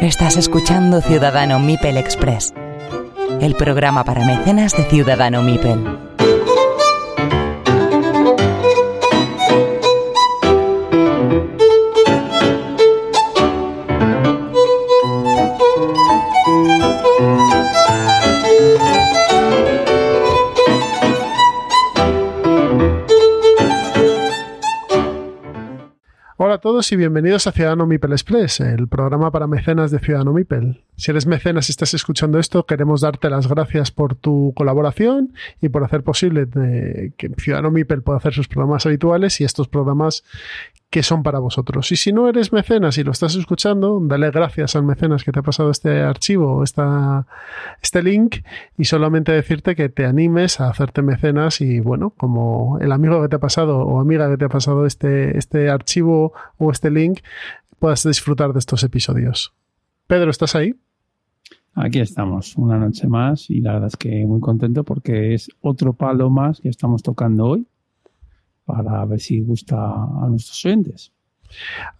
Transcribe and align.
Estás 0.00 0.36
escuchando 0.36 1.00
Ciudadano 1.00 1.58
Mipel 1.58 1.96
Express, 1.96 2.52
el 3.40 3.54
programa 3.54 4.04
para 4.04 4.24
mecenas 4.24 4.76
de 4.76 4.84
Ciudadano 4.84 5.42
Mipel. 5.42 6.11
Todos 26.62 26.92
y 26.92 26.96
bienvenidos 26.96 27.48
a 27.48 27.52
Ciudadano 27.52 27.86
Mipel 27.86 28.12
Express, 28.12 28.60
el 28.60 28.86
programa 28.86 29.32
para 29.32 29.48
mecenas 29.48 29.90
de 29.90 29.98
Ciudadano 29.98 30.32
Mipel. 30.32 30.84
Si 30.94 31.10
eres 31.10 31.26
mecenas 31.26 31.68
y 31.68 31.72
estás 31.72 31.92
escuchando 31.92 32.38
esto, 32.38 32.66
queremos 32.66 33.00
darte 33.00 33.28
las 33.28 33.48
gracias 33.48 33.90
por 33.90 34.14
tu 34.14 34.52
colaboración 34.54 35.34
y 35.60 35.70
por 35.70 35.82
hacer 35.82 36.04
posible 36.04 36.46
que 37.16 37.30
Ciudadano 37.36 37.72
Mipel 37.72 38.02
pueda 38.02 38.18
hacer 38.18 38.32
sus 38.32 38.46
programas 38.46 38.86
habituales 38.86 39.40
y 39.40 39.44
estos 39.44 39.66
programas 39.66 40.22
que 40.92 41.02
son 41.02 41.22
para 41.22 41.38
vosotros. 41.38 41.90
Y 41.90 41.96
si 41.96 42.12
no 42.12 42.28
eres 42.28 42.52
mecenas 42.52 42.98
y 42.98 43.02
lo 43.02 43.12
estás 43.12 43.34
escuchando, 43.34 43.98
dale 44.02 44.30
gracias 44.30 44.76
al 44.76 44.82
mecenas 44.82 45.24
que 45.24 45.32
te 45.32 45.38
ha 45.38 45.42
pasado 45.42 45.70
este 45.70 46.02
archivo 46.02 46.62
esta, 46.62 47.26
este 47.80 48.02
link 48.02 48.44
y 48.76 48.84
solamente 48.84 49.32
decirte 49.32 49.74
que 49.74 49.88
te 49.88 50.04
animes 50.04 50.60
a 50.60 50.68
hacerte 50.68 51.00
mecenas 51.00 51.62
y 51.62 51.80
bueno, 51.80 52.10
como 52.10 52.78
el 52.78 52.92
amigo 52.92 53.22
que 53.22 53.30
te 53.30 53.36
ha 53.36 53.40
pasado 53.40 53.78
o 53.78 54.00
amiga 54.00 54.28
que 54.28 54.36
te 54.36 54.44
ha 54.44 54.50
pasado 54.50 54.84
este, 54.84 55.38
este 55.38 55.70
archivo 55.70 56.34
o 56.58 56.70
este 56.70 56.90
link, 56.90 57.20
puedas 57.78 58.02
disfrutar 58.02 58.52
de 58.52 58.58
estos 58.58 58.84
episodios. 58.84 59.54
Pedro, 60.06 60.30
¿estás 60.30 60.54
ahí? 60.54 60.74
Aquí 61.74 62.00
estamos, 62.00 62.54
una 62.58 62.76
noche 62.76 63.08
más 63.08 63.48
y 63.48 63.62
la 63.62 63.72
verdad 63.72 63.88
es 63.88 63.96
que 63.96 64.26
muy 64.26 64.40
contento 64.40 64.84
porque 64.84 65.32
es 65.32 65.48
otro 65.62 65.94
palo 65.94 66.28
más 66.28 66.60
que 66.60 66.68
estamos 66.68 67.02
tocando 67.02 67.46
hoy 67.46 67.66
para 68.64 69.04
ver 69.04 69.20
si 69.20 69.40
gusta 69.40 69.76
a 69.76 70.26
nuestros 70.28 70.64
oyentes. 70.64 71.12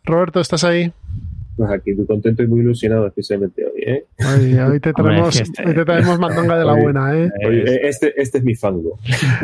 Roberto, 0.04 0.40
¿estás 0.40 0.64
ahí? 0.64 0.92
Pues 1.54 1.70
aquí 1.70 1.92
muy 1.92 2.06
contento 2.06 2.42
y 2.42 2.46
muy 2.46 2.60
ilusionado 2.60 3.06
especialmente 3.06 3.62
hoy, 3.66 3.82
¿eh? 3.82 4.06
Hoy, 4.26 4.54
hoy 4.58 4.80
te 4.80 4.94
traemos, 4.94 5.38
este- 5.38 5.62
hoy 5.68 5.74
te 5.74 5.84
traemos 5.84 6.18
mandanga 6.18 6.56
de 6.58 6.64
la 6.64 6.72
buena, 6.72 7.14
¿eh? 7.14 7.30
Oye, 7.46 7.86
este, 7.86 8.14
este 8.20 8.38
es 8.38 8.44
mi 8.44 8.54
fango. 8.54 8.98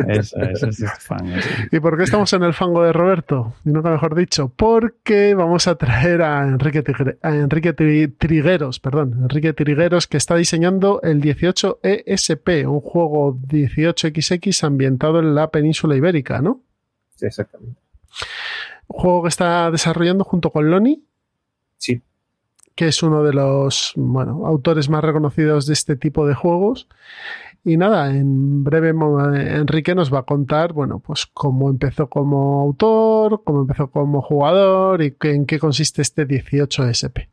Eso, 0.08 0.40
eso 0.40 0.68
es 0.68 0.80
este 0.80 0.86
fan. 1.00 1.28
eso. 1.28 1.48
¿Y 1.70 1.80
por 1.80 1.98
qué 1.98 2.04
estamos 2.04 2.32
en 2.32 2.44
el 2.44 2.54
fango 2.54 2.82
de 2.82 2.94
Roberto? 2.94 3.52
Y 3.66 3.68
nunca 3.70 3.90
mejor 3.90 4.14
dicho, 4.14 4.50
porque 4.56 5.34
vamos 5.34 5.68
a 5.68 5.74
traer 5.74 6.22
a 6.22 6.48
Enrique, 6.48 6.82
Tigre- 6.82 7.18
a 7.20 7.34
Enrique 7.36 7.76
Tri- 7.76 8.14
Trigueros, 8.16 8.80
perdón, 8.80 9.18
Enrique 9.24 9.52
Trigueros, 9.52 10.06
que 10.06 10.16
está 10.16 10.34
diseñando 10.36 11.02
el 11.02 11.20
18 11.20 11.78
ESP, 11.82 12.64
un 12.66 12.80
juego 12.80 13.38
18XX 13.48 14.64
ambientado 14.64 15.18
en 15.18 15.34
la 15.34 15.50
península 15.50 15.94
ibérica, 15.94 16.40
¿no? 16.40 16.62
Exactamente. 17.20 17.80
Un 18.88 19.00
juego 19.00 19.22
que 19.22 19.28
está 19.28 19.70
desarrollando 19.70 20.24
junto 20.24 20.50
con 20.50 20.70
Loni, 20.70 21.04
Sí, 21.78 22.02
que 22.74 22.88
es 22.88 23.02
uno 23.02 23.22
de 23.22 23.32
los 23.32 23.92
bueno, 23.96 24.46
autores 24.46 24.88
más 24.88 25.02
reconocidos 25.02 25.66
de 25.66 25.72
este 25.72 25.96
tipo 25.96 26.26
de 26.26 26.34
juegos. 26.34 26.88
Y 27.64 27.76
nada, 27.76 28.14
en 28.14 28.62
breve 28.62 28.90
Enrique 28.90 29.94
nos 29.94 30.14
va 30.14 30.20
a 30.20 30.22
contar, 30.22 30.72
bueno, 30.72 31.00
pues 31.00 31.26
cómo 31.26 31.70
empezó 31.70 32.08
como 32.08 32.60
autor, 32.60 33.42
cómo 33.44 33.62
empezó 33.62 33.90
como 33.90 34.22
jugador 34.22 35.02
y 35.02 35.16
en 35.22 35.44
qué 35.44 35.58
consiste 35.58 36.02
este 36.02 36.26
18SP. 36.26 37.28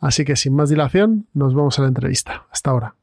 Así 0.00 0.24
que 0.24 0.34
sin 0.36 0.54
más 0.54 0.70
dilación, 0.70 1.26
nos 1.34 1.54
vamos 1.54 1.78
a 1.78 1.82
la 1.82 1.88
entrevista. 1.88 2.46
Hasta 2.50 2.70
ahora. 2.70 2.94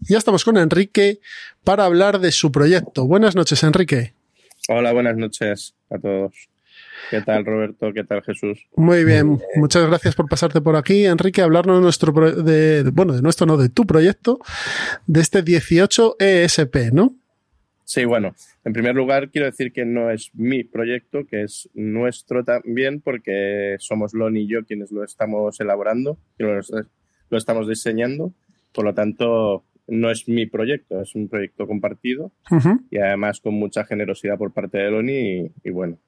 Ya 0.00 0.18
estamos 0.18 0.44
con 0.44 0.56
Enrique 0.56 1.20
para 1.62 1.84
hablar 1.84 2.18
de 2.18 2.32
su 2.32 2.50
proyecto. 2.50 3.06
Buenas 3.06 3.36
noches, 3.36 3.62
Enrique. 3.62 4.14
Hola, 4.68 4.92
buenas 4.92 5.16
noches 5.16 5.74
a 5.90 5.98
todos. 5.98 6.48
¿Qué 7.10 7.20
tal, 7.20 7.44
Roberto? 7.44 7.92
¿Qué 7.92 8.04
tal, 8.04 8.22
Jesús? 8.22 8.66
Muy 8.76 9.04
bien, 9.04 9.38
muchas 9.56 9.86
gracias 9.86 10.14
por 10.14 10.28
pasarte 10.28 10.60
por 10.60 10.76
aquí, 10.76 11.04
Enrique, 11.04 11.42
hablarnos 11.42 11.76
de 11.76 11.82
nuestro 11.82 12.14
pro- 12.14 12.30
de, 12.32 12.84
de- 12.84 12.90
bueno, 12.90 13.12
de 13.12 13.22
nuestro 13.22 13.44
no, 13.46 13.56
de 13.56 13.68
tu 13.68 13.84
proyecto, 13.86 14.38
de 15.06 15.20
este 15.20 15.42
18 15.42 16.16
ESP, 16.18 16.92
¿no? 16.92 17.14
Sí, 17.84 18.04
bueno, 18.04 18.34
en 18.64 18.72
primer 18.72 18.94
lugar 18.94 19.30
quiero 19.30 19.46
decir 19.46 19.72
que 19.72 19.84
no 19.84 20.10
es 20.10 20.30
mi 20.34 20.64
proyecto, 20.64 21.26
que 21.26 21.42
es 21.42 21.68
nuestro 21.74 22.44
también, 22.44 23.00
porque 23.00 23.76
somos 23.80 24.14
Lon 24.14 24.36
y 24.36 24.46
yo 24.46 24.64
quienes 24.64 24.92
lo 24.92 25.04
estamos 25.04 25.60
elaborando, 25.60 26.16
que 26.38 26.44
lo, 26.44 26.60
lo 27.30 27.36
estamos 27.38 27.68
diseñando. 27.68 28.32
Por 28.72 28.84
lo 28.86 28.94
tanto, 28.94 29.64
no 29.92 30.10
es 30.10 30.26
mi 30.26 30.46
proyecto, 30.46 31.00
es 31.02 31.14
un 31.14 31.28
proyecto 31.28 31.66
compartido 31.66 32.32
y 32.90 32.98
además 32.98 33.40
con 33.40 33.54
mucha 33.54 33.84
generosidad 33.84 34.38
por 34.38 34.52
parte 34.52 34.78
de 34.78 34.90
Loni. 34.90 35.12
Y, 35.12 35.52
y 35.64 35.70
bueno, 35.70 35.98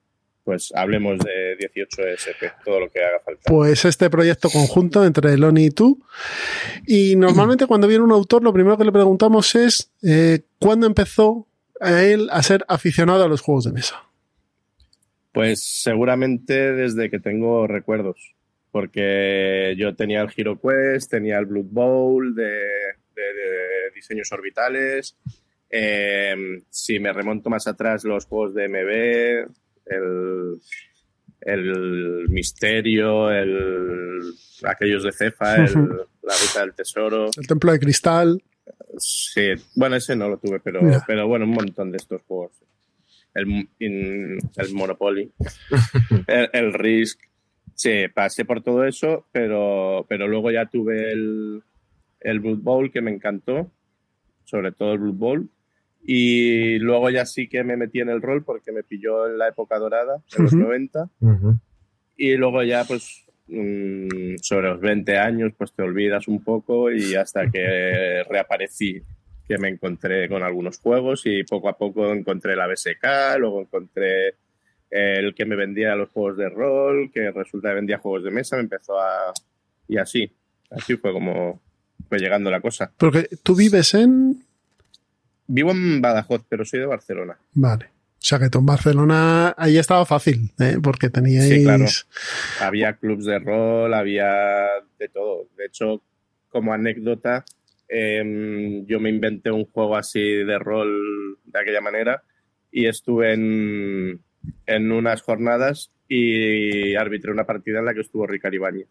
pues 0.42 0.72
hablemos 0.74 1.18
de 1.18 1.56
18 1.58 2.02
SP, 2.16 2.52
todo 2.64 2.80
lo 2.80 2.90
que 2.90 3.04
haga 3.04 3.20
falta. 3.24 3.42
Pues 3.46 3.84
este 3.84 4.08
proyecto 4.08 4.48
conjunto 4.48 5.04
entre 5.04 5.36
Loni 5.36 5.66
y 5.66 5.70
tú. 5.70 6.02
Y 6.86 7.14
normalmente 7.16 7.66
cuando 7.66 7.86
viene 7.86 8.04
un 8.04 8.12
autor, 8.12 8.42
lo 8.42 8.54
primero 8.54 8.78
que 8.78 8.84
le 8.84 8.92
preguntamos 8.92 9.54
es 9.54 9.92
eh, 10.02 10.40
¿cuándo 10.58 10.86
empezó 10.86 11.46
a 11.80 12.02
él 12.02 12.28
a 12.30 12.42
ser 12.42 12.64
aficionado 12.68 13.24
a 13.24 13.28
los 13.28 13.42
juegos 13.42 13.64
de 13.64 13.72
mesa? 13.72 14.02
Pues 15.32 15.62
seguramente 15.62 16.72
desde 16.72 17.10
que 17.10 17.18
tengo 17.18 17.66
recuerdos, 17.66 18.34
porque 18.70 19.74
yo 19.76 19.94
tenía 19.94 20.22
el 20.22 20.30
Hero 20.34 20.58
Quest, 20.58 21.10
tenía 21.10 21.38
el 21.38 21.46
Blood 21.46 21.66
Bowl 21.70 22.34
de, 22.34 22.60
de- 23.14 23.22
de 23.34 23.91
diseños 23.94 24.30
orbitales. 24.32 25.16
eh, 25.76 26.34
si 26.70 27.00
me 27.00 27.12
remonto 27.12 27.50
más 27.50 27.66
atrás, 27.66 28.04
los 28.04 28.26
juegos 28.26 28.54
de 28.54 28.69
MB, 28.69 29.48
el, 29.86 30.60
el 31.41 32.28
Misterio, 32.28 33.30
el, 33.30 34.20
aquellos 34.64 35.02
de 35.02 35.12
Cefa, 35.12 35.56
el- 35.56 35.72
la 36.22 36.34
Ruta 36.41 36.60
del 36.60 36.75
Tesoro. 36.75 37.26
El 37.36 37.47
Templo 37.47 37.72
de 37.72 37.80
Cristal. 37.80 38.42
Sí, 38.98 39.48
bueno, 39.75 39.96
ese 39.96 40.14
no 40.16 40.28
lo 40.28 40.38
tuve, 40.38 40.60
pero, 40.60 40.81
pero 41.06 41.26
bueno, 41.26 41.44
un 41.44 41.50
montón 41.52 41.91
de 41.91 41.96
estos 41.98 42.22
juegos. 42.22 42.52
El, 43.34 43.48
in- 43.81 44.38
el 44.56 44.75
Monopoly, 44.75 45.32
el, 46.28 46.48
el 46.52 46.72
Risk. 46.72 47.19
Sí, 47.75 48.04
pasé 48.14 48.44
por 48.44 48.62
todo 48.62 48.84
eso, 48.84 49.26
pero, 49.32 50.06
pero 50.08 50.28
luego 50.28 50.52
ya 50.52 50.66
tuve 50.66 51.10
el, 51.10 51.60
el 52.24 52.40
Blood 52.40 52.58
Bowl 52.58 52.90
que 52.90 53.00
me 53.00 53.12
encantó, 53.12 53.70
sobre 54.44 54.72
todo 54.72 54.94
el 54.94 54.98
Blood 54.98 55.14
Bowl. 55.14 55.48
Y 56.02 56.78
luego 56.80 57.08
ya 57.10 57.24
sí 57.24 57.48
que 57.48 57.62
me 57.64 57.76
metí 57.76 58.00
en 58.00 58.08
el 58.08 58.20
rol 58.20 58.44
porque 58.44 58.72
me 58.72 58.82
pilló 58.82 59.26
en 59.26 59.38
la 59.38 59.48
época 59.48 59.78
dorada, 59.78 60.22
en 60.36 60.42
los 60.42 60.52
Ujú. 60.52 60.62
90. 60.62 61.08
Y 62.16 62.36
luego 62.36 62.62
ya, 62.62 62.84
pues, 62.84 63.24
mm, 63.46 64.36
sobre 64.42 64.68
los 64.68 64.80
20 64.80 65.16
años, 65.16 65.52
pues 65.56 65.72
te 65.72 65.82
olvidas 65.82 66.28
un 66.28 66.42
poco 66.42 66.90
y 66.90 67.14
hasta 67.14 67.50
que 67.50 68.22
reaparecí, 68.30 69.02
que 69.46 69.58
me 69.58 69.68
encontré 69.68 70.28
con 70.28 70.42
algunos 70.42 70.78
juegos 70.78 71.22
y 71.26 71.44
poco 71.44 71.68
a 71.68 71.76
poco 71.76 72.12
encontré 72.12 72.56
la 72.56 72.66
BSK, 72.66 73.38
luego 73.38 73.60
encontré 73.60 74.36
el 74.90 75.34
que 75.34 75.44
me 75.44 75.56
vendía 75.56 75.96
los 75.96 76.10
juegos 76.10 76.36
de 76.36 76.48
rol, 76.48 77.10
que 77.12 77.30
resulta 77.30 77.70
que 77.70 77.74
vendía 77.74 77.98
juegos 77.98 78.24
de 78.24 78.30
mesa, 78.30 78.56
me 78.56 78.62
empezó 78.62 78.98
a... 78.98 79.32
Y 79.88 79.98
así, 79.98 80.30
así 80.70 80.96
fue 80.96 81.12
como 81.12 81.60
fue 82.08 82.18
llegando 82.18 82.50
la 82.50 82.60
cosa. 82.60 82.92
Porque 82.96 83.28
tú 83.42 83.54
vives 83.54 83.94
en... 83.94 84.44
Vivo 85.46 85.72
en 85.72 86.00
Badajoz, 86.00 86.42
pero 86.48 86.64
soy 86.64 86.80
de 86.80 86.86
Barcelona. 86.86 87.36
Vale. 87.52 87.86
O 87.86 88.26
sea 88.26 88.38
que 88.38 88.48
tú 88.48 88.60
en 88.60 88.66
Barcelona 88.66 89.54
ahí 89.58 89.76
estaba 89.76 90.06
fácil, 90.06 90.50
¿eh? 90.58 90.78
porque 90.82 91.10
teníais... 91.10 91.48
Sí, 91.48 91.62
claro. 91.62 91.84
Había 92.60 92.94
clubs 92.94 93.26
de 93.26 93.38
rol, 93.38 93.92
había 93.92 94.32
de 94.98 95.08
todo. 95.08 95.46
De 95.58 95.66
hecho, 95.66 96.02
como 96.48 96.72
anécdota, 96.72 97.44
em, 97.86 98.86
yo 98.86 98.98
me 98.98 99.10
inventé 99.10 99.50
un 99.50 99.66
juego 99.66 99.96
así 99.96 100.20
de 100.20 100.58
rol 100.58 101.36
de 101.44 101.60
aquella 101.60 101.82
manera 101.82 102.22
y 102.70 102.86
estuve 102.86 103.34
en, 103.34 104.20
en 104.66 104.92
unas 104.92 105.20
jornadas 105.20 105.90
y 106.08 106.94
arbitré 106.94 107.30
una 107.30 107.44
partida 107.44 107.80
en 107.80 107.84
la 107.86 107.94
que 107.94 108.00
estuvo 108.00 108.26
Ricardo 108.26 108.56
Ibáñez. 108.56 108.88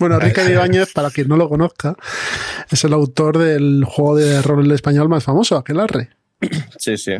Bueno, 0.00 0.18
Ricardo 0.18 0.50
Ibáñez, 0.50 0.92
para 0.92 1.10
quien 1.10 1.28
no 1.28 1.36
lo 1.36 1.48
conozca, 1.48 1.94
es 2.70 2.82
el 2.84 2.92
autor 2.92 3.38
del 3.38 3.84
juego 3.84 4.16
de 4.16 4.42
rol 4.42 4.70
español 4.72 5.08
más 5.08 5.22
famoso, 5.22 5.56
Aquelarre. 5.56 6.08
Sí, 6.78 6.96
sí. 6.96 7.12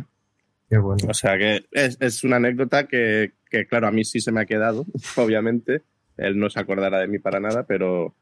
Qué 0.68 0.78
bueno. 0.78 1.04
O 1.08 1.14
sea 1.14 1.36
que 1.38 1.66
es, 1.70 1.96
es 2.00 2.24
una 2.24 2.36
anécdota 2.36 2.88
que, 2.88 3.32
que, 3.50 3.66
claro, 3.66 3.86
a 3.86 3.90
mí 3.92 4.04
sí 4.04 4.20
se 4.20 4.32
me 4.32 4.40
ha 4.40 4.46
quedado, 4.46 4.84
obviamente. 5.16 5.82
Él 6.16 6.38
no 6.38 6.50
se 6.50 6.58
acordará 6.60 6.98
de 7.00 7.06
mí 7.08 7.18
para 7.18 7.38
nada, 7.40 7.62
pero, 7.64 8.14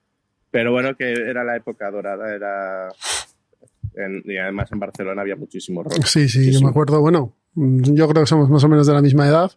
Pero 0.51 0.73
bueno, 0.73 0.97
que 0.97 1.13
era 1.13 1.45
la 1.45 1.57
época 1.57 1.91
dorada, 1.91 2.35
era... 2.35 2.89
en- 3.95 4.23
y 4.25 4.37
además 4.39 4.71
en 4.73 4.79
Barcelona 4.79 5.23
había 5.23 5.37
muchísimo 5.37 5.83
rock. 5.83 6.05
Sí, 6.05 6.29
sí, 6.29 6.53
yo 6.53 6.61
me 6.61 6.69
acuerdo, 6.71 7.01
bueno, 7.01 7.35
yo 7.61 8.09
creo 8.09 8.23
que 8.23 8.29
somos 8.29 8.49
más 8.51 8.63
o 8.63 8.69
menos 8.69 8.87
de 8.87 8.93
la 8.93 9.03
misma 9.03 9.27
edad 9.27 9.51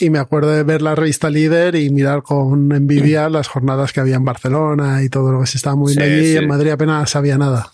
y 0.00 0.10
me 0.10 0.18
acuerdo 0.18 0.50
de 0.50 0.62
ver 0.64 0.82
la 0.82 0.94
revista 0.94 1.30
Líder 1.30 1.76
y 1.76 1.90
mirar 1.90 2.22
con 2.22 2.72
envidia 2.72 3.28
las 3.28 3.46
jornadas 3.48 3.92
que 3.92 4.00
había 4.00 4.16
en 4.16 4.24
Barcelona 4.24 5.02
y 5.04 5.08
todo 5.08 5.30
lo 5.30 5.40
que 5.40 5.46
se 5.46 5.58
estaba 5.58 5.76
moviendo 5.76 6.04
Sí, 6.04 6.10
allí. 6.10 6.26
sí. 6.32 6.36
En 6.36 6.48
Madrid 6.48 6.70
apenas 6.70 7.08
sabía 7.10 7.38
nada. 7.38 7.70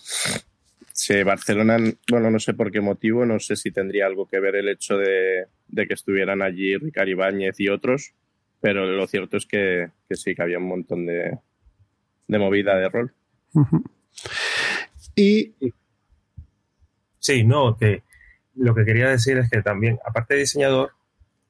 Sí, 0.91 1.23
Barcelona, 1.23 1.77
bueno, 2.09 2.29
no 2.31 2.39
sé 2.39 2.53
por 2.53 2.71
qué 2.71 2.81
motivo, 2.81 3.25
no 3.25 3.39
sé 3.39 3.55
si 3.55 3.71
tendría 3.71 4.05
algo 4.07 4.27
que 4.27 4.39
ver 4.39 4.55
el 4.55 4.67
hecho 4.69 4.97
de, 4.97 5.45
de 5.67 5.87
que 5.87 5.93
estuvieran 5.93 6.41
allí 6.41 6.75
Ricard 6.77 7.07
Ibáñez 7.07 7.59
y 7.59 7.69
otros, 7.69 8.13
pero 8.61 8.85
lo 8.85 9.07
cierto 9.07 9.37
es 9.37 9.45
que, 9.45 9.89
que 10.09 10.15
sí, 10.15 10.33
que 10.35 10.41
había 10.41 10.57
un 10.57 10.67
montón 10.67 11.05
de, 11.05 11.37
de 12.27 12.39
movida 12.39 12.75
de 12.75 12.89
rol. 12.89 13.13
Y 15.15 15.53
Sí, 17.19 17.43
no, 17.43 17.75
que 17.77 18.03
lo 18.57 18.75
que 18.75 18.85
quería 18.85 19.09
decir 19.09 19.37
es 19.37 19.49
que 19.49 19.61
también, 19.61 19.99
aparte 20.05 20.33
de 20.33 20.41
diseñador, 20.41 20.91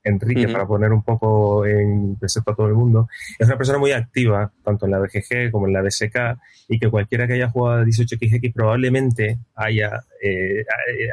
Enrique, 0.07 0.45
Ujú. 0.45 0.53
para 0.53 0.65
poner 0.67 0.91
un 0.91 1.03
poco 1.03 1.65
en 1.65 2.15
concepto 2.15 2.51
a 2.51 2.55
todo 2.55 2.67
el 2.67 2.73
mundo, 2.73 3.07
es 3.37 3.45
una 3.47 3.57
persona 3.57 3.77
muy 3.77 3.91
activa, 3.91 4.51
tanto 4.63 4.85
en 4.85 4.91
la 4.91 4.99
BGG 4.99 5.51
como 5.51 5.67
en 5.67 5.73
la 5.73 5.81
BSK, 5.81 6.37
y 6.69 6.79
que 6.79 6.89
cualquiera 6.89 7.27
que 7.27 7.33
haya 7.33 7.49
jugado 7.49 7.81
a 7.81 7.85
18XX 7.85 8.51
probablemente 8.53 9.37
haya, 9.55 10.03
eh, 10.21 10.63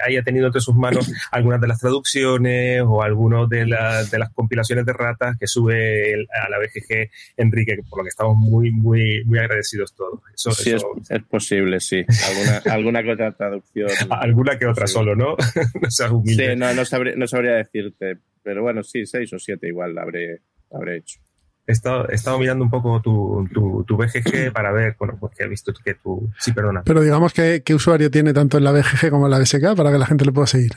haya 0.07 0.23
tenido 0.23 0.47
entre 0.47 0.61
sus 0.61 0.75
manos 0.75 1.11
algunas 1.31 1.61
de 1.61 1.69
las 1.69 1.79
traducciones 1.81 2.83
o 2.85 3.03
algunas 3.03 3.49
de, 3.49 3.67
la- 3.67 4.03
de 4.05 4.19
las 4.19 4.31
compilaciones 4.31 4.85
de 4.87 4.93
ratas 4.93 5.37
que 5.39 5.47
sube 5.47 6.13
el- 6.13 6.29
a 6.45 6.49
la 6.51 6.59
BGG 6.59 7.11
Enrique, 7.37 7.77
por 7.89 7.99
lo 8.01 8.05
que 8.05 8.09
estamos 8.09 8.37
muy, 8.37 8.71
muy, 8.71 9.25
muy 9.25 9.39
agradecidos 9.39 9.95
todos. 9.95 10.21
Eso, 10.35 10.51
sí, 10.53 10.71
es, 10.71 10.77
eso- 10.77 10.93
es 11.09 11.23
posible, 11.25 11.81
sí. 11.81 12.05
Alguna, 12.29 12.63
alguna 12.75 13.03
que 13.03 13.13
otra 13.13 13.33
traducción. 13.33 13.91
alguna 14.11 14.59
que 14.59 14.67
otra 14.67 14.87
Sí. 14.87 14.95
solo, 14.95 15.15
¿no? 15.17 15.37
no 15.81 15.91
seas 15.91 16.11
humilde. 16.11 16.51
Sí, 16.53 16.57
no, 16.59 16.75
no, 16.75 16.85
sabría, 16.85 17.15
no 17.17 17.27
sabría 17.27 17.53
decirte, 17.53 18.19
pero 18.45 18.63
bueno, 18.63 18.83
sí, 18.85 19.05
seis 19.07 19.33
o 19.33 19.39
siete 19.41 19.67
igual 19.67 19.99
habré, 19.99 20.43
habré 20.71 20.99
hecho. 20.99 21.19
He 21.67 21.73
estado, 21.73 22.09
he 22.11 22.15
estado 22.15 22.39
mirando 22.39 22.63
un 22.63 22.71
poco 22.71 23.01
tu, 23.01 23.49
tu, 23.53 23.85
tu 23.85 23.97
BGG 23.97 24.53
para 24.53 24.71
ver, 24.71 24.97
bueno, 24.99 25.17
porque 25.19 25.45
he 25.45 25.49
visto 25.49 25.73
que 25.73 25.95
tú... 25.95 26.31
Sí, 26.39 26.53
perdona. 26.53 26.83
Pero 26.85 27.01
digamos 27.01 27.33
que 27.33 27.63
qué 27.65 27.75
usuario 27.75 28.11
tiene 28.11 28.35
tanto 28.35 28.59
en 28.59 28.65
la 28.65 28.73
BGG 28.73 29.09
como 29.11 29.27
en 29.27 29.31
la 29.31 29.39
BSK 29.39 29.75
para 29.75 29.91
que 29.91 29.99
la 29.99 30.05
gente 30.07 30.27
le 30.27 30.33
pueda 30.33 30.47
seguir. 30.47 30.73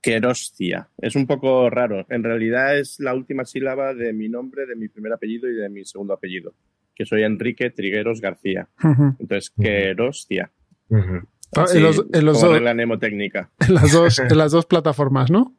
Querostia. 0.00 0.88
Es 0.98 1.16
un 1.16 1.26
poco 1.26 1.68
raro. 1.68 2.06
En 2.08 2.22
realidad 2.22 2.78
es 2.78 3.00
la 3.00 3.12
última 3.14 3.44
sílaba 3.44 3.92
de 3.92 4.12
mi 4.12 4.28
nombre, 4.28 4.64
de 4.66 4.76
mi 4.76 4.88
primer 4.88 5.12
apellido 5.12 5.50
y 5.50 5.54
de 5.54 5.68
mi 5.68 5.84
segundo 5.84 6.14
apellido, 6.14 6.54
que 6.94 7.04
soy 7.04 7.22
Enrique 7.24 7.70
Trigueros 7.70 8.20
García. 8.20 8.68
Entonces. 9.18 9.52
Ujú. 10.88 11.26
Ah, 11.56 11.62
Así, 11.62 11.78
en 11.78 11.82
los- 11.82 12.06
en 12.12 12.24
los 12.24 12.36
como 12.38 12.46
dos- 12.48 12.56
regla 12.56 12.74
mnemotécnica. 12.74 13.50
En 13.66 13.74
las 13.74 13.92
dos, 13.92 14.18
en 14.18 14.38
las 14.38 14.52
dos 14.52 14.66
plataformas, 14.66 15.30
¿no? 15.30 15.54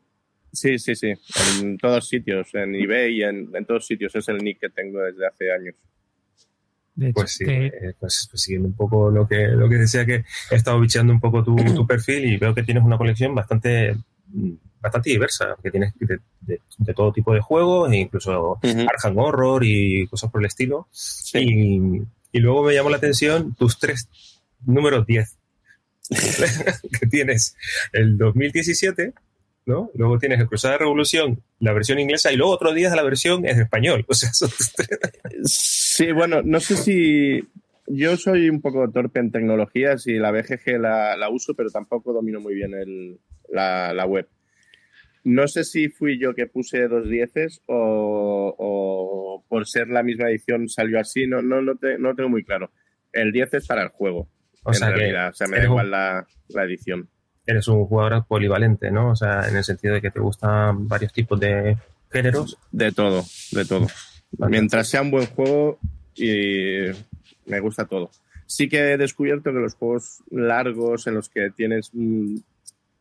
Sí, 0.51 0.79
sí, 0.79 0.95
sí. 0.95 1.13
En 1.61 1.77
todos 1.77 2.07
sitios, 2.07 2.47
en 2.53 2.73
eBay 2.75 3.17
y 3.19 3.23
en, 3.23 3.49
en 3.53 3.65
todos 3.65 3.85
sitios. 3.85 4.15
Es 4.15 4.27
el 4.29 4.37
nick 4.39 4.59
que 4.59 4.69
tengo 4.69 4.99
desde 5.01 5.27
hace 5.27 5.51
años. 5.51 5.75
De 6.95 7.07
hecho, 7.09 7.13
Pues 7.13 7.31
sí, 7.31 7.43
eh, 7.47 7.93
pues, 7.99 8.27
pues 8.31 8.41
siguiendo 8.41 8.67
un 8.69 8.75
poco 8.75 9.11
lo 9.11 9.27
que, 9.27 9.47
lo 9.49 9.69
que 9.69 9.75
decía 9.75 10.05
que 10.05 10.23
he 10.49 10.55
estado 10.55 10.79
bicheando 10.79 11.13
un 11.13 11.19
poco 11.19 11.43
tu, 11.43 11.55
tu 11.55 11.85
perfil 11.85 12.25
y 12.25 12.37
veo 12.37 12.55
que 12.55 12.63
tienes 12.63 12.83
una 12.83 12.97
colección 12.97 13.35
bastante 13.35 13.95
mm, 14.29 14.51
bastante 14.79 15.09
diversa, 15.09 15.55
que 15.61 15.69
tienes 15.71 15.93
de, 15.99 16.19
de- 16.41 16.61
de 16.77 16.93
todo 16.93 17.11
tipo 17.11 17.33
de 17.33 17.41
juegos, 17.41 17.91
e 17.91 17.97
incluso 17.97 18.57
Arkham 18.87 19.17
Horror 19.17 19.63
y 19.65 20.07
cosas 20.07 20.31
por 20.31 20.41
el 20.41 20.47
estilo. 20.47 20.87
Sí. 20.91 21.39
Y, 21.39 22.01
y 22.31 22.39
luego 22.39 22.63
me 22.63 22.73
llamó 22.73 22.89
la 22.89 22.97
atención 22.97 23.53
tus 23.55 23.77
tres 23.79 24.07
números 24.65 25.05
10 25.05 25.35
que 26.99 27.07
tienes 27.07 27.55
el 27.91 28.17
2017, 28.17 29.13
¿no? 29.67 29.91
Luego 29.93 30.17
tienes 30.17 30.39
el 30.39 30.47
Cruzada 30.47 30.73
de 30.73 30.79
Revolución, 30.79 31.43
la 31.59 31.73
versión 31.73 31.99
inglesa, 31.99 32.31
y 32.31 32.37
luego 32.37 32.53
otro 32.53 32.73
día 32.73 32.95
la 32.95 33.03
versión 33.03 33.45
en 33.45 33.59
español. 33.61 34.03
O 34.07 34.13
sea, 34.15 34.29
son. 34.33 34.49
Sí, 35.43 36.11
bueno, 36.11 36.41
no 36.43 36.59
sé 36.59 36.75
si. 36.77 37.47
Yo 37.89 38.17
soy 38.17 38.49
un 38.49 38.61
poco 38.61 38.89
torpe 38.91 39.19
en 39.21 39.31
tecnologías 39.31 40.07
y 40.07 40.15
la 40.15 40.31
BGG 40.31 40.77
la, 40.79 41.15
la 41.15 41.29
uso, 41.29 41.53
pero 41.53 41.69
tampoco 41.69 42.11
domino 42.11 42.41
muy 42.41 42.53
bien 42.53 42.73
el, 42.73 43.19
la, 43.49 43.93
la 43.93 44.05
web. 44.05 44.27
No 45.23 45.47
sé 45.47 45.63
si 45.63 45.87
fui 45.89 46.19
yo 46.19 46.33
que 46.33 46.47
puse 46.47 46.87
dos 46.89 47.09
dieces 47.09 47.61
o, 47.65 48.53
o 48.57 49.45
por 49.47 49.67
ser 49.67 49.87
la 49.87 50.03
misma 50.03 50.29
edición 50.29 50.67
salió 50.67 50.99
así, 50.99 51.27
no, 51.27 51.41
no, 51.41 51.61
no, 51.61 51.75
te- 51.77 51.97
no 51.97 52.09
lo 52.09 52.15
tengo 52.15 52.29
muy 52.29 52.43
claro. 52.43 52.71
El 53.13 53.31
10 53.31 53.53
es 53.55 53.67
para 53.67 53.83
el 53.83 53.89
juego, 53.89 54.29
O 54.63 54.71
en 54.71 54.75
sea, 54.75 54.89
que 54.89 54.95
realidad. 54.95 55.29
O 55.29 55.33
sea, 55.33 55.47
me 55.47 55.57
da 55.57 55.63
un- 55.63 55.69
igual 55.69 55.91
la, 55.91 56.27
la 56.49 56.63
edición. 56.65 57.09
Eres 57.47 57.67
un 57.67 57.85
jugador 57.85 58.25
polivalente, 58.27 58.91
¿no? 58.91 59.11
O 59.11 59.15
sea, 59.15 59.47
en 59.47 59.55
el 59.55 59.63
sentido 59.63 59.93
de 59.93 60.01
que 60.01 60.11
te 60.11 60.19
gustan 60.19 60.87
varios 60.87 61.13
tipos 61.13 61.39
de 61.39 61.77
géneros. 62.11 62.57
De 62.71 62.91
todo, 62.91 63.23
de 63.51 63.65
todo. 63.65 63.87
Mientras 64.49 64.89
sea 64.89 65.01
un 65.01 65.11
buen 65.11 65.25
juego 65.27 65.79
y 66.15 66.91
me 67.45 67.59
gusta 67.59 67.85
todo. 67.85 68.11
Sí 68.45 68.69
que 68.69 68.93
he 68.93 68.97
descubierto 68.97 69.51
que 69.51 69.59
los 69.59 69.75
juegos 69.75 70.23
largos 70.29 71.07
en 71.07 71.15
los 71.15 71.29
que 71.29 71.49
tienes 71.51 71.91
un, 71.93 72.43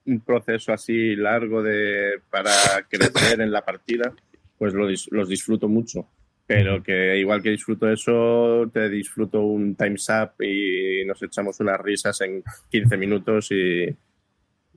un 0.06 0.20
proceso 0.20 0.72
así 0.72 1.16
largo 1.16 1.62
de 1.62 2.20
para 2.30 2.52
crecer 2.88 3.40
en 3.40 3.52
la 3.52 3.64
partida, 3.64 4.12
pues 4.58 4.72
lo 4.74 4.88
los 5.10 5.28
disfruto 5.28 5.68
mucho. 5.68 6.08
Pero 6.46 6.80
que 6.80 7.18
igual 7.18 7.42
que 7.42 7.50
disfruto 7.50 7.90
eso, 7.90 8.70
te 8.72 8.88
disfruto 8.88 9.40
un 9.40 9.74
Time's 9.74 10.08
Up 10.08 10.42
y 10.44 11.04
nos 11.04 11.20
echamos 11.22 11.58
unas 11.58 11.80
risas 11.80 12.20
en 12.20 12.44
15 12.70 12.96
minutos 12.96 13.50
y 13.50 13.86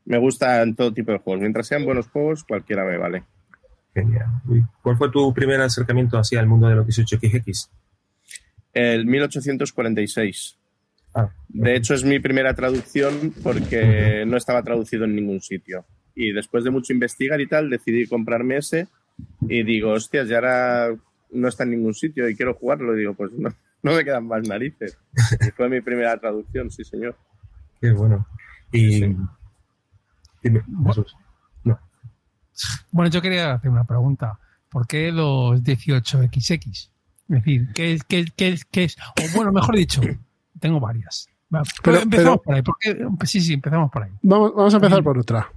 me 0.10 0.18
gustan 0.18 0.76
todo 0.76 0.92
tipo 0.94 1.12
de 1.12 1.20
juegos. 1.20 1.40
Mientras 1.42 1.68
sean 1.68 1.86
buenos 1.86 2.08
juegos, 2.10 2.44
cualquiera 2.44 2.84
me 2.84 2.98
vale. 2.98 3.24
Genial. 3.94 4.28
¿Y 4.50 4.60
¿Cuál 4.82 4.98
fue 4.98 5.10
tu 5.12 5.34
primer 5.34 5.62
acercamiento 5.62 6.18
así 6.18 6.36
al 6.36 6.48
mundo 6.48 6.68
de 6.68 6.76
los 6.76 6.88
18XX? 6.88 7.70
El 8.74 9.06
1846. 9.06 10.58
Ah, 11.14 11.30
De 11.48 11.76
hecho, 11.76 11.94
es 11.94 12.04
mi 12.04 12.20
primera 12.20 12.54
traducción 12.54 13.34
porque 13.44 14.24
no 14.28 14.36
estaba 14.36 14.64
traducido 14.64 15.06
en 15.06 15.16
ningún 15.16 15.42
sitio. 15.42 15.86
Y 16.16 16.32
después 16.34 16.64
de 16.64 16.72
mucho 16.72 16.92
investigar 16.92 17.40
y 17.40 17.48
tal, 17.48 17.70
decidí 17.70 18.06
comprarme 18.08 18.58
ese 18.58 18.88
y 19.42 19.64
digo, 19.64 19.92
hostias, 19.92 20.28
ya 20.28 20.38
ahora 20.38 20.96
no 21.32 21.48
está 21.48 21.64
en 21.64 21.72
ningún 21.72 21.94
sitio 21.94 22.28
y 22.28 22.36
quiero 22.36 22.56
jugarlo. 22.56 22.96
Y 22.96 23.00
digo, 23.00 23.14
pues 23.14 23.32
no, 23.34 23.50
no 23.84 23.96
me 23.96 24.04
quedan 24.04 24.28
más 24.28 24.48
narices. 24.48 24.98
Y 25.40 25.52
fue 25.56 25.70
mi 25.70 25.82
primera 25.82 26.18
traducción, 26.20 26.72
sí, 26.72 26.84
señor. 26.84 27.16
qué 27.80 27.92
bueno. 27.92 28.28
Y 28.72 29.00
Sí. 29.00 29.16
Dime, 30.44 30.64
Jesús. 30.88 31.16
No. 31.64 31.80
Bueno, 32.92 33.10
yo 33.12 33.22
quería 33.22 33.54
hacer 33.54 33.70
una 33.70 33.84
pregunta. 33.86 34.40
¿Por 34.70 34.86
qué 34.88 35.12
los 35.12 35.62
18XX? 35.64 36.70
Es 36.72 36.92
decir, 37.28 37.68
¿qué 37.74 37.94
es? 37.94 38.04
Qué, 38.04 38.26
qué 38.36 38.50
es- 38.50 38.66
qué 38.66 38.84
es? 38.86 38.98
O 39.00 39.36
bueno, 39.36 39.52
mejor 39.52 39.76
dicho, 39.76 40.02
tengo 40.60 40.80
varias. 40.80 41.28
Va, 41.54 41.64
Pero- 41.84 42.00
empezamos 42.00 42.40
pero- 42.40 42.44
por 42.44 42.56
ahí. 42.56 42.62
¿Por 42.62 42.76
qué? 42.80 43.28
Sí, 43.28 43.42
sí, 43.42 43.54
empezamos 43.54 43.92
por 43.92 44.04
ahí. 44.04 44.12
Vamos, 44.22 44.54
vamos 44.56 44.74
a 44.74 44.78
empezar 44.78 45.04
por 45.04 45.18
otra. 45.18 45.52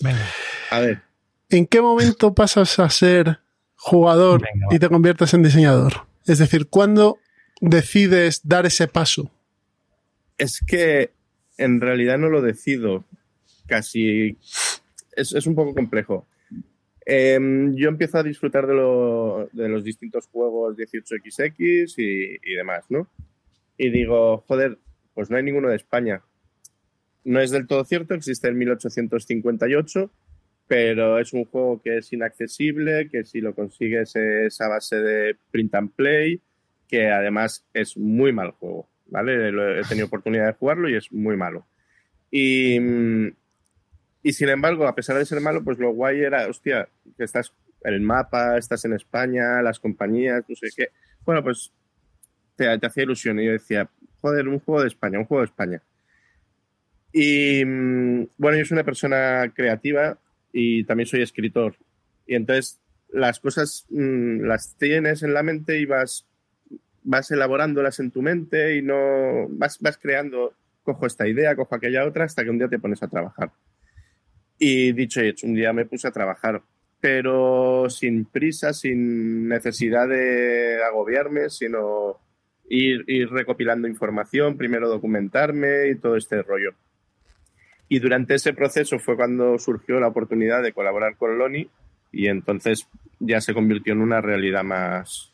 Venga. 0.00 0.24
A 0.70 0.78
ver, 0.80 1.02
¿En 1.50 1.66
qué 1.66 1.80
momento 1.80 2.34
pasas 2.34 2.78
a 2.78 2.90
ser 2.90 3.40
jugador 3.74 4.42
Venga, 4.42 4.66
y 4.70 4.78
te 4.78 4.88
conviertes 4.88 5.32
en 5.34 5.42
diseñador? 5.42 6.06
Es 6.26 6.38
decir, 6.38 6.68
¿cuándo 6.68 7.18
decides 7.60 8.40
dar 8.46 8.66
ese 8.66 8.86
paso? 8.88 9.30
es 10.36 10.60
que 10.64 11.12
en 11.56 11.80
realidad 11.80 12.16
no 12.18 12.28
lo 12.28 12.42
decido. 12.42 13.04
Casi. 13.68 14.36
Es, 15.14 15.32
es 15.34 15.46
un 15.46 15.54
poco 15.54 15.74
complejo. 15.74 16.26
Em, 17.06 17.74
yo 17.76 17.88
empiezo 17.88 18.18
a 18.18 18.22
disfrutar 18.22 18.66
de, 18.66 18.74
lo- 18.74 19.48
de 19.52 19.68
los 19.68 19.84
distintos 19.84 20.26
juegos 20.26 20.76
18XX 20.76 21.94
y, 21.98 22.36
y 22.52 22.54
demás, 22.54 22.84
¿no? 22.90 23.08
Y 23.78 23.90
digo, 23.90 24.44
joder, 24.46 24.78
pues 25.14 25.30
no 25.30 25.36
hay 25.36 25.42
ninguno 25.42 25.68
de 25.68 25.76
España. 25.76 26.22
No 27.24 27.40
es 27.40 27.50
del 27.50 27.66
todo 27.66 27.84
cierto, 27.84 28.14
existe 28.14 28.48
el 28.48 28.54
1858, 28.54 30.10
pero 30.66 31.18
es 31.18 31.32
un 31.32 31.44
juego 31.46 31.80
que 31.82 31.98
es 31.98 32.12
inaccesible, 32.12 33.08
que 33.10 33.24
si 33.24 33.40
lo 33.40 33.54
consigues 33.54 34.14
es 34.16 34.60
a 34.60 34.68
base 34.68 34.96
de 34.96 35.36
print 35.50 35.74
and 35.74 35.92
play, 35.94 36.40
que 36.88 37.08
además 37.10 37.66
es 37.74 37.96
muy 37.96 38.32
mal 38.32 38.52
juego, 38.52 38.88
¿vale? 39.06 39.48
He 39.48 39.82
tenido 39.88 40.06
oportunidad 40.06 40.46
de 40.46 40.52
jugarlo 40.54 40.88
y 40.88 40.96
es 40.96 41.12
muy 41.12 41.36
malo. 41.36 41.66
Y, 42.30 42.78
mm, 42.80 43.28
y 44.22 44.32
sin 44.32 44.48
embargo, 44.48 44.86
a 44.86 44.94
pesar 44.94 45.16
de 45.16 45.24
ser 45.24 45.40
malo, 45.40 45.62
pues 45.62 45.78
lo 45.78 45.92
guay 45.92 46.20
era, 46.20 46.46
hostia, 46.48 46.88
que 47.16 47.24
estás 47.24 47.52
el 47.82 48.00
mapa, 48.00 48.58
estás 48.58 48.84
en 48.84 48.94
España, 48.94 49.62
las 49.62 49.78
compañías, 49.78 50.44
no 50.48 50.56
sé 50.56 50.68
qué. 50.76 50.88
Bueno, 51.24 51.42
pues 51.42 51.72
te, 52.56 52.78
te 52.78 52.86
hacía 52.86 53.04
ilusión 53.04 53.38
y 53.38 53.46
yo 53.46 53.52
decía, 53.52 53.88
joder, 54.20 54.48
un 54.48 54.58
juego 54.60 54.82
de 54.82 54.88
España, 54.88 55.18
un 55.18 55.24
juego 55.24 55.42
de 55.42 55.46
España. 55.46 55.82
Y 57.12 57.64
mm, 57.64 58.28
bueno, 58.36 58.58
yo 58.58 58.64
soy 58.64 58.74
una 58.74 58.84
persona 58.84 59.52
creativa 59.54 60.18
y 60.52 60.84
también 60.84 61.06
soy 61.06 61.22
escritor. 61.22 61.76
Y 62.26 62.34
entonces 62.34 62.80
las 63.10 63.40
cosas 63.40 63.86
mm, 63.90 64.40
las 64.42 64.76
tienes 64.76 65.22
en 65.22 65.34
la 65.34 65.42
mente 65.42 65.78
y 65.78 65.86
vas 65.86 66.26
vas 67.08 67.30
elaborándolas 67.30 68.00
en 68.00 68.10
tu 68.10 68.20
mente 68.20 68.76
y 68.76 68.82
no 68.82 69.48
vas, 69.48 69.78
vas 69.80 69.96
creando, 69.96 70.52
cojo 70.82 71.06
esta 71.06 71.26
idea, 71.26 71.56
cojo 71.56 71.74
aquella 71.74 72.04
otra, 72.04 72.24
hasta 72.24 72.44
que 72.44 72.50
un 72.50 72.58
día 72.58 72.68
te 72.68 72.78
pones 72.78 73.02
a 73.02 73.08
trabajar. 73.08 73.50
Y 74.58 74.92
dicho 74.92 75.20
hecho, 75.20 75.46
un 75.46 75.54
día 75.54 75.72
me 75.72 75.86
puse 75.86 76.08
a 76.08 76.12
trabajar, 76.12 76.62
pero 77.00 77.88
sin 77.88 78.24
prisa, 78.24 78.72
sin 78.72 79.48
necesidad 79.48 80.08
de 80.08 80.82
agobiarme, 80.82 81.48
sino 81.48 82.18
ir, 82.68 83.04
ir 83.06 83.30
recopilando 83.30 83.86
información, 83.86 84.56
primero 84.56 84.88
documentarme 84.88 85.88
y 85.88 85.94
todo 85.94 86.16
este 86.16 86.42
rollo. 86.42 86.74
Y 87.88 88.00
durante 88.00 88.34
ese 88.34 88.52
proceso 88.52 88.98
fue 88.98 89.16
cuando 89.16 89.58
surgió 89.58 89.98
la 90.00 90.08
oportunidad 90.08 90.62
de 90.62 90.72
colaborar 90.72 91.16
con 91.16 91.38
Loni 91.38 91.68
y 92.12 92.26
entonces 92.26 92.86
ya 93.18 93.40
se 93.40 93.54
convirtió 93.54 93.92
en 93.92 94.00
una 94.00 94.20
realidad 94.20 94.64
más, 94.64 95.32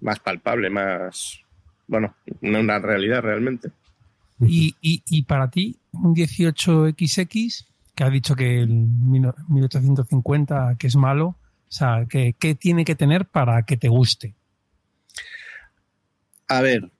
más 0.00 0.20
palpable, 0.20 0.70
más, 0.70 1.40
bueno, 1.86 2.14
una 2.42 2.78
realidad 2.78 3.22
realmente. 3.22 3.70
Y, 4.40 4.76
y, 4.80 5.02
y 5.10 5.22
para 5.22 5.50
ti, 5.50 5.76
un 5.92 6.14
18XX, 6.14 7.66
que 7.98 8.04
ha 8.04 8.10
dicho 8.10 8.36
que 8.36 8.60
el 8.60 8.68
1850 8.68 10.76
que 10.78 10.86
es 10.86 10.94
malo, 10.94 11.26
o 11.26 11.36
sea, 11.66 12.06
¿qué, 12.08 12.36
¿qué 12.38 12.54
tiene 12.54 12.84
que 12.84 12.94
tener 12.94 13.26
para 13.26 13.64
que 13.64 13.76
te 13.76 13.88
guste? 13.88 14.36
A 16.46 16.60
ver, 16.60 16.92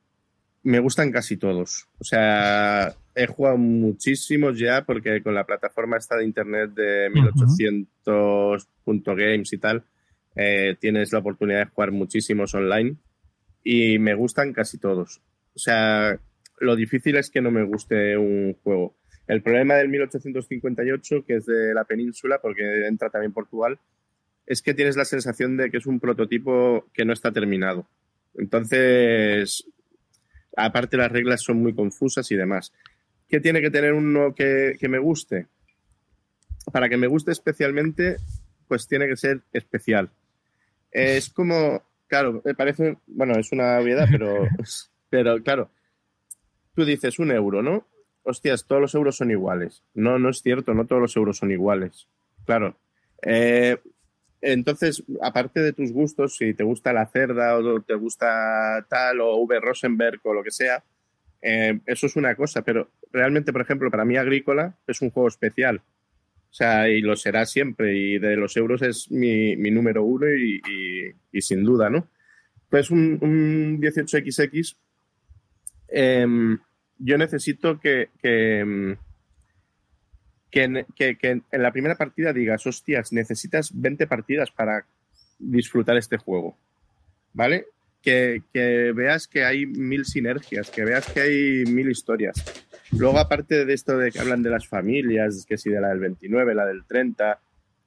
me 0.65 0.81
gustan 0.81 1.13
casi 1.13 1.37
todos. 1.37 1.87
O 2.01 2.05
sea, 2.05 2.97
he 3.15 3.29
jugado 3.29 3.59
muchísimos 3.59 4.59
ya 4.59 4.83
porque 4.83 5.23
con 5.23 5.37
la 5.37 5.47
plataforma 5.47 5.99
esta 5.99 6.17
de 6.17 6.25
internet 6.25 6.73
de 6.73 7.11
1800.games 7.11 9.53
y 9.53 9.59
tal, 9.59 9.85
eh, 10.35 10.75
tienes 10.81 11.13
la 11.13 11.21
oportunidad 11.21 11.61
de 11.61 11.67
jugar 11.67 11.93
muchísimos 11.93 12.55
online 12.55 12.97
y 13.63 14.01
me 14.01 14.15
gustan 14.15 14.53
casi 14.53 14.79
todos. 14.79 15.21
O 15.55 15.61
sea, 15.61 16.19
lo 16.59 16.75
difícil 16.75 17.15
es 17.15 17.31
que 17.31 17.41
no 17.41 17.53
me 17.53 17.63
guste 17.63 18.17
un 18.17 18.55
juego. 18.65 18.97
El 19.29 19.43
problema 19.43 19.75
del 19.75 19.91
1858, 19.91 21.25
que 21.27 21.37
es 21.37 21.47
de 21.47 21.75
la 21.75 21.85
península, 21.85 22.41
porque 22.41 22.87
entra 22.87 23.11
también 23.11 23.33
Portugal, 23.33 23.79
es 24.47 24.63
que 24.63 24.73
tienes 24.73 24.97
la 24.97 25.05
sensación 25.05 25.59
de 25.59 25.71
que 25.71 25.77
es 25.77 25.87
un 25.87 26.01
prototipo 26.01 26.87
que 26.95 27.05
no 27.05 27.13
está 27.13 27.31
terminado. 27.31 27.87
Entonces, 28.35 29.69
aparte 30.57 30.97
las 30.97 31.13
reglas 31.13 31.43
son 31.43 31.63
muy 31.63 31.75
confusas 31.75 32.31
y 32.33 32.37
demás. 32.37 32.73
¿Qué 33.29 33.39
tiene 33.41 33.61
que 33.61 33.71
tener 33.71 33.93
uno 33.93 34.35
que, 34.35 34.77
que 34.81 34.89
me 34.89 34.99
guste? 34.99 35.47
Para 36.73 36.89
que 36.89 36.97
me 36.97 37.07
guste 37.07 37.31
especialmente, 37.31 38.17
pues 38.67 38.89
tiene 38.89 39.07
que 39.09 39.17
ser 39.17 39.43
especial. 39.53 40.09
Es 40.91 41.29
como, 41.29 41.83
claro, 42.07 42.41
me 42.43 42.55
parece, 42.55 42.97
bueno, 43.07 43.39
es 43.39 43.53
una 43.53 43.79
obviedad, 43.79 44.09
pero, 44.11 44.49
pero 45.11 45.43
claro, 45.43 45.71
tú 46.75 46.87
dices 46.87 47.19
un 47.19 47.31
euro, 47.31 47.63
¿no? 47.63 47.87
Hostias, 48.29 48.67
todos 48.67 48.83
los 48.83 48.95
euros 48.95 49.17
son 49.17 49.31
iguales. 49.31 49.83
No, 49.95 50.19
no 50.19 50.29
es 50.29 50.43
cierto, 50.43 50.75
no 50.75 50.87
todos 50.87 51.01
los 51.01 51.17
euros 51.17 51.39
son 51.39 51.51
iguales. 51.51 52.09
Claro. 52.45 52.77
Eh, 53.23 53.79
entonces, 54.43 55.03
aparte 55.23 55.61
de 55.61 55.73
tus 55.73 55.93
gustos, 55.93 56.37
si 56.37 56.53
te 56.53 56.63
gusta 56.63 56.93
la 56.93 57.07
cerda 57.07 57.57
o 57.57 57.81
te 57.81 57.95
gusta 57.95 58.87
tal 58.91 59.23
o 59.23 59.37
V. 59.37 59.61
Rosenberg 59.61 60.21
o 60.25 60.35
lo 60.35 60.45
que 60.45 60.51
sea, 60.51 60.85
eh, 61.41 61.81
eso 61.87 62.07
es 62.07 62.17
una 62.17 62.35
cosa, 62.35 62.61
pero 62.61 62.91
realmente, 63.13 63.51
por 63.51 63.63
ejemplo, 63.63 63.91
para 63.91 64.05
mí 64.05 64.19
Agrícola 64.19 64.77
es 64.87 65.01
un 65.01 65.11
juego 65.11 65.29
especial. 65.29 65.81
O 66.51 66.53
sea, 66.53 66.87
y 66.91 67.01
lo 67.01 67.17
será 67.17 67.47
siempre. 67.47 67.97
Y 67.97 68.19
de 68.19 68.37
los 68.37 68.55
euros 68.59 68.83
es 68.83 69.11
mi, 69.11 69.57
mi 69.57 69.71
número 69.71 70.05
uno 70.05 70.27
y, 70.31 70.57
y, 70.57 71.15
y, 71.33 71.41
sin 71.41 71.65
duda, 71.65 71.89
¿no? 71.89 72.09
Pues 72.69 72.91
un, 72.91 73.19
un 73.23 73.81
18XX, 73.81 74.77
eh, 75.89 76.27
yo 76.99 77.19
necesito 77.19 77.81
que, 77.81 78.11
que, 78.21 78.97
que, 80.51 80.85
que, 80.97 81.31
en 81.51 81.63
la 81.63 81.73
primera 81.73 81.97
partida 81.97 82.33
digas, 82.33 82.67
hostias, 82.67 83.13
necesitas 83.13 83.71
20 83.75 84.07
partidas 84.07 84.51
para 84.51 84.87
disfrutar 85.39 85.97
este 85.97 86.17
juego. 86.17 86.57
¿Vale? 87.33 87.67
Que, 88.03 88.43
que, 88.53 88.93
veas 88.93 89.29
que 89.29 89.45
hay 89.45 89.67
mil 89.67 90.05
sinergias, 90.05 90.71
que 90.71 90.85
veas 90.85 91.07
que 91.13 91.21
hay 91.21 91.65
mil 91.67 91.91
historias. 91.91 92.43
Luego, 92.93 93.19
aparte 93.19 93.65
de 93.65 93.75
esto 93.75 93.99
de 93.99 94.11
que 94.11 94.21
hablan 94.21 94.43
de 94.43 94.51
las 94.51 94.67
familias, 94.67 95.45
que 95.47 95.59
si 95.59 95.71
de 95.71 95.81
la 95.81 95.89
del 95.89 96.01
29, 96.01 96.55
la 96.55 96.67
del 96.67 96.85
30, 96.85 97.41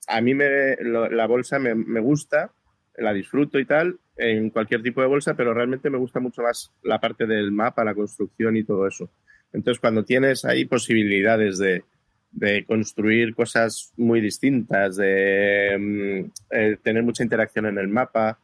a 0.08 0.22
mí 0.22 0.36
me, 0.36 0.76
la 0.82 1.26
bolsa 1.28 1.60
me, 1.60 1.74
me, 1.74 2.00
gusta, 2.00 2.52
la 2.98 3.14
disfruto 3.14 3.58
y 3.60 3.66
tal, 3.66 4.00
en 4.18 4.50
cualquier 4.50 4.84
tipo 4.84 5.02
de 5.02 5.08
bolsa, 5.08 5.34
pero 5.36 5.54
realmente 5.54 5.90
me 5.90 5.98
gusta 5.98 6.20
mucho 6.20 6.42
más 6.42 6.72
la 6.84 7.00
parte 7.00 7.26
del 7.26 7.52
mapa, 7.52 7.84
la 7.84 7.96
construcción 7.96 8.58
y 8.58 8.64
todo 8.64 8.88
eso. 8.88 9.10
Entonces, 9.54 9.80
cuando 9.80 10.06
tienes 10.06 10.46
ahí 10.46 10.66
posibilidades 10.66 11.58
de, 11.58 11.84
de 12.32 12.66
construir 12.66 13.36
cosas 13.36 13.94
muy 13.98 14.22
distintas, 14.22 14.96
de 14.96 16.30
eh, 16.50 16.78
tener 16.82 17.04
mucha 17.04 17.24
interacción 17.24 17.66
en 17.66 17.78
el 17.78 17.88
mapa 17.88 18.40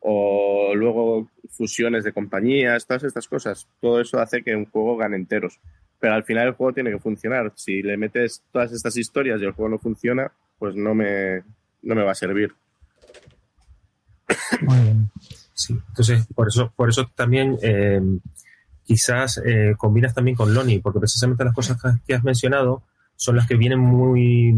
o 0.00 0.74
luego 0.74 1.28
fusiones 1.48 2.04
de 2.04 2.12
compañías, 2.12 2.86
todas 2.86 3.04
estas 3.04 3.28
cosas. 3.28 3.68
Todo 3.80 4.00
eso 4.00 4.18
hace 4.18 4.42
que 4.42 4.54
un 4.56 4.66
juego 4.66 4.96
gane 4.96 5.16
enteros. 5.16 5.60
Pero 6.00 6.14
al 6.14 6.24
final 6.24 6.48
el 6.48 6.54
juego 6.54 6.72
tiene 6.72 6.90
que 6.90 6.98
funcionar. 6.98 7.52
Si 7.54 7.82
le 7.82 7.96
metes 7.96 8.42
todas 8.52 8.72
estas 8.72 8.96
historias 8.96 9.40
y 9.40 9.44
el 9.44 9.52
juego 9.52 9.70
no 9.70 9.78
funciona, 9.78 10.32
pues 10.58 10.74
no 10.74 10.94
me, 10.94 11.42
no 11.82 11.94
me 11.94 12.02
va 12.02 12.12
a 12.12 12.16
servir. 12.16 12.52
Muy 14.60 14.78
bien. 14.78 15.10
Sí, 15.54 15.78
entonces 15.88 16.26
por 16.34 16.48
eso, 16.48 16.72
por 16.74 16.88
eso 16.88 17.10
también 17.14 17.58
eh, 17.62 18.00
quizás 18.84 19.40
eh, 19.44 19.74
combinas 19.76 20.14
también 20.14 20.36
con 20.36 20.52
Loni, 20.52 20.78
porque 20.80 20.98
precisamente 20.98 21.44
las 21.44 21.54
cosas 21.54 21.78
que 22.06 22.14
has 22.14 22.24
mencionado 22.24 22.82
son 23.16 23.36
las 23.36 23.46
que 23.46 23.56
vienen 23.56 23.78
muy, 23.78 24.52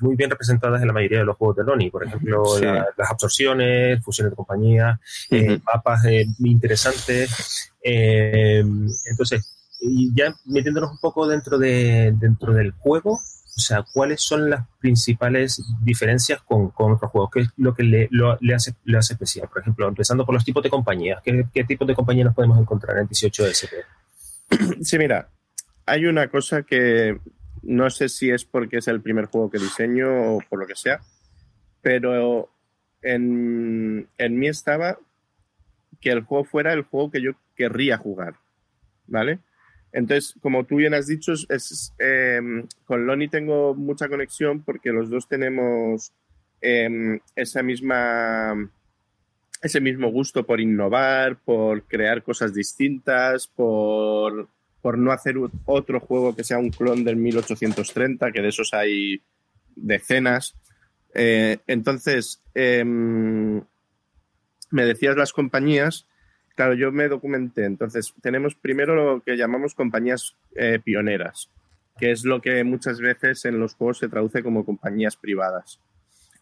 muy 0.00 0.16
bien 0.16 0.30
representadas 0.30 0.80
en 0.80 0.86
la 0.86 0.92
mayoría 0.92 1.18
de 1.18 1.24
los 1.24 1.36
juegos 1.36 1.56
de 1.56 1.64
Loni. 1.64 1.90
Por 1.90 2.04
ejemplo, 2.04 2.44
sí. 2.44 2.64
la, 2.64 2.86
las 2.96 3.10
absorciones, 3.10 4.02
fusiones 4.04 4.32
de 4.32 4.36
compañía, 4.36 5.00
uh 5.30 5.34
-huh. 5.34 5.54
eh, 5.54 5.60
mapas 5.64 6.04
eh, 6.04 6.26
interesantes. 6.44 7.72
Eh, 7.82 8.64
entonces, 9.10 9.52
y 9.80 10.12
ya 10.14 10.34
metiéndonos 10.46 10.90
un 10.92 10.98
poco 10.98 11.26
dentro, 11.26 11.58
de, 11.58 12.14
dentro 12.18 12.52
del 12.52 12.72
juego, 12.72 13.20
o 13.56 13.60
sea, 13.60 13.84
¿cuáles 13.90 14.20
son 14.20 14.50
las 14.50 14.66
principales 14.78 15.62
diferencias 15.80 16.42
con, 16.42 16.70
con 16.70 16.92
otros 16.92 17.10
juegos? 17.10 17.30
¿Qué 17.32 17.40
es 17.40 17.48
lo 17.56 17.74
que 17.74 17.84
le, 17.84 18.08
hace, 18.54 18.74
le 18.84 18.98
hace 18.98 19.14
especial? 19.14 19.48
Por 19.48 19.62
ejemplo, 19.62 19.88
empezando 19.88 20.26
por 20.26 20.34
los 20.34 20.44
tipos 20.44 20.62
de 20.62 20.68
compañías. 20.68 21.22
¿Qué, 21.24 21.46
qué 21.54 21.64
tipos 21.64 21.88
de 21.88 21.94
compañías 21.94 22.34
podemos 22.34 22.58
encontrar 22.60 22.98
en 22.98 23.08
18SP? 23.08 23.70
Sí, 24.82 24.98
mira, 24.98 25.30
hay 25.86 26.06
una 26.06 26.28
cosa 26.28 26.62
que 26.62 27.18
no 27.62 27.88
sé 27.90 28.08
si 28.10 28.30
es 28.30 28.44
porque 28.44 28.76
es 28.76 28.88
el 28.88 29.00
primer 29.00 29.26
juego 29.26 29.50
que 29.50 29.58
diseño 29.58 30.34
o 30.34 30.40
por 30.48 30.60
lo 30.60 30.66
que 30.66 30.76
sea, 30.76 31.00
pero 31.80 32.50
en, 33.02 34.06
en 34.18 34.38
mí 34.38 34.48
estaba 34.48 34.98
que 36.00 36.10
el 36.10 36.22
juego 36.22 36.44
fuera 36.44 36.74
el 36.74 36.82
juego 36.82 37.10
que 37.10 37.22
yo 37.22 37.32
querría 37.56 37.96
jugar, 37.96 38.34
¿vale? 39.06 39.40
Entonces, 39.92 40.34
como 40.40 40.64
tú 40.64 40.76
bien 40.76 40.94
has 40.94 41.06
dicho, 41.06 41.32
eh, 41.98 42.40
con 42.84 43.06
Loni 43.06 43.28
tengo 43.28 43.74
mucha 43.74 44.08
conexión 44.08 44.62
porque 44.62 44.90
los 44.90 45.08
dos 45.08 45.28
tenemos 45.28 46.12
eh, 46.60 47.20
esa 47.34 47.62
misma 47.62 48.70
ese 49.62 49.80
mismo 49.80 50.10
gusto 50.10 50.44
por 50.44 50.60
innovar, 50.60 51.38
por 51.38 51.84
crear 51.84 52.22
cosas 52.22 52.54
distintas, 52.54 53.46
por, 53.46 54.48
por 54.80 54.98
no 54.98 55.12
hacer 55.12 55.36
otro 55.64 56.00
juego 56.00 56.34
que 56.34 56.44
sea 56.44 56.58
un 56.58 56.70
clon 56.70 57.04
del 57.04 57.16
1830, 57.16 58.32
que 58.32 58.42
de 58.42 58.48
esos 58.48 58.72
hay 58.74 59.22
decenas. 59.74 60.54
Eh, 61.14 61.58
entonces, 61.66 62.42
eh, 62.54 62.84
me 62.84 63.62
decías 64.84 65.16
las 65.16 65.32
compañías, 65.32 66.06
claro, 66.56 66.74
yo 66.74 66.90
me 66.90 67.06
documenté. 67.06 67.64
Entonces, 67.64 68.12
tenemos 68.20 68.56
primero 68.56 68.96
lo 68.96 69.22
que 69.22 69.36
llamamos 69.36 69.74
compañías 69.74 70.34
eh, 70.56 70.80
pioneras, 70.82 71.50
que 71.98 72.10
es 72.10 72.24
lo 72.24 72.40
que 72.40 72.64
muchas 72.64 73.00
veces 73.00 73.44
en 73.44 73.60
los 73.60 73.74
juegos 73.74 73.98
se 73.98 74.08
traduce 74.08 74.42
como 74.42 74.64
compañías 74.64 75.16
privadas. 75.16 75.80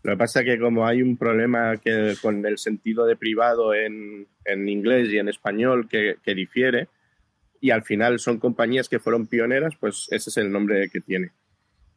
Lo 0.02 0.12
que 0.12 0.18
pasa 0.18 0.40
es 0.40 0.46
que 0.46 0.58
como 0.58 0.86
hay 0.86 1.02
un 1.02 1.16
problema 1.16 1.76
que, 1.78 2.14
con 2.22 2.44
el 2.46 2.58
sentido 2.58 3.04
de 3.06 3.16
privado 3.16 3.74
en, 3.74 4.26
en 4.44 4.68
inglés 4.68 5.10
y 5.10 5.18
en 5.18 5.28
español 5.28 5.88
que, 5.88 6.16
que 6.22 6.34
difiere, 6.34 6.88
y 7.60 7.70
al 7.70 7.82
final 7.82 8.18
son 8.18 8.38
compañías 8.38 8.88
que 8.90 8.98
fueron 8.98 9.26
pioneras, 9.26 9.74
pues 9.80 10.08
ese 10.10 10.28
es 10.28 10.36
el 10.36 10.52
nombre 10.52 10.90
que 10.90 11.00
tiene. 11.00 11.32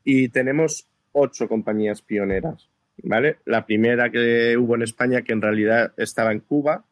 Y 0.05 0.29
tenemos 0.29 0.87
ocho 1.11 1.49
compañías 1.49 2.01
pioneras, 2.01 2.69
¿vale? 3.03 3.39
La 3.43 3.65
primera 3.65 4.09
que 4.09 4.55
hubo 4.55 4.75
en 4.75 4.83
España, 4.83 5.23
que 5.23 5.33
en 5.33 5.41
realidad 5.41 5.93
estaba 5.97 6.31
en 6.31 6.39
Cuba, 6.39 6.85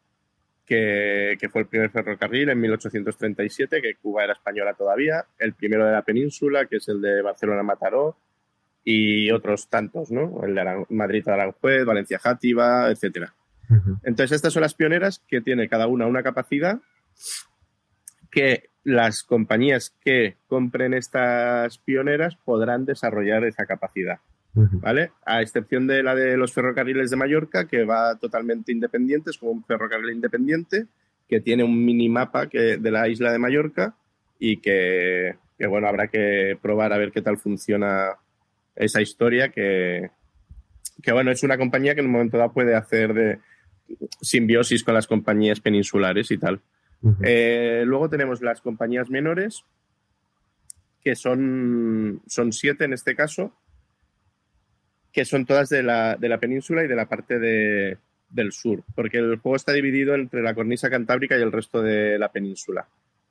que, 0.66 1.36
que, 1.40 1.48
fue 1.48 1.62
el 1.62 1.68
primer 1.68 1.90
ferrocarril 1.90 2.48
en 2.50 2.60
1837, 2.60 3.80
que 3.80 3.94
Cuba 3.96 4.24
era 4.24 4.32
española 4.32 4.74
todavía, 4.74 5.24
el 5.38 5.54
primero 5.54 5.86
de 5.86 5.92
la 5.92 6.02
península, 6.02 6.66
que 6.66 6.76
es 6.76 6.88
el 6.88 7.00
de 7.00 7.22
Barcelona-Mataró, 7.22 8.16
y 8.88 9.32
otros 9.32 9.68
tantos, 9.68 10.12
¿no? 10.12 10.44
El 10.44 10.54
de 10.54 10.60
Aran 10.60 10.86
Madrid-Aranjuez, 10.90 11.84
Valencia-Játiva, 11.84 12.88
etcétera. 12.88 13.34
Ujú. 13.68 13.98
Entonces, 14.04 14.36
estas 14.36 14.52
son 14.52 14.62
las 14.62 14.74
pioneras 14.74 15.24
que 15.26 15.40
tiene 15.40 15.68
cada 15.68 15.88
una 15.88 16.06
una 16.06 16.22
capacidad 16.22 16.78
que 18.30 18.70
las 18.84 19.24
compañías 19.24 19.92
que 20.04 20.36
compren 20.46 20.94
estas 20.94 21.78
pioneras 21.78 22.36
podrán 22.44 22.84
desarrollar 22.84 23.44
esa 23.44 23.66
capacidad. 23.66 24.20
¿Vale? 24.56 25.12
A 25.24 25.42
excepción 25.42 25.86
de 25.86 26.02
la 26.02 26.14
de 26.14 26.36
los 26.36 26.52
ferrocarriles 26.52 27.10
de 27.10 27.16
Mallorca, 27.16 27.66
que 27.66 27.84
va 27.84 28.16
totalmente 28.16 28.72
independiente, 28.72 29.30
es 29.30 29.38
como 29.38 29.52
un 29.52 29.64
ferrocarril 29.64 30.14
independiente, 30.14 30.86
que 31.28 31.40
tiene 31.40 31.64
un 31.64 31.84
minimapa 31.84 32.48
que, 32.48 32.78
de 32.78 32.90
la 32.90 33.08
isla 33.08 33.32
de 33.32 33.38
Mallorca 33.38 33.96
y 34.38 34.58
que, 34.58 35.36
que, 35.58 35.66
bueno, 35.66 35.88
habrá 35.88 36.08
que 36.08 36.58
probar 36.60 36.92
a 36.92 36.98
ver 36.98 37.12
qué 37.12 37.22
tal 37.22 37.38
funciona 37.38 38.16
esa 38.74 39.00
historia, 39.00 39.50
que, 39.50 40.10
que 41.02 41.12
bueno, 41.12 41.30
es 41.30 41.42
una 41.42 41.58
compañía 41.58 41.94
que 41.94 42.00
en 42.00 42.06
un 42.06 42.12
momento 42.12 42.38
dado 42.38 42.52
puede 42.52 42.74
hacer 42.74 43.14
de 43.14 43.38
simbiosis 44.20 44.82
con 44.82 44.94
las 44.94 45.06
compañías 45.06 45.60
peninsulares 45.60 46.30
y 46.30 46.38
tal. 46.38 46.60
Eh, 47.22 47.84
luego 47.86 48.08
tenemos 48.08 48.40
las 48.40 48.60
compañías 48.60 49.10
menores, 49.10 49.64
que 51.02 51.14
son, 51.14 52.20
son 52.26 52.52
siete 52.52 52.84
en 52.84 52.92
este 52.92 53.14
caso, 53.14 53.54
que 55.16 55.24
son 55.24 55.46
todas 55.46 55.70
de 55.70 55.82
la, 55.82 56.16
de 56.16 56.28
la 56.28 56.38
península 56.38 56.84
y 56.84 56.88
de 56.88 56.94
la 56.94 57.08
parte 57.08 57.38
de- 57.38 57.96
del 58.28 58.52
sur, 58.52 58.84
porque 58.94 59.16
el 59.16 59.38
juego 59.38 59.56
está 59.56 59.72
dividido 59.72 60.14
entre 60.14 60.42
la 60.42 60.54
cornisa 60.54 60.90
cantábrica 60.90 61.38
y 61.38 61.40
el 61.40 61.52
resto 61.52 61.80
de 61.80 62.18
la 62.18 62.30
península. 62.30 62.86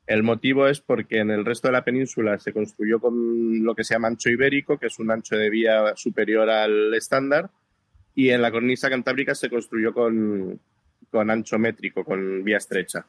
El 0.08 0.24
motivo 0.24 0.68
es 0.68 0.82
porque 0.82 1.20
en 1.20 1.30
el 1.30 1.46
resto 1.46 1.68
de 1.68 1.74
la 1.74 1.84
península 1.84 2.40
se 2.40 2.54
construyó 2.54 3.00
con 3.00 3.64
lo 3.64 3.76
que 3.76 3.84
se 3.84 3.94
llama 3.94 4.08
ancho 4.08 4.32
ibérico, 4.32 4.80
que 4.80 4.88
es 4.88 4.98
un 4.98 5.12
ancho 5.12 5.38
de 5.38 5.52
vía 5.52 5.94
superior 5.96 6.50
al 6.50 6.92
estándar, 6.96 7.52
y 8.16 8.30
en 8.30 8.42
la 8.42 8.50
cornisa 8.50 8.90
cantábrica 8.90 9.36
se 9.36 9.52
construyó 9.52 9.94
con, 9.94 10.60
con 11.12 11.30
ancho 11.30 11.60
métrico, 11.60 12.04
con 12.04 12.44
vía 12.44 12.58
estrecha. 12.58 13.06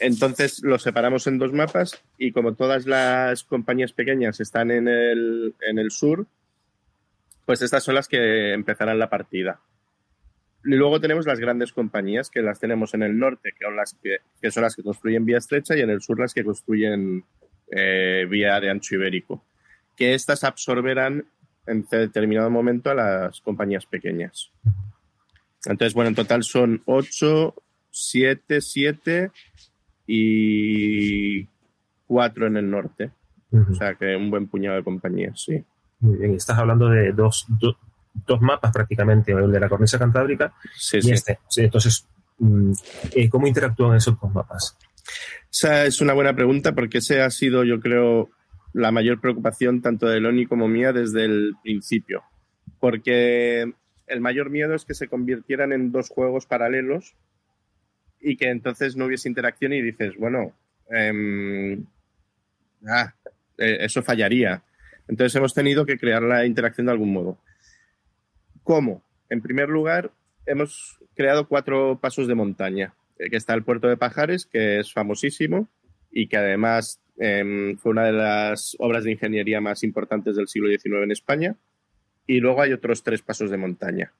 Entonces 0.00 0.62
los 0.62 0.82
separamos 0.82 1.26
en 1.28 1.38
dos 1.38 1.54
mapas 1.54 2.02
y 2.18 2.32
como 2.32 2.54
todas 2.54 2.86
las 2.86 3.42
compañías 3.44 3.92
pequeñas 3.94 4.38
están 4.40 4.70
en 4.70 4.86
el, 4.86 5.54
en 5.66 5.78
el 5.78 5.90
sur, 5.90 6.26
pues 7.46 7.62
estas 7.62 7.84
son 7.84 7.94
las 7.94 8.08
que 8.08 8.52
empezarán 8.52 8.98
la 8.98 9.08
partida. 9.08 9.60
Y 10.64 10.74
luego 10.74 11.00
tenemos 11.00 11.26
las 11.26 11.38
grandes 11.38 11.72
compañías 11.72 12.28
que 12.28 12.42
las 12.42 12.58
tenemos 12.58 12.92
en 12.94 13.04
el 13.04 13.16
norte, 13.16 13.52
que 13.56 13.64
son 13.64 13.76
las 13.76 13.96
que, 14.02 14.16
que 14.42 14.50
son 14.50 14.64
las 14.64 14.74
que 14.74 14.82
construyen 14.82 15.24
vía 15.24 15.38
estrecha, 15.38 15.76
y 15.76 15.80
en 15.80 15.90
el 15.90 16.02
sur 16.02 16.18
las 16.18 16.34
que 16.34 16.44
construyen 16.44 17.24
eh, 17.70 18.26
vía 18.28 18.58
de 18.60 18.68
ancho 18.68 18.96
ibérico. 18.96 19.44
Que 19.96 20.14
estas 20.14 20.42
absorberán 20.42 21.24
en 21.66 21.86
determinado 21.88 22.50
momento 22.50 22.90
a 22.90 22.94
las 22.94 23.40
compañías 23.40 23.86
pequeñas. 23.86 24.50
Entonces, 25.64 25.94
bueno, 25.94 26.08
en 26.08 26.16
total 26.16 26.42
son 26.42 26.82
8, 26.84 27.54
7, 27.90 28.60
7 28.60 29.30
y 30.06 31.44
4 32.06 32.46
en 32.48 32.56
el 32.56 32.70
norte. 32.70 33.10
O 33.70 33.74
sea 33.74 33.94
que 33.94 34.16
un 34.16 34.30
buen 34.30 34.48
puñado 34.48 34.76
de 34.76 34.82
compañías, 34.84 35.40
sí. 35.40 35.64
Muy 36.00 36.18
bien, 36.18 36.32
y 36.32 36.36
estás 36.36 36.58
hablando 36.58 36.88
de 36.88 37.12
dos, 37.12 37.46
do- 37.48 37.76
dos 38.26 38.40
mapas 38.40 38.72
prácticamente, 38.72 39.32
el 39.32 39.50
de 39.50 39.60
la 39.60 39.68
cornisa 39.68 39.98
cantábrica 39.98 40.52
Sí, 40.74 40.98
y 40.98 41.02
sí. 41.02 41.12
este. 41.12 41.38
Entonces, 41.56 42.06
mm, 42.38 42.72
eh, 43.12 43.28
¿cómo 43.28 43.46
interactúan 43.46 43.96
esos 43.96 44.18
dos 44.20 44.32
mapas? 44.32 44.76
Esa 45.50 45.84
es 45.86 46.00
una 46.00 46.12
buena 46.12 46.34
pregunta 46.34 46.74
porque 46.74 46.98
ese 46.98 47.22
ha 47.22 47.30
sido, 47.30 47.64
yo 47.64 47.80
creo, 47.80 48.30
la 48.72 48.90
mayor 48.92 49.20
preocupación 49.20 49.80
tanto 49.80 50.06
de 50.06 50.20
Loni 50.20 50.46
como 50.46 50.68
mía 50.68 50.92
desde 50.92 51.24
el 51.24 51.54
principio. 51.62 52.22
Porque 52.80 53.72
el 54.06 54.20
mayor 54.20 54.50
miedo 54.50 54.74
es 54.74 54.84
que 54.84 54.94
se 54.94 55.08
convirtieran 55.08 55.72
en 55.72 55.92
dos 55.92 56.08
juegos 56.10 56.46
paralelos 56.46 57.14
y 58.20 58.36
que 58.36 58.50
entonces 58.50 58.96
no 58.96 59.06
hubiese 59.06 59.28
interacción 59.28 59.72
y 59.72 59.80
dices, 59.80 60.14
bueno, 60.18 60.52
em, 60.90 61.84
ah, 62.86 63.14
eh, 63.58 63.78
eso 63.80 64.02
fallaría. 64.02 64.62
Entonces 65.08 65.34
hemos 65.36 65.54
tenido 65.54 65.86
que 65.86 65.98
crear 65.98 66.22
la 66.22 66.46
interacción 66.46 66.86
de 66.86 66.92
algún 66.92 67.12
modo. 67.12 67.38
¿Cómo? 68.62 69.02
En 69.28 69.42
primer 69.42 69.68
lugar, 69.68 70.10
hemos 70.46 70.98
creado 71.14 71.48
cuatro 71.48 71.98
pasos 72.00 72.26
de 72.28 72.34
montaña 72.34 72.94
eh, 73.18 73.30
que 73.30 73.36
está 73.36 73.54
el 73.54 73.64
puerto 73.64 73.88
de 73.88 73.96
Pajares, 73.96 74.46
que 74.46 74.78
es 74.78 74.92
famosísimo 74.92 75.68
y 76.10 76.28
que 76.28 76.36
además 76.36 77.00
em, 77.18 77.76
fue 77.76 77.92
una 77.92 78.04
de 78.04 78.12
las 78.12 78.76
obras 78.78 79.04
de 79.04 79.12
ingeniería 79.12 79.60
más 79.60 79.82
importantes 79.82 80.36
del 80.36 80.48
siglo 80.48 80.68
XIX 80.68 81.04
en 81.04 81.12
España. 81.12 81.56
Y 82.26 82.40
luego 82.40 82.62
hay 82.62 82.72
otros 82.72 83.02
tres 83.02 83.22
pasos 83.22 83.50
de 83.50 83.56
montaña. 83.56 84.12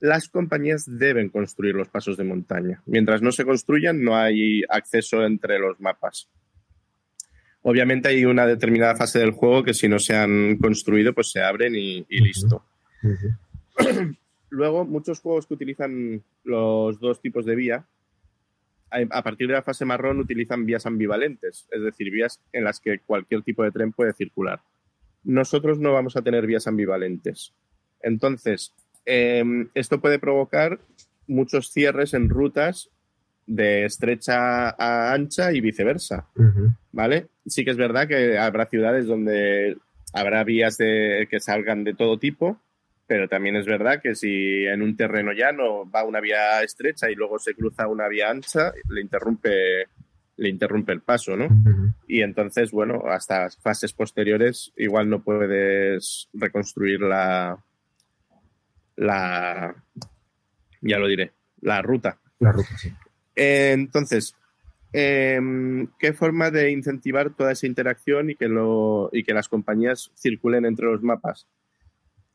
Las 0.00 0.28
compañías 0.28 0.84
deben 0.86 1.28
construir 1.28 1.74
los 1.74 1.88
pasos 1.88 2.16
de 2.16 2.24
montaña. 2.24 2.82
Mientras 2.86 3.22
no 3.22 3.30
se 3.30 3.44
construyan, 3.44 4.02
no 4.02 4.16
hay 4.16 4.62
acceso 4.68 5.24
entre 5.24 5.58
los 5.58 5.78
mapas. 5.80 6.28
Obviamente 7.62 8.08
hay 8.08 8.24
una 8.24 8.46
determinada 8.46 8.96
fase 8.96 9.20
del 9.20 9.30
juego 9.30 9.62
que 9.62 9.74
si 9.74 9.88
no 9.88 9.98
se 9.98 10.16
han 10.16 10.56
construido, 10.58 11.12
pues 11.12 11.30
se 11.30 11.40
abren 11.40 11.74
y, 11.76 12.04
y 12.08 12.20
listo. 12.20 12.64
Luego, 14.50 14.84
muchos 14.84 15.20
juegos 15.20 15.46
que 15.46 15.54
utilizan 15.54 16.22
los 16.44 17.00
dos 17.00 17.20
tipos 17.20 17.46
de 17.46 17.54
vía, 17.54 17.86
a 18.90 19.18
a 19.18 19.22
partir 19.22 19.48
de 19.48 19.54
la 19.54 19.62
fase 19.62 19.84
marrón 19.84 20.20
utilizan 20.20 20.66
vías 20.66 20.84
ambivalentes, 20.86 21.66
es 21.70 21.82
decir, 21.82 22.10
vías 22.10 22.40
en 22.52 22.64
las 22.64 22.78
que 22.78 22.98
cualquier 22.98 23.42
tipo 23.42 23.62
de 23.62 23.70
tren 23.70 23.92
puede 23.92 24.12
circular. 24.12 24.60
Nosotros 25.24 25.78
no 25.78 25.92
vamos 25.92 26.16
a 26.16 26.22
tener 26.22 26.46
vías 26.46 26.66
ambivalentes. 26.66 27.54
Entonces, 28.02 28.74
em, 29.06 29.70
esto 29.74 30.00
puede 30.00 30.18
provocar 30.18 30.80
muchos 31.26 31.70
cierres 31.70 32.12
en 32.12 32.28
rutas 32.28 32.90
de 33.54 33.84
estrecha 33.84 34.70
a 34.70 35.12
ancha 35.12 35.52
y 35.52 35.60
viceversa. 35.60 36.26
¿vale? 36.90 37.28
Sí 37.46 37.64
que 37.64 37.70
es 37.72 37.76
verdad 37.76 38.08
que 38.08 38.38
habrá 38.38 38.66
ciudades 38.66 39.06
donde 39.06 39.76
habrá 40.12 40.44
vías 40.44 40.78
de, 40.78 41.26
que 41.30 41.40
salgan 41.40 41.84
de 41.84 41.94
todo 41.94 42.18
tipo, 42.18 42.60
pero 43.06 43.28
también 43.28 43.56
es 43.56 43.66
verdad 43.66 44.00
que 44.02 44.14
si 44.14 44.64
en 44.64 44.80
un 44.80 44.96
terreno 44.96 45.32
llano 45.32 45.90
va 45.90 46.04
una 46.04 46.20
vía 46.20 46.62
estrecha 46.62 47.10
y 47.10 47.14
luego 47.14 47.38
se 47.38 47.54
cruza 47.54 47.88
una 47.88 48.08
vía 48.08 48.30
ancha, 48.30 48.72
le 48.88 49.02
interrumpe, 49.02 49.86
le 50.36 50.48
interrumpe 50.48 50.92
el 50.92 51.02
paso, 51.02 51.36
¿no? 51.36 51.48
Y 52.08 52.22
entonces, 52.22 52.70
bueno, 52.70 53.02
hasta 53.06 53.50
fases 53.50 53.92
posteriores 53.92 54.72
igual 54.76 55.10
no 55.10 55.22
puedes 55.22 56.28
reconstruir 56.32 57.00
la, 57.00 57.58
la, 58.96 59.74
ya 60.80 60.98
lo 60.98 61.06
diré, 61.06 61.32
la 61.60 61.82
ruta. 61.82 62.18
La 62.38 62.52
ruta, 62.52 62.76
sí. 62.78 62.92
Eh, 63.36 63.72
entonces, 63.72 64.36
em, 64.92 65.88
¿qué 65.98 66.12
forma 66.12 66.50
de 66.50 66.70
incentivar 66.70 67.34
toda 67.34 67.52
esa 67.52 67.66
interacción 67.66 68.30
y 68.30 68.36
que, 68.36 68.48
las 69.34 69.48
compañías 69.48 70.10
circulen 70.16 70.64
entre 70.64 70.86
los 70.86 71.02
mapas? 71.02 71.46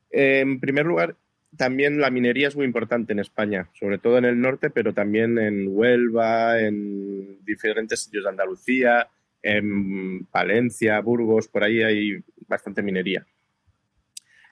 En 0.10 0.60
primer 0.60 0.86
lugar, 0.86 1.15
también 1.55 1.99
la 1.99 2.10
minería 2.10 2.47
es 2.47 2.55
muy 2.55 2.65
importante 2.65 3.13
en 3.13 3.19
España, 3.19 3.69
sobre 3.73 3.97
todo 3.97 4.17
en 4.17 4.25
el 4.25 4.39
norte, 4.39 4.69
pero 4.69 4.93
también 4.93 5.38
en 5.38 5.67
Huelva, 5.69 6.60
en 6.60 7.43
diferentes 7.45 8.03
sitios 8.03 8.23
de 8.23 8.29
Andalucía, 8.29 9.10
en 9.41 10.25
Palencia, 10.25 10.99
Burgos, 10.99 11.47
por 11.47 11.63
ahí 11.63 11.81
hay 11.81 12.23
bastante 12.47 12.81
minería. 12.81 13.25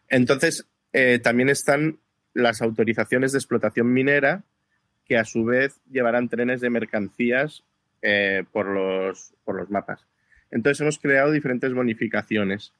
Entonces, 0.07 0.67
eh, 0.93 1.19
también 1.19 1.49
están 1.49 1.99
las 2.33 2.61
autorizaciones 2.61 3.31
de 3.31 3.39
explotación 3.39 3.91
minera, 3.91 4.43
que 5.05 5.17
a 5.17 5.25
su 5.25 5.45
vez 5.45 5.79
llevarán 5.91 6.29
trenes 6.29 6.61
de 6.61 6.69
mercancías 6.69 7.63
eh, 8.01 8.43
por, 8.51 8.67
los, 8.67 9.33
por 9.43 9.55
los 9.55 9.69
mapas. 9.69 10.05
Entonces 10.51 10.81
hemos 10.81 10.99
creado 10.99 11.31
diferentes 11.31 11.73
bonificaciones. 11.73 12.73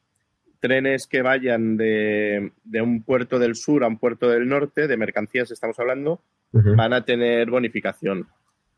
Trenes 0.59 1.07
que 1.07 1.21
vayan 1.21 1.77
de, 1.77 2.51
de 2.63 2.81
un 2.81 3.03
puerto 3.03 3.39
del 3.39 3.55
sur 3.55 3.83
a 3.83 3.87
un 3.87 3.97
puerto 3.97 4.29
del 4.29 4.47
norte, 4.47 4.87
de 4.87 4.97
mercancías 4.97 5.51
estamos 5.51 5.79
hablando, 5.79 6.21
van 6.51 6.93
a 6.93 7.03
tener 7.03 7.49
bonificación. 7.49 8.27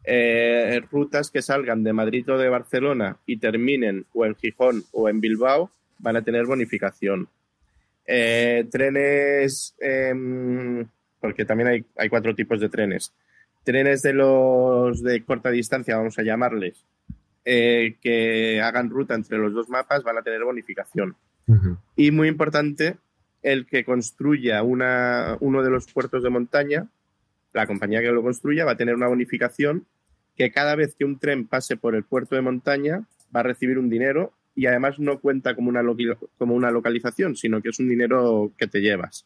Eh, 0.03 0.81
rutas 0.89 1.29
que 1.29 1.41
salgan 1.41 1.83
de 1.83 1.93
Madrid 1.93 2.29
o 2.29 2.37
de 2.37 2.49
Barcelona 2.49 3.17
y 3.25 3.37
terminen 3.37 4.05
o 4.13 4.25
en 4.25 4.35
Gijón 4.35 4.83
o 4.93 5.09
en 5.09 5.19
Bilbao 5.19 5.69
van 5.99 6.15
a 6.15 6.21
tener 6.23 6.45
bonificación. 6.45 7.27
Eh, 8.05 8.65
trenes, 8.71 9.75
em, 9.79 10.87
porque 11.19 11.43
también 11.43 11.67
hay, 11.67 11.85
hay 11.97 12.07
cuatro 12.09 12.33
tipos 12.33 12.59
de 12.61 12.69
trenes. 12.69 13.13
Trenes 13.67 14.01
de 14.01 14.13
los 14.13 15.03
de 15.03 15.25
corta 15.25 15.49
distancia, 15.49 15.97
vamos 15.97 16.17
a 16.17 16.23
llamarles, 16.23 16.85
eh, 17.43 17.97
que 18.01 18.61
hagan 18.61 18.89
ruta 18.89 19.13
entre 19.13 19.37
los 19.37 19.53
dos 19.53 19.67
mapas 19.67 20.03
van 20.03 20.17
a 20.17 20.21
tener 20.21 20.41
bonificación. 20.45 21.17
Y 21.97 22.11
muy 22.11 22.29
importante, 22.29 22.95
el 23.41 23.65
que 23.65 23.83
construya 23.83 24.63
una, 24.63 25.35
uno 25.41 25.63
de 25.63 25.69
los 25.69 25.91
puertos 25.91 26.23
de 26.23 26.29
montaña, 26.29 26.87
la 27.51 27.67
compañía 27.67 27.99
que 27.99 28.09
lo 28.13 28.23
construya 28.23 28.63
va 28.63 28.71
a 28.71 28.77
tener 28.77 28.95
una 28.95 29.09
bonificación 29.09 29.85
que 30.37 30.49
cada 30.49 30.75
vez 30.77 30.95
que 30.95 31.03
un 31.03 31.19
tren 31.19 31.45
pase 31.45 31.75
por 31.75 31.93
el 31.93 32.05
puerto 32.05 32.35
de 32.35 32.41
montaña 32.43 33.05
va 33.35 33.41
a 33.41 33.43
recibir 33.43 33.79
un 33.79 33.89
dinero 33.89 34.31
y 34.55 34.67
además 34.67 34.97
no 34.97 35.19
cuenta 35.19 35.55
como 35.55 35.67
una, 35.67 35.83
como 36.37 36.55
una 36.55 36.71
localización, 36.71 37.35
sino 37.35 37.61
que 37.61 37.67
es 37.67 37.79
un 37.79 37.89
dinero 37.89 38.53
que 38.57 38.67
te 38.67 38.79
llevas. 38.79 39.25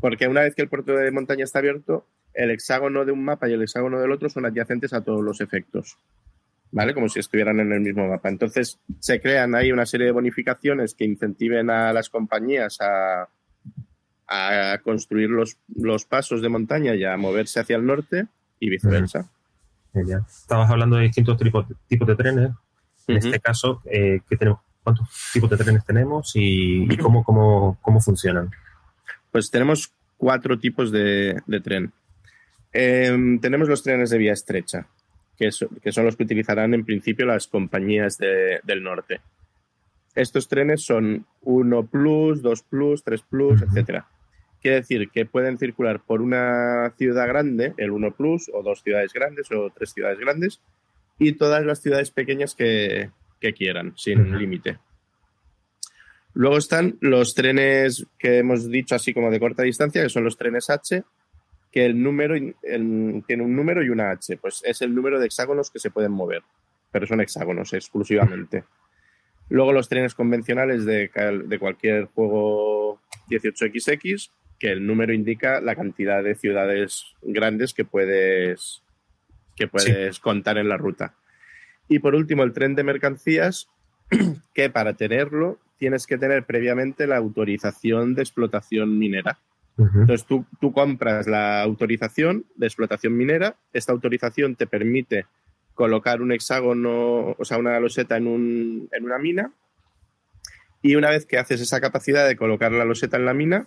Porque 0.00 0.26
una 0.26 0.40
vez 0.40 0.56
que 0.56 0.62
el 0.62 0.68
puerto 0.68 0.92
de 0.96 1.12
montaña 1.12 1.44
está 1.44 1.60
abierto, 1.60 2.04
el 2.36 2.50
hexágono 2.50 3.04
de 3.04 3.12
un 3.12 3.24
mapa 3.24 3.48
y 3.48 3.52
el 3.52 3.62
hexágono 3.62 4.00
del 4.00 4.12
otro 4.12 4.28
son 4.28 4.46
adyacentes 4.46 4.92
a 4.92 5.02
todos 5.02 5.22
los 5.22 5.40
efectos. 5.40 5.98
¿Vale? 6.72 6.94
Como 6.94 7.08
si 7.08 7.20
estuvieran 7.20 7.60
en 7.60 7.72
el 7.72 7.80
mismo 7.80 8.06
mapa. 8.08 8.28
Entonces, 8.28 8.78
se 8.98 9.20
crean 9.20 9.54
ahí 9.54 9.72
una 9.72 9.86
serie 9.86 10.06
de 10.06 10.12
bonificaciones 10.12 10.94
que 10.94 11.04
incentiven 11.04 11.70
a 11.70 11.92
las 11.92 12.10
compañías 12.10 12.78
a, 12.80 13.28
a 14.26 14.78
construir 14.82 15.30
los, 15.30 15.56
los 15.74 16.04
pasos 16.04 16.42
de 16.42 16.48
montaña 16.48 16.94
y 16.94 17.04
a 17.04 17.16
moverse 17.16 17.60
hacia 17.60 17.76
el 17.76 17.86
norte 17.86 18.26
y 18.58 18.68
viceversa. 18.68 19.30
Genial. 19.92 20.24
Estabas 20.28 20.70
hablando 20.70 20.96
de 20.96 21.04
distintos 21.04 21.38
tipos, 21.38 21.66
tipos 21.86 22.08
de 22.08 22.16
trenes. 22.16 22.50
En 23.06 23.16
este 23.16 23.38
caso, 23.38 23.80
eh, 23.86 24.20
¿qué 24.28 24.36
tenemos? 24.36 24.60
¿cuántos 24.86 25.08
tipos 25.32 25.50
de 25.50 25.56
trenes 25.56 25.84
tenemos 25.84 26.30
y, 26.36 26.84
y 26.84 26.96
cómo, 26.96 27.24
cómo, 27.24 27.76
cómo 27.82 28.00
funcionan? 28.00 28.52
Pues 29.32 29.50
tenemos 29.50 29.92
cuatro 30.16 30.60
tipos 30.60 30.92
de, 30.92 31.42
de 31.44 31.60
tren. 31.60 31.92
Em, 32.78 33.38
tenemos 33.40 33.68
los 33.68 33.82
trenes 33.82 34.10
de 34.10 34.18
vía 34.18 34.34
estrecha, 34.34 34.86
que, 35.38 35.50
so- 35.50 35.70
que 35.82 35.92
son 35.92 36.04
los 36.04 36.14
que 36.16 36.24
utilizarán 36.24 36.74
en 36.74 36.84
principio 36.84 37.24
las 37.24 37.46
compañías 37.46 38.18
de- 38.18 38.60
del 38.64 38.82
norte. 38.82 39.20
Estos 40.14 40.46
trenes 40.48 40.84
son 40.84 41.24
1 41.42 41.86
Plus, 41.86 42.42
2 42.42 42.62
Plus, 42.62 43.02
3 43.02 43.22
Plus, 43.22 43.62
etcétera. 43.62 44.08
Quiere 44.60 44.78
decir 44.80 45.08
que 45.10 45.24
pueden 45.24 45.56
circular 45.58 46.00
por 46.00 46.20
una 46.20 46.92
ciudad 46.98 47.26
grande, 47.28 47.72
el 47.78 47.90
1 47.92 48.12
Plus, 48.14 48.50
o 48.52 48.62
dos 48.62 48.82
ciudades 48.82 49.12
grandes, 49.14 49.50
o 49.52 49.70
tres 49.70 49.92
ciudades 49.92 50.18
grandes, 50.18 50.60
y 51.18 51.32
todas 51.32 51.64
las 51.64 51.80
ciudades 51.80 52.10
pequeñas 52.10 52.54
que, 52.54 53.10
que 53.40 53.52
quieran, 53.54 53.94
sin 53.96 54.20
Ujú. 54.20 54.36
límite. 54.38 54.78
Luego 56.34 56.58
están 56.58 56.98
los 57.00 57.34
trenes 57.34 58.06
que 58.18 58.38
hemos 58.38 58.68
dicho 58.68 58.94
así 58.94 59.14
como 59.14 59.30
de 59.30 59.40
corta 59.40 59.62
distancia, 59.62 60.02
que 60.02 60.10
son 60.10 60.24
los 60.24 60.36
trenes 60.36 60.68
H, 60.68 61.02
que 61.76 61.84
el 61.84 62.02
número 62.02 62.34
el- 62.34 63.22
tiene 63.26 63.42
un 63.42 63.54
número 63.54 63.84
y 63.84 63.90
una 63.90 64.10
H. 64.10 64.38
Pues 64.38 64.62
es 64.64 64.80
el 64.80 64.94
número 64.94 65.20
de 65.20 65.26
hexágonos 65.26 65.70
que 65.70 65.78
se 65.78 65.90
pueden 65.90 66.10
mover, 66.10 66.42
pero 66.90 67.06
son 67.06 67.20
hexágonos 67.20 67.74
exclusivamente. 67.74 68.64
Luego 69.50 69.74
los 69.74 69.86
trenes 69.86 70.14
convencionales 70.14 70.86
de, 70.86 71.10
de 71.44 71.58
cualquier 71.58 72.06
juego 72.06 72.98
18XX, 73.28 74.30
que 74.58 74.72
el 74.72 74.86
número 74.86 75.12
indica 75.12 75.60
la 75.60 75.74
cantidad 75.74 76.24
de 76.24 76.34
ciudades 76.34 77.12
grandes 77.20 77.74
que 77.74 77.84
puedes, 77.84 78.82
que 79.54 79.68
puedes 79.68 80.18
contar 80.18 80.56
en 80.56 80.70
la 80.70 80.78
ruta. 80.78 81.14
Y 81.90 81.98
por 81.98 82.14
último, 82.14 82.42
el 82.42 82.54
tren 82.54 82.74
de 82.74 82.84
mercancías, 82.84 83.68
que 84.54 84.70
para 84.70 84.94
tenerlo 84.94 85.58
tienes 85.76 86.06
que 86.06 86.16
tener 86.16 86.46
previamente 86.46 87.06
la 87.06 87.18
autorización 87.18 88.14
de 88.14 88.22
explotación 88.22 88.98
minera. 88.98 89.40
Entonces 90.00 90.24
tú, 90.26 90.46
tú 90.60 90.72
compras 90.72 91.26
la 91.26 91.60
autorización 91.62 92.46
de 92.56 92.66
explotación 92.66 93.16
minera, 93.16 93.56
esta 93.72 93.92
autorización 93.92 94.56
te 94.56 94.66
permite 94.66 95.26
colocar 95.74 96.22
un 96.22 96.32
hexágono, 96.32 97.32
o 97.38 97.44
sea, 97.44 97.58
una 97.58 97.78
loseta 97.80 98.16
en, 98.16 98.26
un- 98.26 98.88
en 98.92 99.04
una 99.04 99.18
mina, 99.18 99.52
y 100.82 100.94
una 100.96 101.10
vez 101.10 101.26
que 101.26 101.38
haces 101.38 101.60
esa 101.60 101.80
capacidad 101.80 102.26
de 102.26 102.36
colocar 102.36 102.72
la 102.72 102.84
loseta 102.84 103.16
en 103.16 103.24
la 103.26 103.34
mina, 103.34 103.66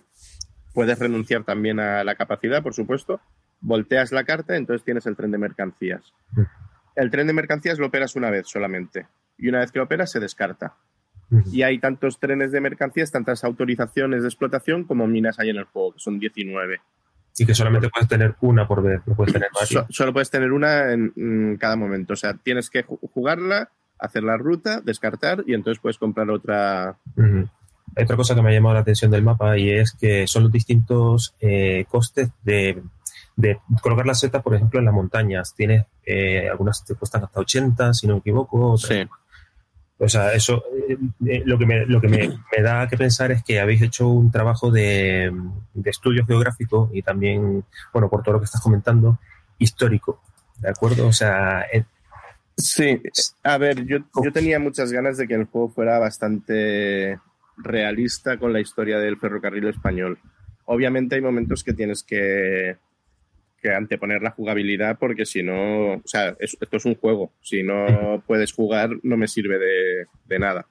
puedes 0.74 0.98
renunciar 0.98 1.44
también 1.44 1.78
a 1.80 2.02
la 2.04 2.14
capacidad, 2.14 2.62
por 2.62 2.74
supuesto, 2.74 3.20
volteas 3.60 4.10
la 4.10 4.24
carta, 4.24 4.56
entonces 4.56 4.84
tienes 4.84 5.06
el 5.06 5.16
tren 5.16 5.30
de 5.30 5.38
mercancías. 5.38 6.12
El 6.96 7.10
tren 7.10 7.26
de 7.28 7.32
mercancías 7.32 7.78
lo 7.78 7.86
operas 7.86 8.16
una 8.16 8.30
vez 8.30 8.48
solamente, 8.48 9.06
y 9.38 9.48
una 9.48 9.60
vez 9.60 9.70
que 9.70 9.78
lo 9.78 9.84
operas 9.84 10.10
se 10.10 10.18
descarta. 10.20 10.74
Y 11.52 11.62
hay 11.62 11.78
tantos 11.78 12.18
trenes 12.18 12.50
de 12.52 12.60
mercancías, 12.60 13.10
tantas 13.12 13.44
autorizaciones 13.44 14.22
de 14.22 14.28
explotación 14.28 14.84
como 14.84 15.06
minas 15.06 15.38
hay 15.38 15.50
en 15.50 15.56
el 15.58 15.64
juego, 15.64 15.92
que 15.92 16.00
son 16.00 16.18
19. 16.18 16.80
Y 17.38 17.46
que 17.46 17.54
solamente 17.54 17.88
puedes 17.88 18.08
tener 18.08 18.34
una 18.40 18.66
por 18.66 18.82
vez, 18.82 19.00
no 19.06 19.14
puedes 19.14 19.32
tener 19.32 19.48
varias. 19.54 19.70
So- 19.70 19.86
solo 19.90 20.12
puedes 20.12 20.30
tener 20.30 20.50
una 20.52 20.92
en, 20.92 21.12
en 21.16 21.56
cada 21.56 21.76
momento. 21.76 22.14
O 22.14 22.16
sea, 22.16 22.34
tienes 22.34 22.68
que 22.68 22.84
ju- 22.84 22.98
jugarla, 23.14 23.70
hacer 23.98 24.24
la 24.24 24.36
ruta, 24.36 24.80
descartar 24.80 25.44
y 25.46 25.54
entonces 25.54 25.80
puedes 25.80 25.98
comprar 25.98 26.28
otra. 26.30 26.96
Hay 27.96 28.04
otra 28.04 28.16
cosa 28.16 28.34
que 28.34 28.42
me 28.42 28.50
ha 28.50 28.52
llamado 28.52 28.74
la 28.74 28.80
atención 28.80 29.10
del 29.10 29.22
mapa 29.22 29.56
y 29.58 29.70
es 29.70 29.92
que 29.92 30.26
son 30.26 30.44
los 30.44 30.52
distintos 30.52 31.34
eh, 31.40 31.84
costes 31.88 32.30
de, 32.42 32.82
de 33.36 33.58
colocar 33.82 34.06
la 34.06 34.14
seta, 34.14 34.42
por 34.42 34.54
ejemplo, 34.54 34.78
en 34.80 34.84
las 34.86 34.94
montañas. 34.94 35.54
Tienes 35.54 35.84
eh, 36.04 36.48
algunas 36.48 36.84
te 36.84 36.94
cuestan 36.96 37.22
hasta 37.24 37.40
80, 37.40 37.94
si 37.94 38.06
no 38.06 38.14
me 38.14 38.18
equivoco. 38.20 38.72
otras- 38.72 38.88
Sí. 38.88 39.08
O 40.02 40.08
sea, 40.08 40.32
eso 40.32 40.64
eh, 40.88 40.96
eh, 41.26 41.42
lo 41.44 41.58
que, 41.58 41.66
me, 41.66 41.84
lo 41.84 42.00
que 42.00 42.08
me, 42.08 42.28
me 42.28 42.62
da 42.62 42.88
que 42.88 42.96
pensar 42.96 43.30
es 43.32 43.44
que 43.44 43.60
habéis 43.60 43.82
hecho 43.82 44.08
un 44.08 44.30
trabajo 44.30 44.70
de, 44.70 45.30
de 45.74 45.90
estudio 45.90 46.24
geográfico 46.24 46.90
y 46.92 47.02
también, 47.02 47.64
bueno, 47.92 48.08
por 48.08 48.22
todo 48.22 48.34
lo 48.34 48.40
que 48.40 48.46
estás 48.46 48.62
comentando, 48.62 49.18
histórico. 49.58 50.22
¿De 50.58 50.70
acuerdo? 50.70 51.06
O 51.06 51.12
sea, 51.12 51.66
eh, 51.72 51.84
Sí, 52.56 53.00
a 53.42 53.56
ver, 53.56 53.86
yo, 53.86 53.98
yo 54.22 54.32
tenía 54.32 54.58
muchas 54.58 54.92
ganas 54.92 55.16
de 55.16 55.26
que 55.26 55.34
el 55.34 55.46
juego 55.46 55.70
fuera 55.70 55.98
bastante 55.98 57.18
realista 57.56 58.38
con 58.38 58.52
la 58.52 58.60
historia 58.60 58.98
del 58.98 59.18
ferrocarril 59.18 59.68
español. 59.68 60.18
Obviamente 60.66 61.14
hay 61.14 61.22
momentos 61.22 61.64
que 61.64 61.72
tienes 61.72 62.02
que, 62.02 62.76
que 63.60 63.72
anteponer 63.72 64.22
la 64.22 64.30
jugabilidad 64.30 64.98
porque 64.98 65.26
si 65.26 65.42
no, 65.42 65.94
o 65.94 66.02
sea, 66.04 66.36
es- 66.40 66.56
esto 66.60 66.76
es 66.76 66.84
un 66.84 66.94
juego. 66.96 67.32
Si 67.40 67.62
no 67.62 68.22
puedes 68.26 68.52
jugar, 68.52 68.90
no 69.02 69.16
me 69.16 69.28
sirve 69.28 69.58
de, 69.58 70.06
de 70.26 70.38
nada. 70.38 70.66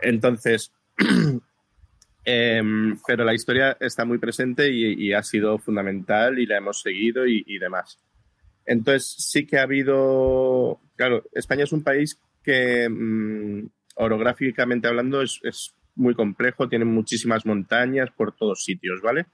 Entonces, 0.00 0.72
em, 2.24 2.98
pero 3.06 3.24
la 3.24 3.34
historia 3.34 3.76
está 3.80 4.04
muy 4.04 4.18
presente 4.18 4.70
y, 4.70 5.08
y 5.08 5.12
ha 5.12 5.22
sido 5.22 5.58
fundamental 5.58 6.38
y 6.38 6.46
la 6.46 6.58
hemos 6.58 6.80
seguido 6.80 7.26
y, 7.26 7.44
y 7.46 7.58
demás. 7.58 7.98
Entonces, 8.66 9.14
sí 9.18 9.46
que 9.46 9.58
ha 9.58 9.62
habido, 9.62 10.80
claro, 10.96 11.24
España 11.32 11.64
es 11.64 11.72
un 11.72 11.82
país 11.82 12.18
que 12.42 12.88
mm, 12.88 13.66
orográficamente 13.96 14.88
hablando 14.88 15.20
es, 15.22 15.40
es 15.42 15.74
muy 15.94 16.14
complejo, 16.14 16.68
tiene 16.68 16.84
muchísimas 16.86 17.44
montañas 17.46 18.10
por 18.10 18.34
todos 18.34 18.64
sitios, 18.64 19.00
¿vale? 19.02 19.26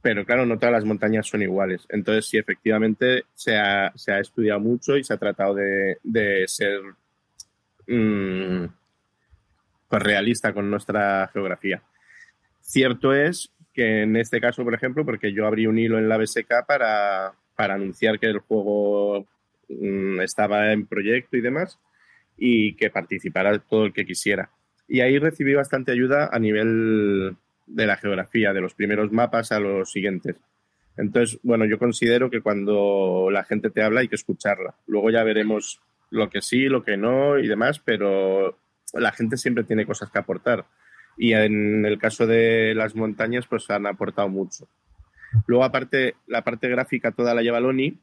Pero 0.00 0.24
claro, 0.24 0.46
no 0.46 0.58
todas 0.58 0.72
las 0.72 0.84
montañas 0.84 1.26
son 1.26 1.42
iguales. 1.42 1.86
Entonces, 1.88 2.26
sí, 2.26 2.38
efectivamente 2.38 3.24
se 3.34 3.56
ha, 3.56 3.92
se 3.96 4.12
ha 4.12 4.20
estudiado 4.20 4.60
mucho 4.60 4.96
y 4.96 5.04
se 5.04 5.14
ha 5.14 5.18
tratado 5.18 5.54
de, 5.54 5.98
de 6.04 6.44
ser 6.46 6.80
mm, 7.86 8.66
pues 9.88 10.02
realista 10.02 10.52
con 10.52 10.70
nuestra 10.70 11.28
geografía. 11.32 11.82
Cierto 12.60 13.12
es 13.14 13.50
que 13.72 14.02
en 14.02 14.16
este 14.16 14.40
caso, 14.40 14.64
por 14.64 14.74
ejemplo, 14.74 15.04
porque 15.04 15.32
yo 15.32 15.46
abrí 15.46 15.66
un 15.66 15.78
hilo 15.78 15.98
en 15.98 16.08
la 16.08 16.18
BSK 16.18 16.66
para, 16.66 17.32
para 17.56 17.74
anunciar 17.74 18.18
que 18.18 18.26
el 18.26 18.38
juego 18.38 19.26
mm, 19.68 20.20
estaba 20.20 20.72
en 20.72 20.86
proyecto 20.86 21.36
y 21.36 21.40
demás, 21.40 21.78
y 22.36 22.74
que 22.76 22.90
participara 22.90 23.58
todo 23.58 23.86
el 23.86 23.92
que 23.92 24.06
quisiera. 24.06 24.50
Y 24.86 25.00
ahí 25.00 25.18
recibí 25.18 25.54
bastante 25.54 25.92
ayuda 25.92 26.30
a 26.32 26.38
nivel 26.38 27.36
de 27.68 27.86
la 27.86 27.96
geografía, 27.96 28.52
de 28.52 28.60
los 28.60 28.74
primeros 28.74 29.12
mapas 29.12 29.52
a 29.52 29.60
los 29.60 29.90
siguientes. 29.90 30.36
Entonces, 30.96 31.38
bueno, 31.42 31.64
yo 31.64 31.78
considero 31.78 32.28
que 32.28 32.40
cuando 32.40 33.28
la 33.30 33.44
gente 33.44 33.70
te 33.70 33.82
habla 33.82 34.00
hay 34.00 34.08
que 34.08 34.16
escucharla. 34.16 34.74
Luego 34.86 35.10
ya 35.10 35.22
veremos 35.22 35.80
lo 36.10 36.28
que 36.28 36.40
sí, 36.40 36.64
lo 36.64 36.82
que 36.82 36.96
no 36.96 37.38
y 37.38 37.46
demás, 37.46 37.78
pero 37.78 38.58
la 38.94 39.12
gente 39.12 39.36
siempre 39.36 39.64
tiene 39.64 39.86
cosas 39.86 40.10
que 40.10 40.18
aportar. 40.18 40.66
Y 41.16 41.32
en 41.32 41.84
el 41.84 41.98
caso 41.98 42.26
de 42.26 42.74
las 42.74 42.94
montañas, 42.94 43.46
pues 43.46 43.68
han 43.70 43.86
aportado 43.86 44.28
mucho. 44.28 44.68
Luego, 45.46 45.64
aparte, 45.64 46.14
la 46.26 46.42
parte 46.42 46.68
gráfica 46.68 47.12
toda 47.12 47.34
la 47.34 47.42
lleva 47.42 47.60
Loni. 47.60 47.98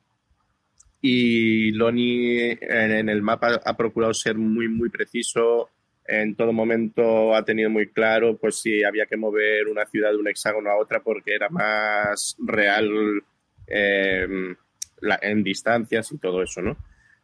Y 1.01 1.71
Loni 1.71 2.39
en, 2.61 3.09
el 3.09 3.21
mapa 3.21 3.61
ha 3.63 3.77
procurado 3.77 4.13
ser 4.13 4.37
muy, 4.37 4.67
muy 4.67 4.89
preciso. 4.89 5.69
En 6.07 6.35
todo 6.35 6.53
momento 6.53 7.35
ha 7.35 7.43
tenido 7.43 7.69
muy 7.69 7.87
claro 7.87 8.37
pues 8.37 8.59
si 8.61 8.83
había 8.83 9.07
que 9.07 9.17
mover 9.17 9.67
una 9.67 9.85
ciudad 9.87 10.11
de 10.11 10.17
un 10.17 10.27
hexágono 10.27 10.69
a 10.69 10.77
otra 10.77 10.99
porque 11.01 11.33
era 11.33 11.49
más 11.49 12.35
real 12.45 13.23
eh, 13.67 14.27
la- 15.01 15.19
en 15.21 15.43
distancias 15.43 16.11
y 16.11 16.17
todo 16.19 16.43
eso, 16.43 16.61
¿no? 16.61 16.77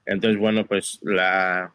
Entonces, 0.06 0.40
bueno, 0.40 0.66
pues 0.66 1.00
la, 1.04 1.72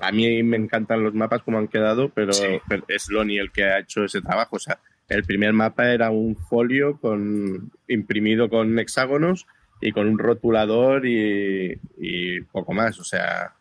a 0.00 0.12
mí 0.12 0.42
me 0.42 0.56
encantan 0.56 1.04
los 1.04 1.14
mapas 1.14 1.42
como 1.42 1.58
han 1.58 1.68
quedado, 1.68 2.08
pero, 2.08 2.32
Sí. 2.32 2.58
pero 2.68 2.84
es 2.88 3.08
Loni 3.08 3.38
el 3.38 3.52
que 3.52 3.64
ha 3.64 3.78
hecho 3.78 4.04
ese 4.04 4.20
trabajo. 4.20 4.56
O 4.56 4.58
sea, 4.58 4.80
el 5.08 5.22
primer 5.22 5.52
mapa 5.52 5.92
era 5.92 6.10
un 6.10 6.34
folio 6.34 6.98
con, 7.00 7.70
imprimido 7.86 8.48
con 8.48 8.76
hexágonos 8.80 9.46
y 9.80 9.92
con 9.92 10.08
un 10.08 10.18
rotulador 10.18 11.06
y, 11.06 11.78
y 11.98 12.40
poco 12.40 12.72
más. 12.72 12.98
O 12.98 13.04
sea, 13.04 13.54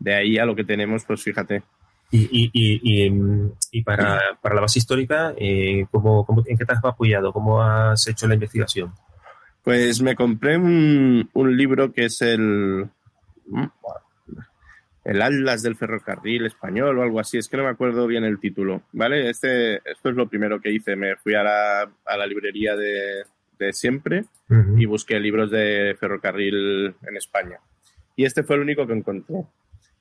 de 0.00 0.14
ahí 0.14 0.38
a 0.38 0.44
lo 0.46 0.56
que 0.56 0.64
tenemos, 0.64 1.04
pues 1.04 1.22
fíjate. 1.22 1.62
Y, 2.10 2.20
y, 2.22 2.50
y, 2.52 3.04
y, 3.04 3.10
mm, 3.10 3.52
y 3.72 3.82
para, 3.82 4.18
para 4.40 4.54
la 4.54 4.60
base 4.62 4.78
histórica, 4.78 5.34
eh, 5.36 5.86
¿cómo, 5.90 6.24
cómo- 6.24 6.42
en 6.46 6.56
qué 6.56 6.64
te 6.64 6.72
has 6.72 6.84
apoyado? 6.84 7.32
¿Cómo 7.32 7.62
has 7.62 8.06
hecho 8.08 8.26
la 8.26 8.34
investigación? 8.34 8.92
Pues 9.62 10.00
me 10.00 10.16
compré 10.16 10.56
un, 10.56 11.28
un 11.34 11.56
libro 11.56 11.92
que 11.92 12.06
es 12.06 12.22
el. 12.22 12.88
El 15.04 15.22
Atlas 15.22 15.62
del 15.62 15.76
Ferrocarril 15.76 16.44
Español 16.46 16.98
o 16.98 17.02
algo 17.02 17.18
así. 17.20 17.38
Es 17.38 17.48
que 17.48 17.56
no 17.56 17.62
me 17.64 17.70
acuerdo 17.70 18.06
bien 18.06 18.24
el 18.24 18.38
título. 18.40 18.82
¿Vale? 18.92 19.30
Este, 19.30 19.76
esto 19.76 20.10
es 20.10 20.16
lo 20.16 20.28
primero 20.28 20.60
que 20.60 20.70
hice. 20.72 20.96
Me 20.96 21.16
fui 21.16 21.34
a 21.34 21.42
la, 21.42 21.82
a 22.04 22.16
la 22.16 22.26
librería 22.26 22.76
de, 22.76 23.24
de 23.58 23.72
siempre 23.72 24.24
y 24.80 24.84
busqué 24.86 25.18
libros 25.18 25.50
de 25.50 25.96
ferrocarril 25.98 26.94
en 27.06 27.16
España. 27.16 27.58
Y 28.16 28.24
este 28.24 28.42
fue 28.42 28.56
el 28.56 28.62
único 28.62 28.86
que 28.86 28.94
encontré. 28.94 29.44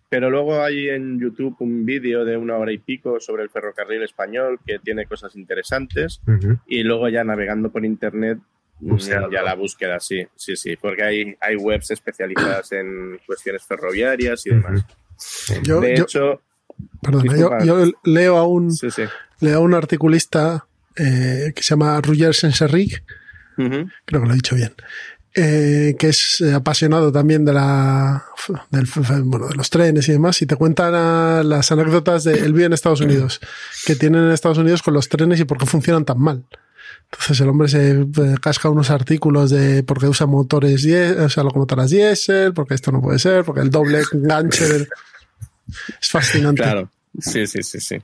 Pero 0.09 0.29
luego 0.29 0.63
hay 0.63 0.89
en 0.89 1.19
YouTube 1.19 1.55
un 1.59 1.85
vídeo 1.85 2.23
de 2.23 2.37
una 2.37 2.55
hora 2.57 2.71
y 2.71 2.77
pico 2.77 3.19
sobre 3.19 3.43
el 3.43 3.49
ferrocarril 3.49 4.03
español 4.03 4.59
que 4.65 4.79
tiene 4.79 5.05
cosas 5.05 5.35
interesantes. 5.35 6.21
Y 6.65 6.83
luego 6.83 7.09
ya 7.09 7.23
navegando 7.25 7.69
por 7.71 7.83
internet, 7.83 8.39
mm, 8.79 8.97
ya 9.31 9.41
la 9.41 9.55
búsqueda, 9.55 9.99
sí, 9.99 10.25
sí, 10.35 10.55
sí. 10.55 10.77
Porque 10.77 11.03
hay, 11.03 11.35
hay 11.41 11.55
webs 11.57 11.91
especializadas 11.91 12.71
en 12.71 13.19
cuestiones 13.25 13.63
ferroviarias 13.65 14.45
y 14.45 14.51
demás. 14.51 14.85
Yo, 15.63 15.81
de 15.81 15.97
yo- 15.97 16.03
hecho, 16.03 16.41
perdona, 17.01 17.65
yo, 17.65 17.83
leo 18.05 18.37
a 18.37 18.47
un, 18.47 18.71
sí, 18.71 18.89
sí. 18.91 19.03
leo 19.41 19.57
a 19.57 19.61
un 19.61 19.73
articulista 19.73 20.67
eh, 20.95 21.51
que 21.55 21.63
se 21.63 21.69
llama 21.71 21.99
Roger 22.01 22.33
Senserric, 22.33 23.03
Ujú. 23.57 23.89
creo 24.05 24.21
que 24.21 24.27
lo 24.27 24.31
he 24.31 24.35
dicho 24.35 24.55
bien, 24.55 24.73
eh, 25.33 25.95
que 25.99 26.09
es 26.09 26.41
eh, 26.41 26.53
apasionado 26.53 27.11
también 27.11 27.45
de 27.45 27.53
la 27.53 28.25
del, 28.71 28.87
bueno, 29.23 29.47
de 29.47 29.55
los 29.55 29.69
trenes 29.69 30.07
y 30.09 30.13
demás, 30.13 30.41
y 30.41 30.45
te 30.45 30.55
cuentan 30.55 30.93
ah, 30.95 31.43
las 31.43 31.71
anécdotas 31.71 32.23
de 32.23 32.39
él 32.39 32.53
vive 32.53 32.65
en 32.65 32.73
Estados 32.73 33.01
Unidos, 33.01 33.39
que 33.85 33.95
tienen 33.95 34.23
en 34.23 34.31
Estados 34.31 34.57
Unidos 34.57 34.81
con 34.81 34.93
los 34.93 35.09
trenes 35.09 35.39
y 35.39 35.45
por 35.45 35.57
qué 35.57 35.65
funcionan 35.65 36.05
tan 36.05 36.19
mal. 36.19 36.43
Entonces 37.11 37.39
el 37.39 37.49
hombre 37.49 37.67
se 37.67 37.91
eh, 37.91 38.07
casca 38.41 38.69
unos 38.69 38.89
artículos 38.89 39.49
de 39.49 39.83
por 39.83 39.99
qué 39.99 40.07
usa 40.07 40.25
motores 40.25 40.85
o 40.85 41.29
sea, 41.29 41.43
locomotoras 41.43 41.89
diésel, 41.91 42.53
porque 42.53 42.73
esto 42.73 42.91
no 42.91 43.01
puede 43.01 43.19
ser, 43.19 43.45
porque 43.45 43.61
el 43.61 43.69
doble 43.69 44.01
enganche. 44.11 44.87
Es 46.01 46.09
fascinante. 46.09 46.63
Claro, 46.63 46.89
sí, 47.19 47.45
sí, 47.45 47.61
sí, 47.61 47.79
sí. 47.79 47.97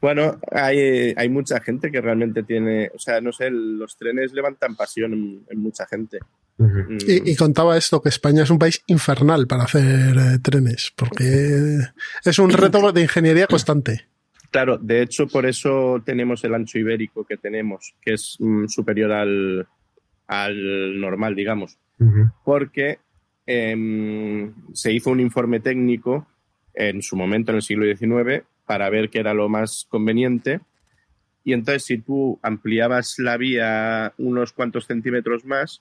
Bueno, 0.00 0.40
hay, 0.50 1.12
hay 1.16 1.28
mucha 1.28 1.60
gente 1.60 1.90
que 1.90 2.00
realmente 2.00 2.42
tiene, 2.42 2.90
o 2.94 2.98
sea, 2.98 3.20
no 3.20 3.32
sé, 3.32 3.50
los 3.50 3.96
trenes 3.96 4.32
levantan 4.32 4.74
pasión 4.74 5.44
en 5.48 5.58
mucha 5.58 5.86
gente. 5.86 6.18
Mm, 6.58 6.98
Y, 7.06 7.32
y 7.32 7.36
contaba 7.36 7.76
esto, 7.76 8.02
que 8.02 8.08
España 8.08 8.42
es 8.42 8.50
un 8.50 8.58
país 8.58 8.82
infernal 8.86 9.46
para 9.46 9.64
hacer 9.64 10.16
eh, 10.16 10.38
trenes, 10.42 10.92
porque 10.94 11.78
es 12.24 12.38
un 12.38 12.50
reto 12.50 12.92
de 12.92 13.02
ingeniería 13.02 13.46
constante. 13.46 14.06
Claro, 14.50 14.76
de 14.76 15.02
hecho, 15.02 15.26
por 15.28 15.46
eso 15.46 16.02
tenemos 16.04 16.44
el 16.44 16.54
ancho 16.54 16.78
ibérico 16.78 17.24
que 17.24 17.38
tenemos, 17.38 17.94
que 18.02 18.14
es 18.14 18.36
mm, 18.38 18.66
superior 18.66 19.12
al, 19.12 19.66
al 20.26 21.00
normal, 21.00 21.34
digamos. 21.34 21.78
Porque 22.44 22.98
em, 23.46 24.52
se 24.72 24.92
hizo 24.92 25.10
un 25.10 25.20
informe 25.20 25.60
técnico 25.60 26.26
en 26.74 27.00
su 27.00 27.16
momento, 27.16 27.52
en 27.52 27.56
el 27.56 27.62
siglo 27.62 27.84
XIX, 27.86 28.42
para 28.66 28.90
ver 28.90 29.08
qué 29.08 29.20
era 29.20 29.34
lo 29.34 29.48
más 29.48 29.86
conveniente. 29.88 30.60
Y 31.44 31.52
entonces, 31.52 31.84
si 31.84 31.98
tú 31.98 32.40
ampliabas 32.42 33.18
la 33.18 33.36
vía 33.36 34.12
unos 34.18 34.52
cuantos 34.52 34.86
centímetros 34.86 35.44
más, 35.44 35.80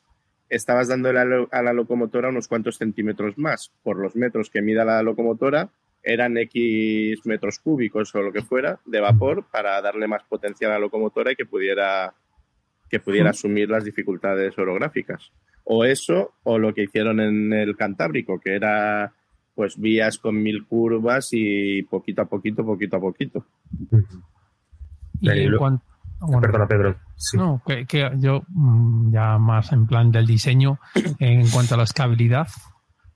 estabas 0.52 0.90
dando 0.90 1.10
a 1.10 1.14
la, 1.14 1.48
a 1.50 1.62
la 1.64 1.74
locomotora 1.74 2.30
unos 2.30 2.48
cuantos 2.48 2.78
centímetros 2.78 3.38
más. 3.38 3.72
Por 3.84 3.98
los 3.98 4.16
metros 4.16 4.50
que 4.50 4.62
mida 4.62 4.86
la 4.86 5.02
locomotora, 5.02 5.70
eran 6.04 6.38
X 6.38 7.26
metros 7.26 7.60
cúbicos 7.60 8.14
o 8.16 8.22
lo 8.22 8.32
que 8.32 8.42
fuera 8.42 8.80
de 8.86 9.00
vapor 9.00 9.46
para 9.52 9.82
darle 9.82 10.08
más 10.08 10.24
potencia 10.24 10.68
a 10.68 10.72
la 10.72 10.80
locomotora 10.80 11.32
y 11.32 11.36
que 11.36 11.46
pudiera, 11.46 12.14
que 12.90 13.00
pudiera 13.00 13.30
asumir 13.32 13.70
las 13.70 13.86
dificultades 13.86 14.58
orográficas. 14.58 15.32
O 15.64 15.86
eso, 15.86 16.34
o 16.44 16.58
lo 16.58 16.74
que 16.74 16.84
hicieron 16.84 17.20
en 17.20 17.54
el 17.54 17.76
Cantábrico, 17.78 18.40
que 18.40 18.56
era 18.56 19.14
pues 19.54 19.80
vías 19.80 20.18
con 20.18 20.42
mil 20.42 20.66
curvas 20.66 21.30
y 21.34 21.84
poquito 21.84 22.24
a 22.24 22.26
poquito, 22.26 22.66
poquito 22.66 22.98
a 22.98 23.00
poquito. 23.00 23.46
Y 25.20 25.30
en 25.30 25.58
cuan- 25.58 25.82
bueno, 26.22 26.42
Perdona, 26.42 26.68
Pedro. 26.68 26.96
Sí. 27.16 27.38
No, 27.38 27.62
que, 27.66 27.86
que 27.86 28.10
yo 28.18 28.44
mm, 28.48 29.14
ya 29.14 29.38
más 29.38 29.72
en 29.72 29.88
plan 29.88 30.12
del 30.12 30.28
diseño, 30.28 30.80
en 31.20 31.50
cuanto 31.50 31.76
a 31.76 31.78
la 31.78 31.84
escalabilidad, 31.84 32.48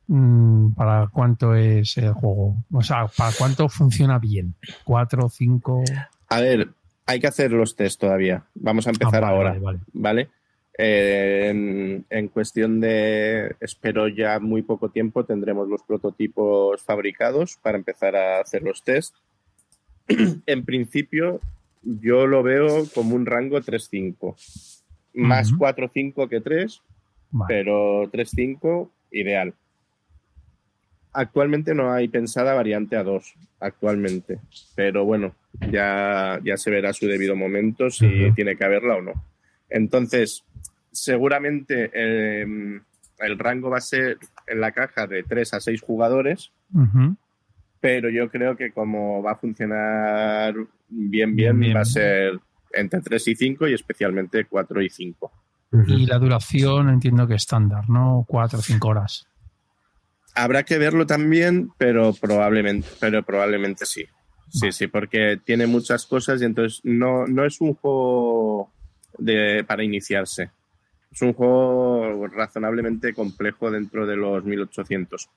mm, 0.08 0.74
¿para 0.74 1.08
cuánto 1.08 1.54
es 1.56 1.98
el 1.98 2.13
juego? 2.13 2.58
O 2.72 2.82
sea, 2.82 3.08
¿para 3.15 3.32
cuánto 3.38 3.70
funciona 3.70 4.20
bien? 4.20 4.56
¿Cuatro, 4.84 5.30
cinco? 5.30 5.84
A 6.30 6.39
ver, 6.41 6.70
hay 7.06 7.20
que 7.20 7.28
hacer 7.28 7.52
los 7.52 7.76
test 7.76 8.02
todavía. 8.02 8.44
Vamos 8.56 8.88
a 8.88 8.89
empezar 8.89 9.24
Ah, 9.24 9.32
vale, 9.32 9.36
ahora, 9.36 9.50
vale, 9.52 9.62
vale. 9.62 9.80
¿vale? 9.94 10.30
Eh, 10.78 11.48
en, 11.50 12.06
en 12.10 12.28
cuestión 12.28 12.82
de, 12.82 13.56
espero 13.62 14.08
ya 14.08 14.39
muy 14.39 14.62
poco 14.62 14.89
tiempo, 14.89 15.24
tendremos 15.24 15.70
los 15.70 15.84
prototipos 15.84 16.82
fabricados 16.84 17.58
para 17.62 17.78
empezar 17.78 18.15
a 18.15 18.41
hacer 18.41 18.63
los 18.63 18.84
test. 18.84 19.15
en 20.46 20.65
principio, 20.65 21.39
yo 21.86 22.26
lo 22.28 22.43
veo 22.43 22.86
como 22.93 23.15
un 23.15 23.26
rango 23.26 23.62
3-5. 23.62 24.36
Más 25.13 25.52
Ujú. 25.52 25.60
4-5 25.60 26.28
que 26.28 26.41
3, 26.41 26.82
Vale. 27.32 27.48
pero 27.63 28.10
3-5 28.12 28.89
ideal. 29.12 29.54
Actualmente 31.13 31.74
no 31.74 31.93
hay 31.93 32.10
pensada 32.10 32.54
variante 32.54 32.98
a 32.98 33.04
2, 33.04 33.36
actualmente. 33.62 34.39
Pero 34.76 35.06
bueno, 35.06 35.34
ya, 35.71 36.39
ya 36.43 36.58
se 36.58 36.69
verá 36.71 36.91
su 36.91 37.08
debido 37.08 37.36
momento 37.38 37.89
si 37.89 38.06
Ujú. 38.26 38.34
tiene 38.36 38.58
que 38.58 38.65
haberla 38.65 38.98
o 38.98 39.02
no. 39.02 39.13
Entonces, 39.69 40.43
seguramente 40.91 41.89
eh, 41.93 42.45
el 43.19 43.39
rango 43.39 43.69
va 43.69 43.78
a 43.78 43.82
ser 43.82 44.17
en 44.48 44.60
la 44.60 44.74
caja 44.74 45.08
de 45.08 45.24
3 45.24 45.54
a 45.54 45.62
6 45.62 45.82
jugadores, 45.82 46.52
Ujú. 46.74 47.15
Pero 47.79 48.09
yo 48.09 48.29
creo 48.29 48.55
que 48.55 48.71
como 48.71 49.21
va 49.21 49.33
a 49.33 49.35
funcionar 49.38 50.55
bien, 50.55 50.67
bien, 50.89 51.35
Bien, 51.35 51.59
bien. 51.59 51.77
va 51.77 51.81
a 51.81 51.85
ser 51.85 52.39
entre 52.73 53.01
3 53.01 53.27
y 53.29 53.35
5 53.35 53.67
y 53.67 53.73
especialmente 53.73 54.45
4 54.45 54.81
y 54.81 54.89
5. 54.89 55.31
Ujú. 55.71 55.83
Y 55.91 56.05
la 56.05 56.17
duración 56.19 56.89
entiendo 56.89 57.27
que 57.27 57.35
estándar, 57.35 57.89
¿no? 57.89 58.25
Cuatro 58.27 58.59
o 58.59 58.61
cinco 58.61 58.89
horas. 58.89 59.27
Habrá 60.35 60.63
que 60.63 60.77
verlo 60.77 61.05
también, 61.05 61.71
pero 61.77 62.13
probablemente, 62.13 62.88
pero 62.99 63.23
probablemente 63.23 63.85
sí. 63.85 64.05
Sí, 64.49 64.71
sí, 64.71 64.88
porque 64.88 65.39
tiene 65.43 65.65
muchas 65.67 66.05
cosas 66.05 66.41
y 66.41 66.45
entonces 66.45 66.81
no, 66.83 67.25
no 67.25 67.45
es 67.45 67.59
un 67.61 67.73
juego 67.73 68.71
de, 69.17 69.63
para 69.67 69.83
iniciarse. 69.83 70.51
Es 71.11 71.21
un 71.21 71.33
juego 71.33 72.27
razonablemente 72.27 73.13
complejo 73.13 73.71
dentro 73.71 74.05
de 74.05 74.15
los 74.17 74.43
1800. 74.45 75.29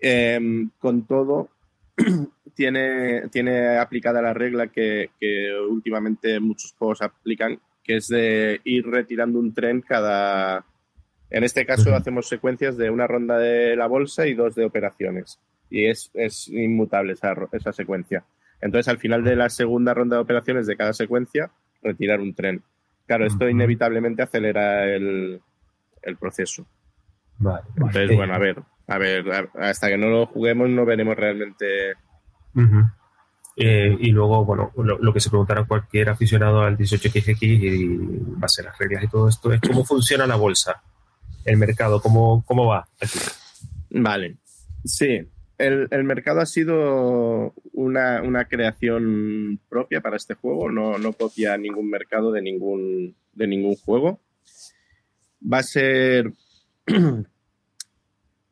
Em, 0.00 0.70
con 0.78 1.06
todo, 1.06 1.48
tiene, 2.54 3.28
tiene 3.28 3.78
aplicada 3.78 4.22
la 4.22 4.34
regla 4.34 4.68
que, 4.68 5.10
que 5.20 5.50
últimamente 5.68 6.40
muchos 6.40 6.74
juegos 6.78 7.02
aplican, 7.02 7.60
que 7.82 7.96
es 7.96 8.08
de 8.08 8.60
ir 8.64 8.86
retirando 8.86 9.38
un 9.38 9.52
tren 9.52 9.80
cada, 9.82 10.64
en 11.30 11.42
este 11.42 11.66
caso 11.66 11.94
hacemos 11.94 12.28
secuencias 12.28 12.76
de 12.76 12.90
una 12.90 13.06
ronda 13.06 13.38
de 13.38 13.74
la 13.74 13.88
bolsa 13.88 14.26
y 14.26 14.34
dos 14.34 14.54
de 14.54 14.64
operaciones. 14.64 15.40
Y 15.68 15.86
es, 15.86 16.10
es 16.14 16.48
inmutable 16.48 17.14
esa, 17.14 17.34
esa 17.50 17.72
secuencia. 17.72 18.24
Entonces, 18.60 18.88
al 18.88 18.98
final 18.98 19.24
de 19.24 19.34
la 19.34 19.48
segunda 19.48 19.94
ronda 19.94 20.16
de 20.16 20.22
operaciones 20.22 20.66
de 20.66 20.76
cada 20.76 20.92
secuencia, 20.92 21.50
retirar 21.82 22.20
un 22.20 22.34
tren. 22.34 22.62
Claro, 23.06 23.26
esto 23.26 23.48
inevitablemente 23.48 24.22
acelera 24.22 24.86
el, 24.86 25.40
el 26.02 26.16
proceso. 26.16 26.66
Vale. 27.38 27.64
Entonces, 27.74 28.10
Eh, 28.10 28.14
bueno, 28.14 28.34
a 28.34 28.38
ver, 28.38 28.62
a 28.86 28.98
ver, 28.98 29.30
a- 29.32 29.68
hasta 29.68 29.88
que 29.88 29.96
no 29.96 30.08
lo 30.08 30.26
juguemos 30.26 30.68
no 30.68 30.84
veremos 30.84 31.16
realmente. 31.16 31.94
Eh, 33.56 33.96
y 34.00 34.10
luego, 34.10 34.44
bueno, 34.44 34.72
lo, 34.76 34.98
lo 34.98 35.12
que 35.12 35.20
se 35.20 35.30
preguntará 35.30 35.64
cualquier 35.64 36.10
aficionado 36.10 36.62
al 36.62 36.76
18XX 36.76 37.38
y 37.42 37.96
va 38.40 38.46
a 38.46 38.48
ser 38.48 38.64
las 38.64 38.76
reglas 38.78 39.04
y 39.04 39.08
todo 39.08 39.28
esto 39.28 39.52
es 39.52 39.60
cómo 39.60 39.84
funciona 39.84 40.26
la 40.26 40.34
bolsa, 40.36 40.82
el 41.44 41.56
mercado, 41.56 42.00
cómo, 42.02 42.44
cómo 42.46 42.66
va 42.66 42.88
aquí. 43.00 43.18
Vale, 43.90 44.38
sí. 44.84 45.28
El, 45.56 45.86
el 45.92 46.02
mercado 46.02 46.40
ha 46.40 46.46
sido 46.46 47.54
una, 47.72 48.22
una 48.22 48.46
creación 48.46 49.60
propia 49.68 50.00
para 50.00 50.16
este 50.16 50.34
juego, 50.34 50.68
no, 50.68 50.98
no 50.98 51.12
copia 51.12 51.56
ningún 51.56 51.88
mercado 51.88 52.32
de 52.32 52.42
ningún, 52.42 53.14
de 53.34 53.46
ningún 53.46 53.76
juego. 53.76 54.20
Va 55.40 55.58
a 55.58 55.62
ser 55.62 56.32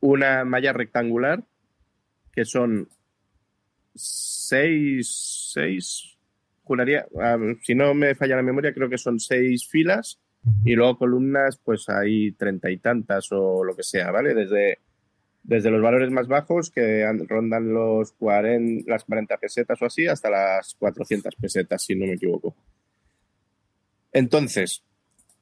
una 0.03 0.45
malla 0.45 0.73
rectangular 0.75 1.43
que 2.33 2.45
son 2.45 2.89
seis, 3.95 5.51
seis, 5.55 6.17
juraría, 6.65 7.07
si 7.63 7.75
no 7.75 7.95
me 7.95 8.15
falla 8.15 8.37
la 8.37 8.43
memoria, 8.43 8.73
creo 8.73 8.89
que 8.89 8.99
son 8.99 9.19
seis 9.21 9.67
filas 9.69 10.19
y 10.65 10.75
luego 10.75 10.99
columnas, 10.99 11.59
pues 11.63 11.89
hay 11.89 12.33
treinta 12.33 12.71
y 12.71 12.79
tantas 12.79 13.29
o 13.33 13.63
lo 13.65 13.77
que 13.77 13.83
sea, 13.85 14.11
¿vale? 14.11 14.35
Desde, 14.35 14.79
desde 15.43 15.71
los 15.71 15.83
valores 15.83 16.11
más 16.11 16.27
bajos 16.27 16.71
que 16.71 17.07
rondan 17.29 17.73
los 17.73 18.13
40, 18.13 18.91
las 18.91 19.05
40 19.05 19.37
pesetas 19.37 19.81
o 19.83 19.87
así 19.87 20.07
hasta 20.07 20.31
las 20.31 20.75
400 20.79 21.35
pesetas, 21.37 21.83
si 21.85 21.95
no 21.95 22.07
me 22.07 22.15
equivoco. 22.15 22.57
Entonces, 24.13 24.83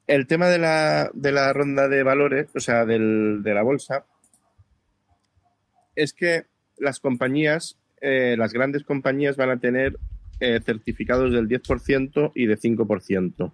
el 0.07 0.27
tema 0.27 0.49
de 0.49 0.59
la, 0.59 1.11
de 1.15 1.33
la 1.33 1.53
ronda 1.53 1.89
de 1.89 2.03
valores, 2.03 2.49
o 2.55 2.61
sea, 2.61 2.85
del- 2.85 3.43
de 3.43 3.55
la 3.55 3.63
bolsa, 3.63 4.05
es 6.03 6.13
que 6.13 6.47
las 6.79 6.99
compañías, 7.01 7.77
eh, 8.01 8.35
las 8.39 8.53
grandes 8.53 8.85
compañías 8.85 9.37
van 9.37 9.51
a 9.51 9.61
tener 9.61 9.99
eh, 10.41 10.61
certificados 10.65 11.33
del 11.33 11.49
10% 11.49 12.33
y 12.35 12.47
de 12.47 12.59
5%. 12.59 13.53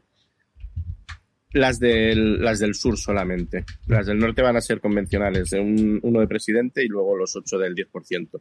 Las 1.52 1.80
del, 1.80 2.42
las 2.42 2.58
del 2.58 2.74
sur 2.74 2.96
solamente. 2.98 3.64
Las 3.86 4.06
del 4.06 4.18
norte 4.18 4.42
van 4.42 4.56
a 4.56 4.60
ser 4.60 4.80
convencionales, 4.80 5.50
de 5.50 5.60
un, 5.60 5.98
uno 6.02 6.20
de 6.20 6.28
presidente 6.28 6.84
y 6.84 6.88
luego 6.88 7.16
los 7.16 7.34
8 7.34 7.58
del 7.58 7.74
10%. 7.74 8.40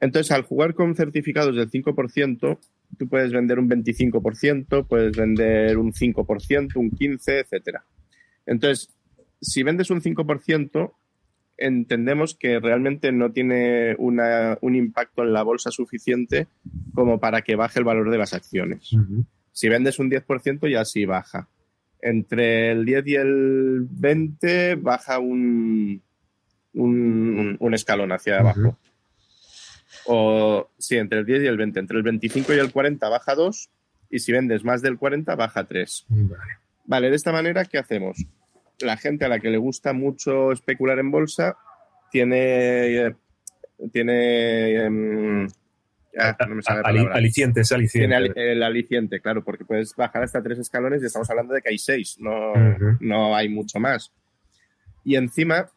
Entonces, 0.00 0.32
al 0.32 0.42
jugar 0.42 0.74
con 0.74 0.96
certificados 0.96 1.54
del 1.54 1.70
5%, 1.70 2.58
tú 2.98 3.08
puedes 3.08 3.32
vender 3.32 3.60
un 3.60 3.70
25%, 3.70 4.86
puedes 4.88 5.16
vender 5.16 5.78
un 5.78 5.92
5%, 5.92 6.76
un 6.76 6.90
15%, 6.90 7.40
etcétera. 7.40 7.84
Entonces, 8.46 8.92
si 9.40 9.62
vendes 9.62 9.90
un 9.90 10.00
5%, 10.00 10.92
entendemos 11.66 12.34
que 12.34 12.60
realmente 12.60 13.12
no 13.12 13.32
tiene 13.32 13.94
una, 13.98 14.58
un 14.60 14.74
impacto 14.76 15.22
en 15.22 15.32
la 15.32 15.42
bolsa 15.42 15.70
suficiente 15.70 16.46
como 16.94 17.18
para 17.20 17.42
que 17.42 17.56
baje 17.56 17.78
el 17.78 17.84
valor 17.84 18.10
de 18.10 18.18
las 18.18 18.34
acciones. 18.34 18.90
Si 19.52 19.68
vendes 19.68 19.98
un 19.98 20.10
10% 20.10 20.70
ya 20.70 20.84
sí 20.84 21.04
baja. 21.04 21.48
Entre 22.00 22.72
el 22.72 22.84
10 22.84 23.06
y 23.06 23.14
el 23.14 23.86
20 23.90 24.74
baja 24.76 25.18
un, 25.18 26.02
un, 26.74 26.90
un- 27.38 27.56
un 27.60 27.74
escalón 27.74 28.12
hacia 28.12 28.40
abajo. 28.40 28.78
O 30.06 30.68
sí, 30.78 30.96
entre 30.96 31.20
el 31.20 31.26
10 31.26 31.42
y 31.42 31.46
el 31.46 31.56
20. 31.56 31.78
Entre 31.80 31.96
el 31.96 32.02
25 32.02 32.54
y 32.54 32.58
el 32.58 32.72
40 32.72 33.08
baja 33.08 33.34
2 33.34 33.70
y 34.10 34.18
si 34.18 34.32
vendes 34.32 34.64
más 34.64 34.82
del 34.82 34.98
40 34.98 35.34
baja 35.36 35.64
3. 35.64 36.06
Vale. 36.08 36.52
Vale, 36.84 37.10
de 37.10 37.16
esta 37.16 37.30
manera, 37.32 37.64
¿qué 37.64 37.78
hacemos? 37.78 38.18
La 38.82 38.96
gente 38.96 39.24
a 39.24 39.28
la 39.28 39.40
que 39.40 39.50
le 39.50 39.58
gusta 39.58 39.92
mucho 39.92 40.52
especular 40.52 40.98
en 40.98 41.10
bolsa 41.10 41.56
tiene. 42.10 43.14
Tiene. 43.92 45.48
ah, 46.18 46.36
no 46.48 46.54
me 46.56 46.62
sale 46.62 46.82
la 46.82 47.12
alicientes, 47.14 47.68
Tiene 47.68 48.14
alicientes. 48.16 48.36
al- 48.36 48.48
el 48.50 48.62
aliciente, 48.62 49.20
claro, 49.20 49.42
porque 49.42 49.64
puedes 49.64 49.94
bajar 49.96 50.22
hasta 50.22 50.42
tres 50.42 50.58
escalones 50.58 51.02
y 51.02 51.06
estamos 51.06 51.28
hablando 51.30 51.54
de 51.54 51.62
que 51.62 51.70
hay 51.70 51.78
seis, 51.78 52.16
no, 52.20 52.52
no 53.00 53.34
hay 53.34 53.48
mucho 53.48 53.80
más. 53.80 54.12
Y 55.04 55.16
encima, 55.16 55.68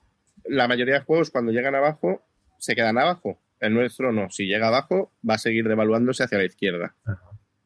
la 0.45 0.67
mayoría 0.67 0.95
de 0.95 0.99
juegos 1.01 1.31
cuando 1.31 1.51
llegan 1.51 1.73
abajo, 1.75 2.21
se 2.59 2.75
quedan 2.75 2.97
abajo. 2.97 3.39
El 3.59 3.73
nuestro 3.73 4.11
no. 4.11 4.29
Si 4.29 4.45
llega 4.45 4.67
abajo, 4.67 5.11
va 5.27 5.35
a 5.35 5.39
seguir 5.39 5.67
devaluándose 5.67 6.23
hacia 6.23 6.37
la 6.37 6.45
izquierda. 6.45 6.93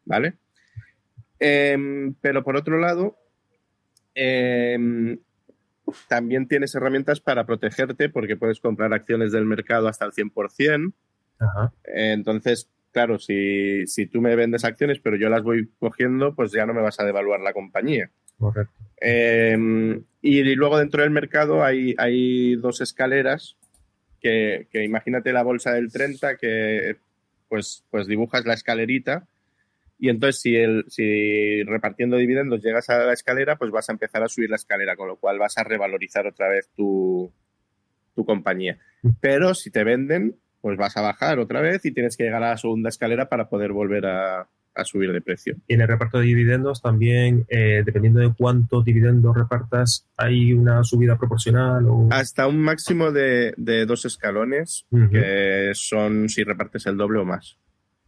¿Vale? 0.06 0.36
Em, 1.40 2.14
pero 2.22 2.44
por 2.44 2.56
otro 2.56 2.78
lado, 2.80 3.18
em, 4.14 5.18
también 6.08 6.48
tienes 6.48 6.76
herramientas 6.76 7.20
para 7.20 7.46
protegerte 7.46 8.10
porque 8.10 8.36
puedes 8.36 8.60
comprar 8.60 8.94
acciones 8.94 9.32
del 9.32 9.46
mercado 9.46 9.88
hasta 9.88 10.06
el 10.06 10.12
100%. 10.12 10.94
Ajá. 11.40 11.74
Entonces, 11.86 12.70
claro, 12.92 13.20
si, 13.20 13.86
si 13.88 14.06
tú 14.06 14.22
me 14.22 14.36
vendes 14.36 14.66
acciones, 14.66 15.00
pero 15.00 15.16
yo 15.16 15.30
las 15.30 15.44
voy 15.44 15.70
cogiendo, 15.80 16.36
pues 16.36 16.52
ya 16.52 16.66
no 16.66 16.74
me 16.74 16.82
vas 16.82 17.00
a 17.00 17.06
devaluar 17.06 17.40
la 17.42 17.54
compañía. 17.54 18.10
Correcto. 18.38 18.74
Eh, 19.02 20.02
y 20.22 20.56
luego 20.56 20.78
dentro 20.78 21.04
del 21.04 21.12
mercado 21.12 21.64
hay, 21.64 21.96
hay 21.98 22.56
dos 22.56 22.82
escaleras 22.82 23.58
que, 24.20 24.68
que 24.72 24.84
imagínate 24.84 25.32
la 25.32 25.44
bolsa 25.44 25.74
del 25.74 25.92
30 25.92 26.36
que 26.38 26.98
pues, 27.48 27.86
pues 27.90 28.08
dibujas 28.08 28.46
la 28.46 28.54
escalerita 28.54 29.28
y 30.00 30.10
entonces 30.10 30.42
si, 30.42 30.56
el, 30.56 30.86
si 30.88 31.64
repartiendo 31.64 32.18
dividendos 32.18 32.64
llegas 32.64 32.90
a 32.90 33.00
la 33.00 33.14
escalera, 33.14 33.58
pues 33.58 33.70
vas 33.72 33.90
a 33.90 33.92
empezar 33.92 34.24
a 34.24 34.30
subir 34.30 34.50
la 34.50 34.56
escalera, 34.56 34.96
con 34.96 35.08
lo 35.08 35.18
cual 35.18 35.38
vas 35.38 35.58
a 35.58 35.64
revalorizar 35.64 36.26
otra 36.26 36.48
vez 36.48 36.70
tu, 36.76 37.32
tu 38.16 38.26
compañía. 38.26 38.78
Pero 39.20 39.54
si 39.54 39.72
te 39.72 39.84
venden, 39.84 40.36
pues 40.62 40.78
vas 40.78 40.96
a 40.98 41.02
bajar 41.02 41.40
otra 41.40 41.62
vez 41.62 41.86
y 41.86 41.92
tienes 41.92 42.16
que 42.16 42.24
llegar 42.24 42.44
a 42.44 42.52
la 42.52 42.58
segunda 42.58 42.90
escalera 42.90 43.28
para 43.28 43.50
poder 43.50 43.72
volver 43.74 44.06
a, 44.06 44.48
a 44.74 44.86
subir 44.86 45.12
de 45.12 45.22
precio. 45.22 45.58
Y 45.68 45.74
en 45.74 45.82
el 45.82 45.88
reparto 45.88 46.20
de 46.20 46.26
dividendos 46.26 46.82
también, 46.82 47.46
eh, 47.50 47.84
dependiendo 47.86 48.22
de 48.22 48.34
cuántos 48.34 48.86
dividendos 48.86 49.36
repartas, 49.36 50.08
hay 50.18 50.54
una 50.54 50.84
subida 50.84 51.18
proporcional 51.18 51.86
o... 51.88 52.08
Hasta 52.12 52.48
un 52.48 52.60
máximo 52.60 53.12
de, 53.12 53.54
de 53.58 53.86
dos 53.86 54.06
escalones, 54.06 54.86
que 55.12 55.72
son 55.74 56.30
si 56.30 56.44
repartes 56.44 56.86
el 56.86 56.98
doble 56.98 57.20
o 57.20 57.26
más. 57.26 57.58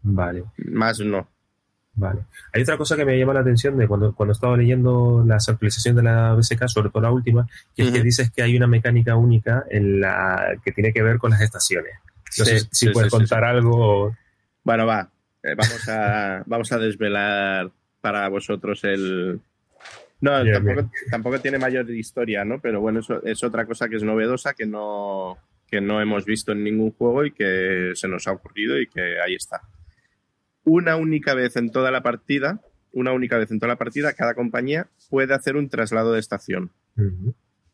Vale, 0.03 0.45
Más 0.57 0.99
no. 0.99 1.27
Vale. 1.93 2.21
Hay 2.53 2.61
otra 2.61 2.77
cosa 2.77 2.95
que 2.95 3.05
me 3.05 3.17
llama 3.17 3.33
la 3.33 3.41
atención 3.41 3.77
de 3.77 3.87
cuando, 3.87 4.13
cuando 4.13 4.33
estaba 4.33 4.57
leyendo 4.57 5.23
las 5.25 5.47
actualizaciones 5.49 5.97
de 5.97 6.03
la 6.03 6.33
BSK, 6.33 6.67
sobre 6.67 6.89
todo 6.89 7.03
la 7.03 7.11
última, 7.11 7.47
que 7.75 7.83
es 7.83 7.91
que 7.91 8.01
dices 8.01 8.31
que 8.31 8.43
hay 8.43 8.55
una 8.55 8.67
mecánica 8.67 9.15
única 9.15 9.65
en 9.69 10.01
la 10.01 10.57
que 10.63 10.71
tiene 10.71 10.93
que 10.93 11.01
ver 11.01 11.17
con 11.17 11.31
las 11.31 11.41
estaciones. 11.41 11.93
No 12.37 12.45
sé 12.45 12.59
si 12.59 12.67
sí, 12.71 12.89
puedes 12.89 13.11
sí, 13.11 13.17
contar 13.17 13.43
algo. 13.43 14.15
Bueno, 14.63 14.85
va. 14.85 15.09
Eh, 15.43 15.55
vamos, 15.55 15.89
a, 15.89 16.43
vamos 16.45 16.71
a 16.71 16.77
desvelar 16.77 17.71
para 17.99 18.27
vosotros 18.29 18.83
el. 18.83 19.39
No, 20.21 20.43
tampoco, 20.45 20.91
tampoco 21.09 21.39
tiene 21.39 21.57
mayor 21.57 21.89
historia, 21.89 22.45
¿no? 22.45 22.59
Pero 22.59 22.79
bueno, 22.79 22.99
eso 22.99 23.23
es 23.23 23.43
otra 23.43 23.65
cosa 23.65 23.89
que 23.89 23.95
es 23.95 24.03
novedosa, 24.03 24.53
que 24.53 24.67
no, 24.67 25.37
que 25.67 25.81
no 25.81 25.99
hemos 25.99 26.25
visto 26.25 26.51
en 26.51 26.63
ningún 26.63 26.91
juego 26.91 27.25
y 27.25 27.31
que 27.31 27.93
se 27.95 28.07
nos 28.07 28.27
ha 28.27 28.33
ocurrido 28.33 28.79
y 28.79 28.87
que 28.87 29.19
ahí 29.19 29.33
está. 29.33 29.61
Una 30.63 30.95
única 30.95 31.33
vez 31.33 31.55
en 31.55 31.71
toda 31.71 31.91
la 31.91 32.01
partida, 32.03 32.61
una 32.93 33.13
única 33.13 33.37
vez 33.37 33.51
en 33.51 33.59
toda 33.59 33.69
la 33.73 33.77
partida, 33.77 34.13
cada 34.13 34.33
compañía 34.35 34.87
puede 35.09 35.33
hacer 35.33 35.55
un 35.55 35.69
traslado 35.69 36.13
de 36.13 36.19
estación, 36.19 36.71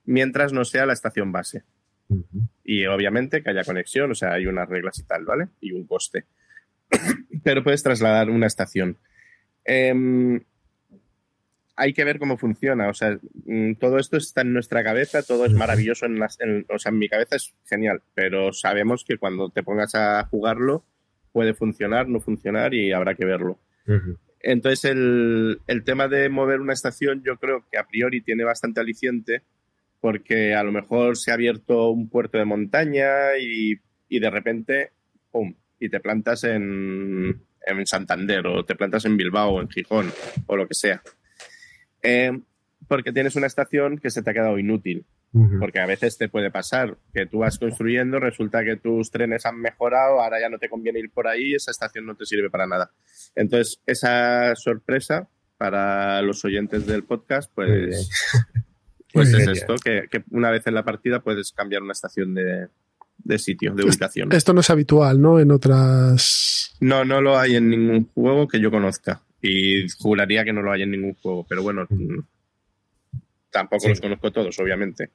mientras 0.06 0.54
no 0.54 0.64
sea 0.66 0.86
la 0.86 0.94
estación 0.94 1.32
base. 1.32 1.64
Y 2.64 2.86
obviamente 2.86 3.44
que 3.44 3.50
haya 3.50 3.64
conexión, 3.66 4.12
o 4.12 4.16
sea, 4.16 4.34
hay 4.34 4.46
unas 4.48 4.70
reglas 4.70 4.98
y 5.00 5.04
tal, 5.04 5.26
¿vale? 5.26 5.48
Y 5.60 5.74
un 5.74 5.86
coste. 5.86 6.26
Pero 7.44 7.64
puedes 7.64 7.84
trasladar 7.84 8.30
una 8.30 8.48
estación. 8.48 8.98
Em, 9.66 10.40
hay 11.76 11.94
que 11.94 12.06
ver 12.06 12.18
cómo 12.20 12.38
funciona. 12.38 12.88
O 12.90 12.94
sea, 12.94 13.20
mm, 13.46 13.74
todo 13.74 13.98
esto 13.98 14.16
está 14.18 14.42
en 14.42 14.54
nuestra 14.54 14.84
cabeza, 14.84 15.22
todo 15.24 15.46
es 15.46 15.52
maravilloso. 15.54 16.06
En 16.06 16.18
las- 16.20 16.40
en- 16.40 16.66
o 16.70 16.80
sea, 16.80 16.92
en 16.92 16.98
mi 17.00 17.10
cabeza 17.10 17.36
es 17.36 17.54
genial, 17.66 18.02
pero 18.14 18.54
sabemos 18.54 19.04
que 19.06 19.18
cuando 19.18 19.50
te 19.50 19.64
pongas 19.64 19.94
a 19.96 20.24
jugarlo 20.26 20.86
puede 21.32 21.54
funcionar, 21.54 22.08
no 22.08 22.20
funcionar 22.20 22.74
y 22.74 22.92
habrá 22.92 23.16
que 23.16 23.26
verlo. 23.26 23.60
Entonces, 24.40 24.86
el, 24.86 25.60
el 25.68 25.84
tema 25.84 26.08
de 26.08 26.30
mover 26.30 26.62
una 26.62 26.74
estación, 26.74 27.24
yo 27.24 27.38
creo 27.38 27.66
que 27.72 27.78
a 27.78 27.88
priori 27.88 28.22
tiene 28.22 28.44
bastante 28.44 28.80
aliciente, 28.80 29.44
porque 30.00 30.54
a 30.54 30.64
lo 30.64 30.72
mejor 30.72 31.18
se 31.18 31.32
ha 31.32 31.36
abierto 31.36 31.90
un 31.90 32.10
puerto 32.10 32.38
de 32.38 32.46
montaña 32.46 33.38
y, 33.40 33.80
y 34.10 34.20
de 34.20 34.30
repente, 34.30 34.92
¡pum! 35.32 35.56
Y 35.80 35.90
te 35.90 36.00
plantas 36.00 36.44
en, 36.44 37.42
en 37.66 37.86
Santander, 37.86 38.46
o 38.48 38.66
te 38.66 38.76
plantas 38.76 39.06
en 39.06 39.18
Bilbao, 39.18 39.56
o 39.56 39.62
en 39.62 39.70
Gijón, 39.70 40.12
o 40.46 40.56
lo 40.56 40.68
que 40.68 40.74
sea. 40.74 41.02
Eh, 42.02 42.32
porque 42.88 43.12
tienes 43.12 43.36
una 43.36 43.48
estación 43.48 43.98
que 43.98 44.10
se 44.10 44.22
te 44.22 44.30
ha 44.30 44.34
quedado 44.34 44.58
inútil. 44.60 45.06
Porque 45.60 45.80
a 45.80 45.86
veces 45.86 46.18
te 46.18 46.30
puede 46.30 46.50
pasar 46.50 46.98
que 47.14 47.28
tú 47.28 47.40
vas 47.40 47.60
construyendo, 47.60 48.20
resulta 48.20 48.64
que 48.64 48.78
tus 48.78 49.12
trenes 49.12 49.46
han 49.46 49.60
mejorado, 49.60 50.20
ahora 50.20 50.40
ya 50.40 50.50
no 50.50 50.58
te 50.58 50.70
conviene 50.70 51.00
ir 51.00 51.12
por 51.12 51.28
ahí, 51.28 51.54
esa 51.54 51.70
estación 51.70 52.08
no 52.08 52.16
te 52.16 52.26
sirve 52.26 52.50
para 52.50 52.66
nada. 52.66 52.92
Entonces, 53.36 53.80
esa 53.86 54.56
sorpresa 54.56 55.30
para 55.58 56.22
los 56.24 56.44
oyentes 56.44 56.88
del 56.88 57.04
podcast, 57.04 57.52
pues, 57.54 58.10
pues 59.14 59.34
es 59.34 59.48
esto, 59.48 59.76
que, 59.76 60.08
que 60.10 60.24
una 60.32 60.50
vez 60.50 60.66
en 60.66 60.74
la 60.74 60.84
partida 60.84 61.22
puedes 61.22 61.52
cambiar 61.52 61.84
una 61.84 61.92
estación 61.92 62.34
de, 62.34 62.70
de 63.18 63.38
sitio, 63.40 63.74
de 63.74 63.84
ubicación. 63.84 64.32
Esto 64.32 64.54
no 64.54 64.62
es 64.62 64.70
habitual, 64.70 65.22
¿no? 65.22 65.40
En 65.40 65.52
otras. 65.52 66.76
No, 66.80 67.04
no 67.06 67.22
lo 67.22 67.38
hay 67.38 67.56
en 67.56 67.70
ningún 67.70 68.10
juego 68.14 68.48
que 68.48 68.60
yo 68.60 68.72
conozca. 68.72 69.22
Y 69.42 69.88
juraría 70.00 70.44
que 70.44 70.54
no 70.54 70.62
lo 70.62 70.72
hay 70.72 70.84
en 70.84 70.92
ningún 70.92 71.14
juego, 71.14 71.46
pero 71.48 71.62
bueno, 71.62 71.88
tampoco 73.52 73.82
Sí. 73.84 73.90
los 73.90 74.02
conozco 74.02 74.32
todos, 74.32 74.60
obviamente. 74.60 75.12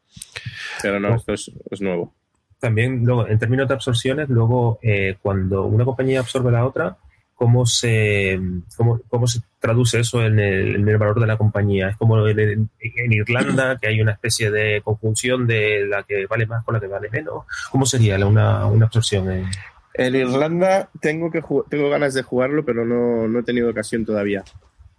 Pero 0.82 0.98
no, 1.00 1.14
esto 1.16 1.32
es, 1.32 1.50
es 1.70 1.80
nuevo. 1.80 2.14
También, 2.58 3.04
luego, 3.04 3.26
en 3.26 3.38
términos 3.38 3.68
de 3.68 3.74
absorciones, 3.74 4.28
luego, 4.28 4.78
eh, 4.82 5.16
cuando 5.20 5.64
una 5.66 5.84
compañía 5.84 6.20
absorbe 6.20 6.50
a 6.50 6.52
la 6.52 6.66
otra, 6.66 6.96
¿cómo 7.34 7.66
se, 7.66 8.38
cómo, 8.76 9.00
cómo 9.08 9.26
se 9.26 9.40
traduce 9.58 9.98
eso 9.98 10.24
en 10.24 10.38
el, 10.38 10.76
en 10.76 10.88
el 10.88 10.96
valor 10.98 11.18
de 11.20 11.26
la 11.26 11.36
compañía? 11.36 11.88
Es 11.88 11.96
como 11.96 12.24
en, 12.28 12.70
Irlanda, 13.10 13.78
que 13.80 13.88
hay 13.88 14.00
una 14.00 14.12
especie 14.12 14.50
de 14.52 14.80
conjunción 14.84 15.46
de 15.48 15.86
la 15.88 16.04
que 16.04 16.26
vale 16.26 16.46
más 16.46 16.62
con 16.64 16.74
la 16.74 16.80
que 16.80 16.86
vale 16.86 17.10
menos. 17.10 17.44
¿Cómo 17.72 17.84
sería 17.84 18.16
la- 18.16 18.26
una, 18.26 18.66
una 18.66 18.86
absorción? 18.86 19.28
en- 19.30 19.46
El 19.94 20.14
Irlanda 20.14 20.88
tengo 21.00 21.30
que 21.32 21.42
tengo 21.68 21.90
ganas 21.90 22.14
de 22.14 22.22
jugarlo, 22.22 22.64
pero 22.64 22.84
no, 22.84 23.26
no 23.26 23.40
he 23.40 23.42
tenido 23.42 23.70
ocasión 23.70 24.04
todavía. 24.06 24.44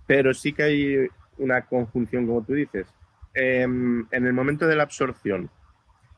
Pero 0.05 0.33
sí 0.33 0.51
que 0.51 0.63
hay 0.63 1.07
una 1.37 1.61
conjunción, 1.61 2.27
como 2.27 2.43
tú 2.43 2.53
dices. 2.53 2.87
Em, 3.33 4.05
en 4.11 4.25
el 4.27 4.33
momento 4.33 4.67
de 4.67 4.75
la 4.75 4.83
absorción, 4.83 5.49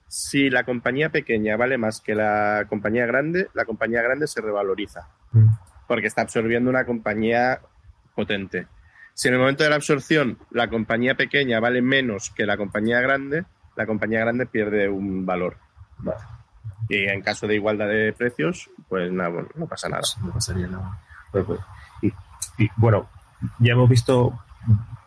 si 0.07 0.49
la 0.49 0.63
compañía 0.63 1.09
pequeña 1.09 1.55
vale 1.57 1.77
más 1.77 2.01
que 2.01 2.13
la 2.15 2.65
compañía 2.69 3.05
grande, 3.05 3.47
la 3.53 3.65
compañía 3.65 4.01
grande 4.01 4.27
se 4.27 4.41
revaloriza, 4.41 5.07
Mm. 5.31 5.47
porque 5.87 6.07
está 6.07 6.21
absorbiendo 6.21 6.69
una 6.69 6.85
compañía 6.85 7.59
potente. 8.15 8.67
Si 9.13 9.27
en 9.29 9.35
el 9.35 9.39
momento 9.39 9.63
de 9.63 9.69
la 9.69 9.77
absorción 9.77 10.37
la 10.51 10.69
compañía 10.69 11.15
pequeña 11.15 11.59
vale 11.59 11.81
menos 11.81 12.31
que 12.31 12.45
la 12.45 12.57
compañía 12.57 12.99
grande, 13.01 13.45
la 13.75 13.85
compañía 13.85 14.19
grande 14.19 14.45
pierde 14.45 14.89
un 14.89 15.25
valor. 15.25 15.57
Vale. 15.99 16.19
Y 16.89 17.05
en 17.07 17.21
caso 17.21 17.47
de 17.47 17.55
igualdad 17.55 17.87
de 17.87 18.13
precios, 18.13 18.69
pues 18.89 19.11
nada, 19.11 19.29
bueno, 19.29 19.47
no 19.55 19.67
pasa 19.67 19.89
nada. 19.89 20.03
No 20.23 20.33
pasaría 20.33 20.67
nada. 20.67 20.99
Pues, 21.31 21.45
pues, 21.45 21.59
y, 22.01 22.07
y, 22.57 22.69
bueno, 22.77 23.09
ya 23.59 23.73
hemos 23.73 23.89
visto 23.89 24.37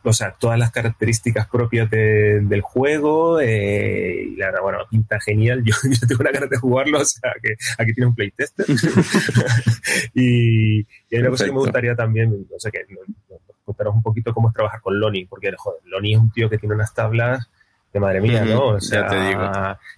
o 0.09 0.13
sea, 0.13 0.33
todas 0.33 0.59
las 0.59 0.71
características 0.71 1.49
propias 1.49 1.91
del 1.91 2.61
juego. 2.63 3.41
Eh, 3.41 4.29
y 4.33 4.37
la 4.37 4.47
verdad, 4.47 4.61
bueno, 4.63 4.79
pinta 4.91 5.21
genial. 5.21 5.63
Yo, 5.65 5.75
tengo 6.07 6.21
una 6.21 6.31
ganas 6.31 6.51
de 6.51 6.57
jugarlo, 6.57 7.01
o 7.01 7.05
sea, 7.05 7.33
que 7.43 7.57
aquí 7.79 7.93
tiene 7.93 8.09
un 8.09 8.15
playtester. 8.15 8.67
y, 10.15 10.81
y, 10.81 10.87
hay 11.13 11.21
una 11.21 11.31
cosa 11.31 11.45
que 11.45 11.53
me 11.53 11.59
gustaría 11.59 11.95
también, 11.95 12.47
no 12.51 12.59
sé, 12.59 12.71
que 12.71 12.87
nos 13.29 13.41
contaros 13.65 13.95
un 13.95 14.03
poquito 14.03 14.33
cómo 14.33 14.49
es 14.49 14.55
trabajar 14.55 14.81
con 14.81 14.99
Loni, 14.99 15.27
porque 15.27 15.53
joder, 15.57 15.81
Loni 15.85 16.15
es 16.15 16.21
un 16.21 16.31
tío 16.31 16.49
que 16.49 16.59
tiene 16.59 16.75
unas 16.75 16.95
tablas 16.95 17.51
de 17.93 18.01
madre 18.01 18.21
mía, 18.21 18.45
¿no? 18.45 18.69
O 18.69 18.81
sea, 18.81 19.03
ya 19.03 19.09
te 19.09 19.29
digo. 19.29 19.51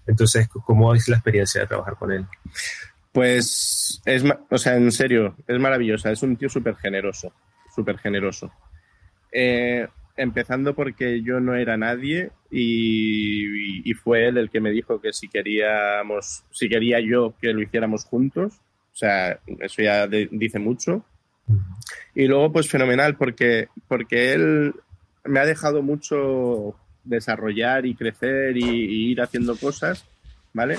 entonces, 0.06 0.48
¿cómo 0.48 0.94
es 0.94 1.08
la 1.08 1.16
experiencia 1.16 1.60
de 1.60 1.66
trabajar 1.66 1.96
con 1.96 2.12
él? 2.12 2.26
Pues 3.12 4.00
es, 4.04 4.24
o 4.50 4.58
sea, 4.58 4.76
en 4.76 4.90
serio, 4.92 5.36
es 5.46 5.58
maravillosa. 5.58 6.10
Es 6.10 6.22
un 6.22 6.36
tío 6.36 6.48
súper 6.48 6.76
generoso, 6.76 7.32
súper 7.74 7.98
generoso. 7.98 8.52
Eh, 9.32 9.86
empezando 10.16 10.74
porque 10.74 11.22
yo 11.22 11.40
no 11.40 11.54
era 11.54 11.76
nadie 11.76 12.30
y, 12.50 13.88
y, 13.88 13.94
fue 13.94 14.28
él 14.28 14.36
el 14.36 14.50
que 14.50 14.60
me 14.60 14.70
dijo 14.70 15.00
que 15.00 15.12
si 15.12 15.28
queríamos, 15.28 16.44
si 16.50 16.68
quería 16.68 17.00
yo 17.00 17.34
que 17.40 17.52
lo 17.52 17.62
hiciéramos 17.62 18.04
juntos. 18.04 18.60
O 18.92 18.96
sea, 18.96 19.40
eso 19.60 19.82
ya 19.82 20.06
dice 20.06 20.58
mucho. 20.58 21.04
Y 22.14 22.26
luego, 22.26 22.52
pues 22.52 22.68
fenomenal, 22.68 23.16
porque, 23.16 23.68
porque 23.88 24.34
él 24.34 24.74
me 25.24 25.40
ha 25.40 25.46
dejado 25.46 25.82
mucho 25.82 26.74
desarrollar 27.04 27.86
y 27.86 27.94
crecer 27.94 28.56
y, 28.56 28.64
y 28.64 29.10
ir 29.12 29.22
haciendo 29.22 29.56
cosas, 29.56 30.06
¿vale? 30.52 30.76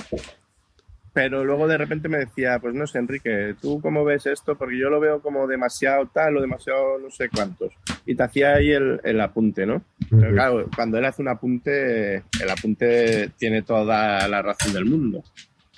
Pero 1.12 1.44
luego 1.44 1.68
de 1.68 1.78
repente 1.78 2.08
me 2.08 2.18
decía, 2.18 2.58
pues 2.58 2.74
no 2.74 2.86
sé, 2.86 2.98
Enrique, 2.98 3.54
¿tú 3.60 3.80
cómo 3.80 4.04
ves 4.04 4.26
esto? 4.26 4.56
Porque 4.56 4.78
yo 4.78 4.88
lo 4.88 5.00
veo 5.00 5.20
como 5.20 5.46
demasiado 5.46 6.06
tal 6.06 6.36
o 6.36 6.40
demasiado 6.40 6.98
no 6.98 7.10
sé 7.10 7.28
cuántos. 7.28 7.72
Y 8.06 8.14
te 8.14 8.22
hacía 8.22 8.54
ahí 8.54 8.70
el, 8.70 9.20
apunte, 9.20 9.66
¿no? 9.66 9.82
Pero 10.10 10.32
claro, 10.32 10.70
cuando 10.74 10.98
él 10.98 11.04
hace 11.04 11.22
un 11.22 11.28
apunte, 11.28 12.16
el 12.16 12.50
apunte 12.50 13.30
tiene 13.38 13.62
toda 13.62 14.26
la 14.28 14.42
razón 14.42 14.72
del 14.72 14.86
mundo. 14.86 15.22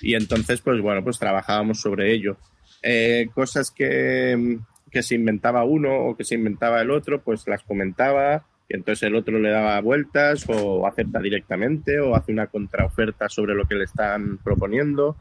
Y 0.01 0.15
entonces, 0.15 0.61
pues 0.61 0.81
bueno, 0.81 1.03
pues 1.03 1.19
trabajábamos 1.19 1.81
sobre 1.81 2.13
ello. 2.13 2.37
Eh, 2.83 3.29
cosas 3.33 3.71
que, 3.71 4.59
que 4.91 5.03
se 5.03 5.15
inventaba 5.15 5.63
uno 5.63 5.95
o 6.05 6.15
que 6.15 6.23
se 6.23 6.35
inventaba 6.35 6.81
el 6.81 6.91
otro, 6.91 7.21
pues 7.21 7.47
las 7.47 7.63
comentaba 7.63 8.45
y 8.67 8.75
entonces 8.75 9.03
el 9.03 9.15
otro 9.15 9.37
le 9.39 9.49
daba 9.49 9.79
vueltas 9.81 10.45
o 10.47 10.87
acepta 10.87 11.19
directamente 11.19 11.99
o 11.99 12.15
hace 12.15 12.31
una 12.31 12.47
contraoferta 12.47 13.29
sobre 13.29 13.53
lo 13.53 13.65
que 13.65 13.75
le 13.75 13.83
están 13.83 14.39
proponiendo, 14.39 15.17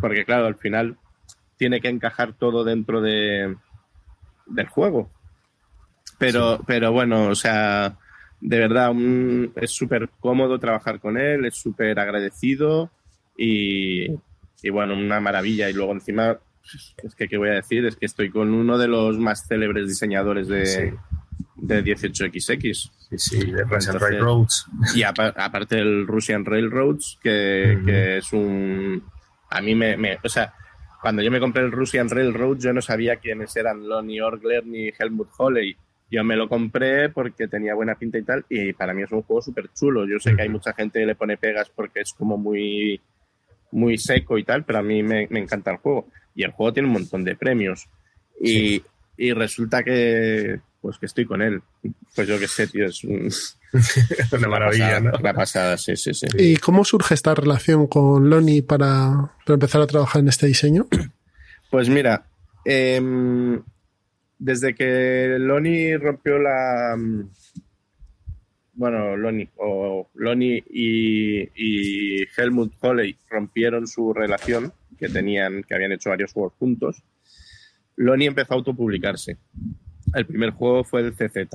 porque 0.00 0.24
claro, 0.24 0.46
al 0.46 0.56
final 0.56 0.96
tiene 1.58 1.80
que 1.80 1.88
encajar 1.88 2.32
todo 2.32 2.64
dentro 2.64 3.02
de, 3.02 3.54
del 4.46 4.68
juego. 4.68 5.10
Pero, 6.18 6.60
pero 6.66 6.92
bueno, 6.92 7.28
o 7.28 7.34
sea, 7.34 7.98
de 8.40 8.58
verdad 8.58 8.92
es 9.56 9.70
súper 9.70 10.08
cómodo 10.20 10.58
trabajar 10.58 10.98
con 10.98 11.18
él, 11.18 11.44
es 11.44 11.56
súper 11.56 11.98
agradecido 11.98 12.90
y, 13.36 14.10
y 14.62 14.70
bueno, 14.70 14.94
una 14.94 15.20
maravilla. 15.20 15.68
Y 15.68 15.74
luego 15.74 15.92
encima, 15.92 16.38
es 17.02 17.14
que, 17.14 17.28
¿qué 17.28 17.36
voy 17.36 17.50
a 17.50 17.54
decir? 17.54 17.84
Es 17.84 17.96
que 17.96 18.06
estoy 18.06 18.30
con 18.30 18.54
uno 18.54 18.78
de 18.78 18.88
los 18.88 19.18
más 19.18 19.46
célebres 19.46 19.88
diseñadores 19.88 20.48
de, 20.48 20.94
de 21.56 21.84
18XX. 21.84 22.72
Sí, 22.72 23.18
sí, 23.18 23.50
de 23.50 23.64
Russian 23.64 23.98
Railroads. 24.00 24.66
Y 24.94 25.02
aparte 25.02 25.76
del 25.76 26.06
Russian 26.06 26.44
Railroads, 26.44 27.18
que, 27.22 27.78
que, 27.84 28.18
es 28.18 28.32
un... 28.32 29.02
A 29.50 29.60
mí 29.60 29.74
me, 29.74 29.96
me, 29.96 30.18
O 30.24 30.28
sea, 30.28 30.52
cuando 31.00 31.22
yo 31.22 31.30
me 31.30 31.40
compré 31.40 31.62
el 31.62 31.72
Russian 31.72 32.08
Railroads, 32.08 32.64
yo 32.64 32.72
no 32.72 32.82
sabía 32.82 33.16
quiénes 33.16 33.54
eran 33.56 33.88
Lonnie 33.88 34.20
Orgler 34.20 34.66
ni 34.66 34.90
Helmut 34.98 35.28
Holley. 35.38 35.76
Yo 36.10 36.24
me 36.24 36.36
lo 36.36 36.48
compré 36.48 37.10
porque 37.10 37.48
tenía 37.48 37.74
buena 37.74 37.96
pinta 37.96 38.18
y 38.18 38.22
tal, 38.22 38.44
y 38.48 38.72
para 38.72 38.94
mí 38.94 39.02
es 39.02 39.12
un 39.12 39.22
juego 39.22 39.42
súper 39.42 39.70
chulo. 39.72 40.06
Yo 40.06 40.18
sé 40.20 40.36
que 40.36 40.42
hay 40.42 40.48
mucha 40.48 40.72
gente 40.72 41.00
que 41.00 41.06
le 41.06 41.16
pone 41.16 41.36
pegas 41.36 41.70
porque 41.70 42.00
es 42.00 42.12
como 42.12 42.36
muy, 42.36 43.00
muy 43.72 43.98
seco 43.98 44.38
y 44.38 44.44
tal, 44.44 44.64
pero 44.64 44.80
a 44.80 44.82
mí 44.82 45.02
me, 45.02 45.26
me 45.30 45.40
encanta 45.40 45.72
el 45.72 45.78
juego. 45.78 46.08
Y 46.34 46.44
el 46.44 46.52
juego 46.52 46.72
tiene 46.72 46.88
un 46.88 46.94
montón 46.94 47.24
de 47.24 47.34
premios. 47.34 47.88
Y, 48.40 48.82
y 49.16 49.32
resulta 49.32 49.82
que, 49.82 50.60
pues 50.86 50.98
que 50.98 51.06
estoy 51.06 51.26
con 51.26 51.42
él. 51.42 51.62
Pues 52.14 52.28
yo 52.28 52.38
qué 52.38 52.46
sé, 52.46 52.68
tío, 52.68 52.86
es 52.86 53.02
una 54.32 54.46
maravilla, 54.46 55.00
¿no? 55.00 55.10
La 55.20 55.34
pasada, 55.34 55.76
sí, 55.76 55.96
sí, 55.96 56.14
sí. 56.14 56.28
¿Y 56.38 56.58
cómo 56.58 56.84
surge 56.84 57.12
esta 57.12 57.34
relación 57.34 57.88
con 57.88 58.30
Loni 58.30 58.62
para, 58.62 59.32
empezar 59.48 59.80
a 59.80 59.88
trabajar 59.88 60.20
en 60.20 60.28
este 60.28 60.46
diseño? 60.46 60.86
Pues 61.72 61.88
mira, 61.88 62.24
em, 62.64 63.60
desde 64.38 64.76
que 64.76 65.36
Loni 65.40 65.96
rompió 65.96 66.38
la... 66.38 66.96
Bueno, 68.74 69.16
Loni, 69.16 69.48
o 69.56 70.08
Loni 70.14 70.62
y, 70.70 71.40
y 71.56 72.28
Helmut 72.36 72.74
Holley 72.80 73.16
rompieron 73.28 73.88
su 73.88 74.14
relación 74.14 74.72
que 74.96 75.08
tenían, 75.08 75.64
que 75.64 75.74
habían 75.74 75.90
hecho 75.90 76.10
varios 76.10 76.32
juegos 76.32 76.52
juntos. 76.60 77.02
Loni 77.96 78.26
empezó 78.26 78.54
a 78.54 78.56
autopublicarse 78.58 79.36
el 80.14 80.26
primer 80.26 80.50
juego 80.50 80.84
fue 80.84 81.02
el 81.02 81.12
CZ. 81.12 81.48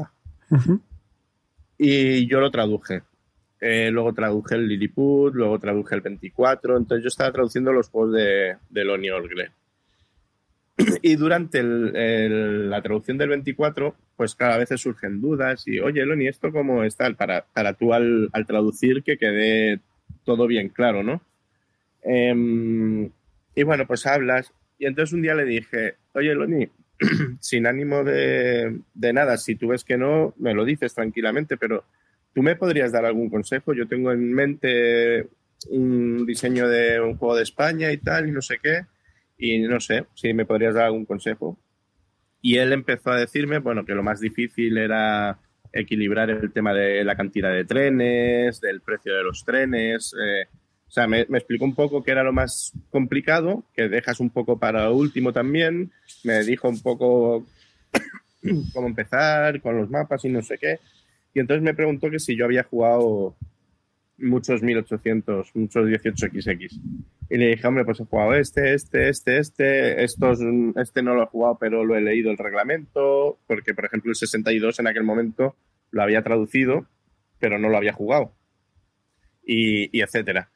Y 1.78 2.28
yo 2.28 2.40
lo 2.40 2.52
traduje. 2.52 3.02
Eh, 3.60 3.90
luego 3.92 4.14
traduje 4.14 4.56
el 4.56 4.68
Lilliput, 4.68 5.34
luego 5.34 5.60
traduje 5.60 5.96
el 5.96 6.02
24. 6.02 6.78
Entonces 6.78 7.04
yo 7.04 7.08
estaba 7.08 7.32
traduciendo 7.32 7.72
los 7.72 7.90
juegos 7.90 8.14
de, 8.14 8.58
de 8.70 8.86
Lonnie 8.86 9.12
Orgle. 9.12 9.52
Y 11.02 11.16
durante 11.16 11.62
la 11.64 12.82
traducción 12.82 13.18
del 13.18 13.30
24, 13.30 13.96
pues 14.16 14.36
cada 14.36 14.58
vez 14.58 14.70
surgen 14.80 15.22
dudas 15.22 15.68
y, 15.68 15.80
oye, 15.80 16.06
Loni, 16.06 16.28
¿esto 16.28 16.52
cómo 16.52 16.84
está? 16.84 17.12
Para, 17.14 17.46
para 17.54 17.74
tú 17.74 17.94
al, 17.94 18.30
traducir 18.48 19.04
que 19.04 19.18
quede 19.18 19.80
todo 20.24 20.48
bien 20.48 20.70
claro, 20.70 21.04
¿no? 21.04 21.22
Em, 22.04 23.10
y 23.56 23.64
bueno, 23.64 23.86
pues 23.86 24.06
hablas. 24.06 24.54
Y 24.80 24.86
entonces 24.86 25.14
un 25.14 25.22
día 25.22 25.36
le 25.36 25.46
dije, 25.46 25.96
oye, 26.14 26.34
Loni, 26.34 26.68
sin 27.40 27.68
ánimo 27.68 28.04
de, 28.04 28.82
nada, 28.94 29.38
si 29.38 29.56
tú 29.56 29.70
ves 29.70 29.84
que 29.84 29.98
no, 29.98 30.34
me 30.38 30.54
lo 30.54 30.66
dices 30.66 30.94
tranquilamente, 30.94 31.58
pero 31.58 31.84
tú 32.34 32.44
me 32.44 32.56
podrías 32.56 32.92
dar 32.92 33.06
algún 33.06 33.30
consejo. 33.30 33.74
Yo 33.74 33.88
tengo 33.88 34.12
en 34.12 34.32
mente 34.32 35.28
un 35.70 36.26
diseño 36.26 36.68
de 36.68 37.00
un 37.00 37.18
juego 37.18 37.36
de 37.36 37.44
España 37.44 37.92
y 37.92 37.98
tal, 37.98 38.28
y 38.28 38.32
no 38.32 38.42
sé 38.42 38.60
qué, 38.62 38.86
y 39.38 39.60
no 39.60 39.80
sé 39.80 40.06
si 40.14 40.34
me 40.34 40.46
podrías 40.46 40.76
dar 40.76 40.86
algún 40.86 41.06
consejo. 41.06 41.58
Y 42.42 42.58
él 42.58 42.74
empezó 42.74 43.12
a 43.12 43.20
decirme, 43.20 43.60
bueno, 43.60 43.86
que 43.86 43.94
lo 43.94 44.04
más 44.04 44.20
difícil 44.20 44.78
era 44.78 45.40
equilibrar 45.74 46.30
el 46.30 46.52
tema 46.52 46.74
de 46.74 47.04
la 47.04 47.16
cantidad 47.16 47.52
de 47.52 47.66
trenes, 47.66 48.60
del 48.60 48.82
precio 48.82 49.16
de 49.16 49.24
los 49.24 49.46
trenes, 49.46 50.14
eh, 50.20 50.48
o 50.92 50.94
sea, 50.94 51.08
me, 51.08 51.22
explicó 51.22 51.64
un 51.64 51.74
poco 51.74 52.04
qué 52.04 52.12
era 52.12 52.22
lo 52.22 52.34
más 52.34 52.74
complicado, 52.90 53.64
que 53.74 53.88
dejas 53.88 54.20
un 54.20 54.30
poco 54.30 54.60
para 54.60 54.92
último 54.92 55.32
también. 55.32 55.90
Me 56.26 56.44
dijo 56.44 56.68
un 56.68 56.82
poco 56.82 57.46
cómo 58.74 58.88
empezar 58.88 59.62
con 59.62 59.78
los 59.78 59.90
mapas 59.90 60.26
y 60.26 60.30
no 60.30 60.42
sé 60.42 60.58
qué. 60.58 60.80
Y 61.34 61.40
entonces 61.40 61.64
me 61.64 61.74
preguntó 61.74 62.10
que 62.10 62.20
si 62.20 62.36
yo 62.36 62.44
había 62.44 62.64
jugado 62.64 63.38
muchos 64.18 64.62
1800, 64.62 65.56
muchos 65.56 65.88
18XX. 65.88 66.82
Y 67.30 67.38
le 67.38 67.48
dije, 67.48 67.66
hombre, 67.66 67.86
pues 67.86 68.02
he 68.02 68.04
jugado 68.04 68.34
este, 68.34 68.74
este, 68.74 69.08
este, 69.08 69.38
este. 69.38 70.04
Estos, 70.04 70.40
este 70.76 71.02
no 71.04 71.16
lo 71.16 71.24
he 71.24 71.28
jugado, 71.28 71.58
pero 71.58 71.86
lo 71.86 71.96
he 71.96 72.02
leído 72.02 72.32
el 72.32 72.38
reglamento. 72.38 73.40
Porque, 73.48 73.74
por 73.74 73.86
ejemplo, 73.86 74.12
el 74.12 74.18
62 74.18 74.78
en 74.82 74.88
aquel 74.88 75.06
momento 75.06 75.56
lo 75.92 76.04
había 76.04 76.22
traducido, 76.22 76.86
pero 77.40 77.58
no 77.58 77.70
lo 77.70 77.78
había 77.78 77.94
jugado. 77.94 78.34
Y, 79.46 79.98
y 79.98 80.02
etcétera. 80.02 80.51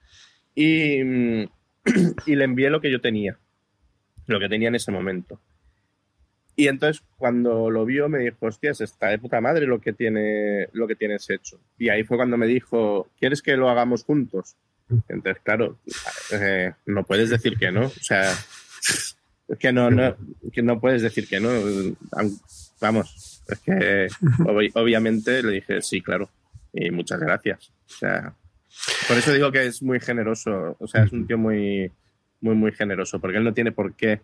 Y, 0.55 1.01
y 2.25 2.35
le 2.35 2.43
envié 2.43 2.69
lo 2.69 2.81
que 2.81 2.91
yo 2.91 3.01
tenía, 3.01 3.37
lo 4.25 4.39
que 4.39 4.49
tenía 4.49 4.69
en 4.69 4.75
ese 4.75 4.91
momento. 4.91 5.39
Y 6.55 6.69
entonces 6.69 7.03
cuando 7.17 7.69
lo 7.69 7.85
vio 7.85 8.07
me 8.07 8.19
dijo, 8.19 8.45
hostias, 8.45 8.79
está 8.79 9.09
de 9.09 9.19
puta 9.19 9.41
madre 9.41 9.65
lo 9.67 9.81
que, 9.81 9.91
tiene, 9.91 10.69
lo 10.71 10.87
que 10.87 10.95
tienes 10.95 11.29
hecho. 11.29 11.59
Y 11.77 11.89
ahí 11.89 12.03
fue 12.03 12.17
cuando 12.17 12.37
me 12.37 12.47
dijo, 12.47 13.09
¿quieres 13.19 13.41
que 13.41 13.57
lo 13.57 13.69
hagamos 13.69 14.05
juntos? 14.05 14.55
Entonces, 15.09 15.41
claro, 15.43 15.79
eh, 16.31 16.71
no 16.85 17.03
puedes 17.03 17.29
decir 17.29 17.57
que 17.57 17.71
no. 17.71 17.87
O 17.87 17.89
sea, 17.89 18.31
que 19.59 19.73
no, 19.73 19.89
no, 19.89 20.15
que 20.53 20.61
no 20.61 20.79
puedes 20.79 21.01
decir 21.01 21.27
que 21.27 21.39
no. 21.39 21.49
Vamos, 22.79 23.43
es 23.47 23.59
que 23.59 24.07
obviamente 24.75 25.43
le 25.43 25.53
dije, 25.53 25.81
sí, 25.81 26.01
claro. 26.01 26.29
Y 26.71 26.91
muchas 26.91 27.19
gracias. 27.19 27.71
O 27.87 27.93
sea, 27.93 28.35
por 29.07 29.17
eso 29.17 29.33
digo 29.33 29.51
que 29.51 29.65
es 29.65 29.81
muy 29.81 29.99
generoso, 29.99 30.75
o 30.79 30.87
sea, 30.87 31.03
es 31.03 31.11
un 31.11 31.27
tío 31.27 31.37
muy, 31.37 31.91
muy, 32.41 32.55
muy 32.55 32.71
generoso, 32.71 33.19
porque 33.19 33.37
él 33.37 33.43
no 33.43 33.53
tiene 33.53 33.71
por 33.71 33.95
qué, 33.95 34.21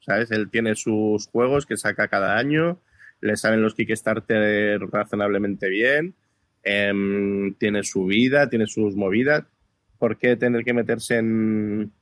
¿sabes? 0.00 0.30
Él 0.30 0.50
tiene 0.50 0.74
sus 0.74 1.26
juegos 1.28 1.66
que 1.66 1.76
saca 1.76 2.08
cada 2.08 2.36
año, 2.36 2.80
le 3.20 3.36
salen 3.36 3.62
los 3.62 3.74
Kickstarter 3.74 4.80
razonablemente 4.90 5.68
bien, 5.68 6.14
em, 6.62 7.54
tiene 7.54 7.82
su 7.84 8.04
vida, 8.06 8.48
tiene 8.48 8.66
sus 8.66 8.96
movidas. 8.96 9.44
¿Por 9.98 10.18
qué 10.18 10.36
tener 10.36 10.64
que 10.64 10.74
meterse 10.74 11.18
en... 11.18 11.92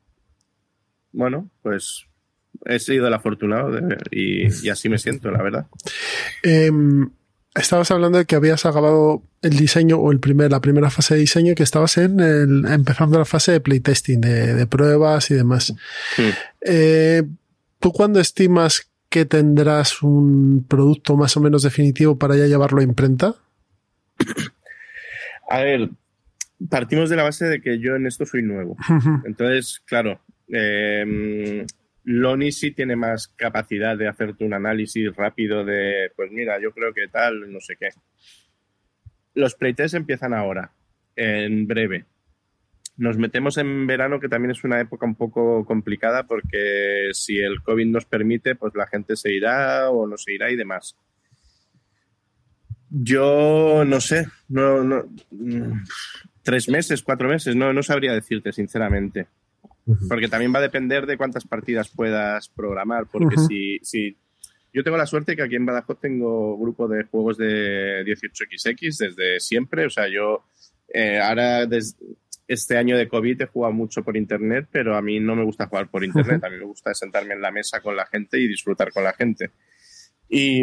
Bueno, 1.12 1.50
pues 1.62 2.06
he 2.64 2.78
sido 2.78 3.06
el 3.06 3.14
afortunado 3.14 3.78
y, 4.10 4.68
así 4.70 4.88
me 4.88 4.98
siento, 4.98 5.30
la 5.30 5.42
verdad. 5.42 5.66
Em, 6.42 7.10
estabas 7.54 7.90
hablando 7.90 8.18
de 8.18 8.24
que 8.26 8.36
habías 8.36 8.64
acabado 8.66 9.22
el 9.42 9.56
diseño 9.56 9.98
o 9.98 10.12
el 10.12 10.20
primer, 10.20 10.50
la 10.50 10.60
primera 10.60 10.90
fase 10.90 11.14
de 11.14 11.20
diseño 11.20 11.54
que 11.54 11.62
estabas 11.62 11.96
en 11.96 12.20
el, 12.20 12.64
empezando 12.66 13.18
la 13.18 13.24
fase 13.24 13.52
de 13.52 13.60
playtesting, 13.60 14.20
de, 14.20 14.54
de 14.54 14.66
pruebas 14.66 15.30
y 15.30 15.34
demás. 15.34 15.74
Eh, 16.60 17.22
¿Tú 17.78 17.92
cuándo 17.92 18.20
estimas 18.20 18.90
que 19.08 19.24
tendrás 19.24 20.02
un 20.02 20.64
producto 20.68 21.16
más 21.16 21.36
o 21.36 21.40
menos 21.40 21.62
definitivo 21.62 22.18
para 22.18 22.36
ya 22.36 22.46
llevarlo 22.46 22.80
a 22.80 22.84
imprenta? 22.84 23.34
A 25.48 25.60
ver, 25.60 25.90
partimos 26.68 27.10
de 27.10 27.16
la 27.16 27.24
base 27.24 27.46
de 27.46 27.60
que 27.60 27.80
yo 27.80 27.96
en 27.96 28.06
esto 28.06 28.24
soy 28.26 28.42
nuevo. 28.42 28.76
Entonces, 29.24 29.82
claro, 29.84 30.20
eh, 30.48 31.66
Loni 32.04 32.52
sí 32.52 32.72
tiene 32.72 32.96
más 32.96 33.28
capacidad 33.28 33.96
de 33.96 34.08
hacerte 34.08 34.44
un 34.44 34.54
análisis 34.54 35.14
rápido 35.14 35.64
de, 35.64 36.10
pues 36.16 36.30
mira, 36.30 36.60
yo 36.60 36.72
creo 36.72 36.92
que 36.92 37.08
tal, 37.08 37.52
no 37.52 37.60
sé 37.60 37.76
qué. 37.78 37.88
Los 39.34 39.54
playtests 39.54 39.94
empiezan 39.94 40.34
ahora, 40.34 40.72
en 41.16 41.66
breve. 41.66 42.06
Nos 42.96 43.16
metemos 43.16 43.56
en 43.58 43.86
verano, 43.86 44.20
que 44.20 44.28
también 44.28 44.50
es 44.50 44.64
una 44.64 44.80
época 44.80 45.06
un 45.06 45.14
poco 45.14 45.64
complicada 45.64 46.24
porque 46.24 47.10
si 47.12 47.38
el 47.38 47.62
COVID 47.62 47.86
nos 47.86 48.04
permite, 48.04 48.54
pues 48.56 48.74
la 48.74 48.86
gente 48.86 49.16
se 49.16 49.32
irá 49.32 49.90
o 49.90 50.06
no 50.06 50.16
se 50.16 50.34
irá 50.34 50.50
y 50.50 50.56
demás. 50.56 50.96
Yo 52.90 53.84
no 53.86 54.00
sé, 54.00 54.26
no, 54.48 54.82
no, 54.82 55.04
mm, 55.30 55.84
tres 56.42 56.68
meses, 56.68 57.02
cuatro 57.02 57.28
meses, 57.28 57.54
no, 57.54 57.72
no 57.72 57.82
sabría 57.82 58.12
decirte, 58.12 58.52
sinceramente. 58.52 59.28
Porque 60.08 60.28
también 60.28 60.52
va 60.54 60.58
a 60.58 60.62
depender 60.62 61.06
de 61.06 61.16
cuántas 61.16 61.46
partidas 61.46 61.88
puedas 61.88 62.48
programar. 62.48 63.06
Porque 63.10 63.36
si, 63.48 63.78
si. 63.82 64.16
Yo 64.72 64.84
tengo 64.84 64.96
la 64.96 65.06
suerte 65.06 65.34
que 65.34 65.42
aquí 65.42 65.56
en 65.56 65.66
Badajoz 65.66 65.98
tengo 66.00 66.56
grupo 66.58 66.86
de 66.86 67.04
juegos 67.04 67.36
de 67.38 68.04
18XX 68.04 68.96
desde 68.98 69.40
siempre. 69.40 69.86
O 69.86 69.90
sea, 69.90 70.06
yo 70.08 70.44
eh, 70.92 71.18
ahora, 71.18 71.66
des- 71.66 71.96
este 72.46 72.76
año 72.76 72.96
de 72.96 73.08
COVID, 73.08 73.42
he 73.42 73.46
jugado 73.46 73.72
mucho 73.72 74.02
por 74.04 74.16
internet, 74.16 74.66
pero 74.70 74.96
a 74.96 75.02
mí 75.02 75.18
no 75.20 75.34
me 75.36 75.44
gusta 75.44 75.66
jugar 75.66 75.88
por 75.88 76.04
internet. 76.04 76.42
A 76.44 76.50
mí 76.50 76.56
me 76.58 76.64
gusta 76.64 76.94
sentarme 76.94 77.34
en 77.34 77.40
la 77.40 77.50
mesa 77.52 77.80
con 77.80 77.96
la 77.96 78.06
gente 78.06 78.38
y 78.40 78.46
disfrutar 78.48 78.92
con 78.92 79.04
la 79.04 79.12
gente. 79.12 79.50
Y. 80.28 80.62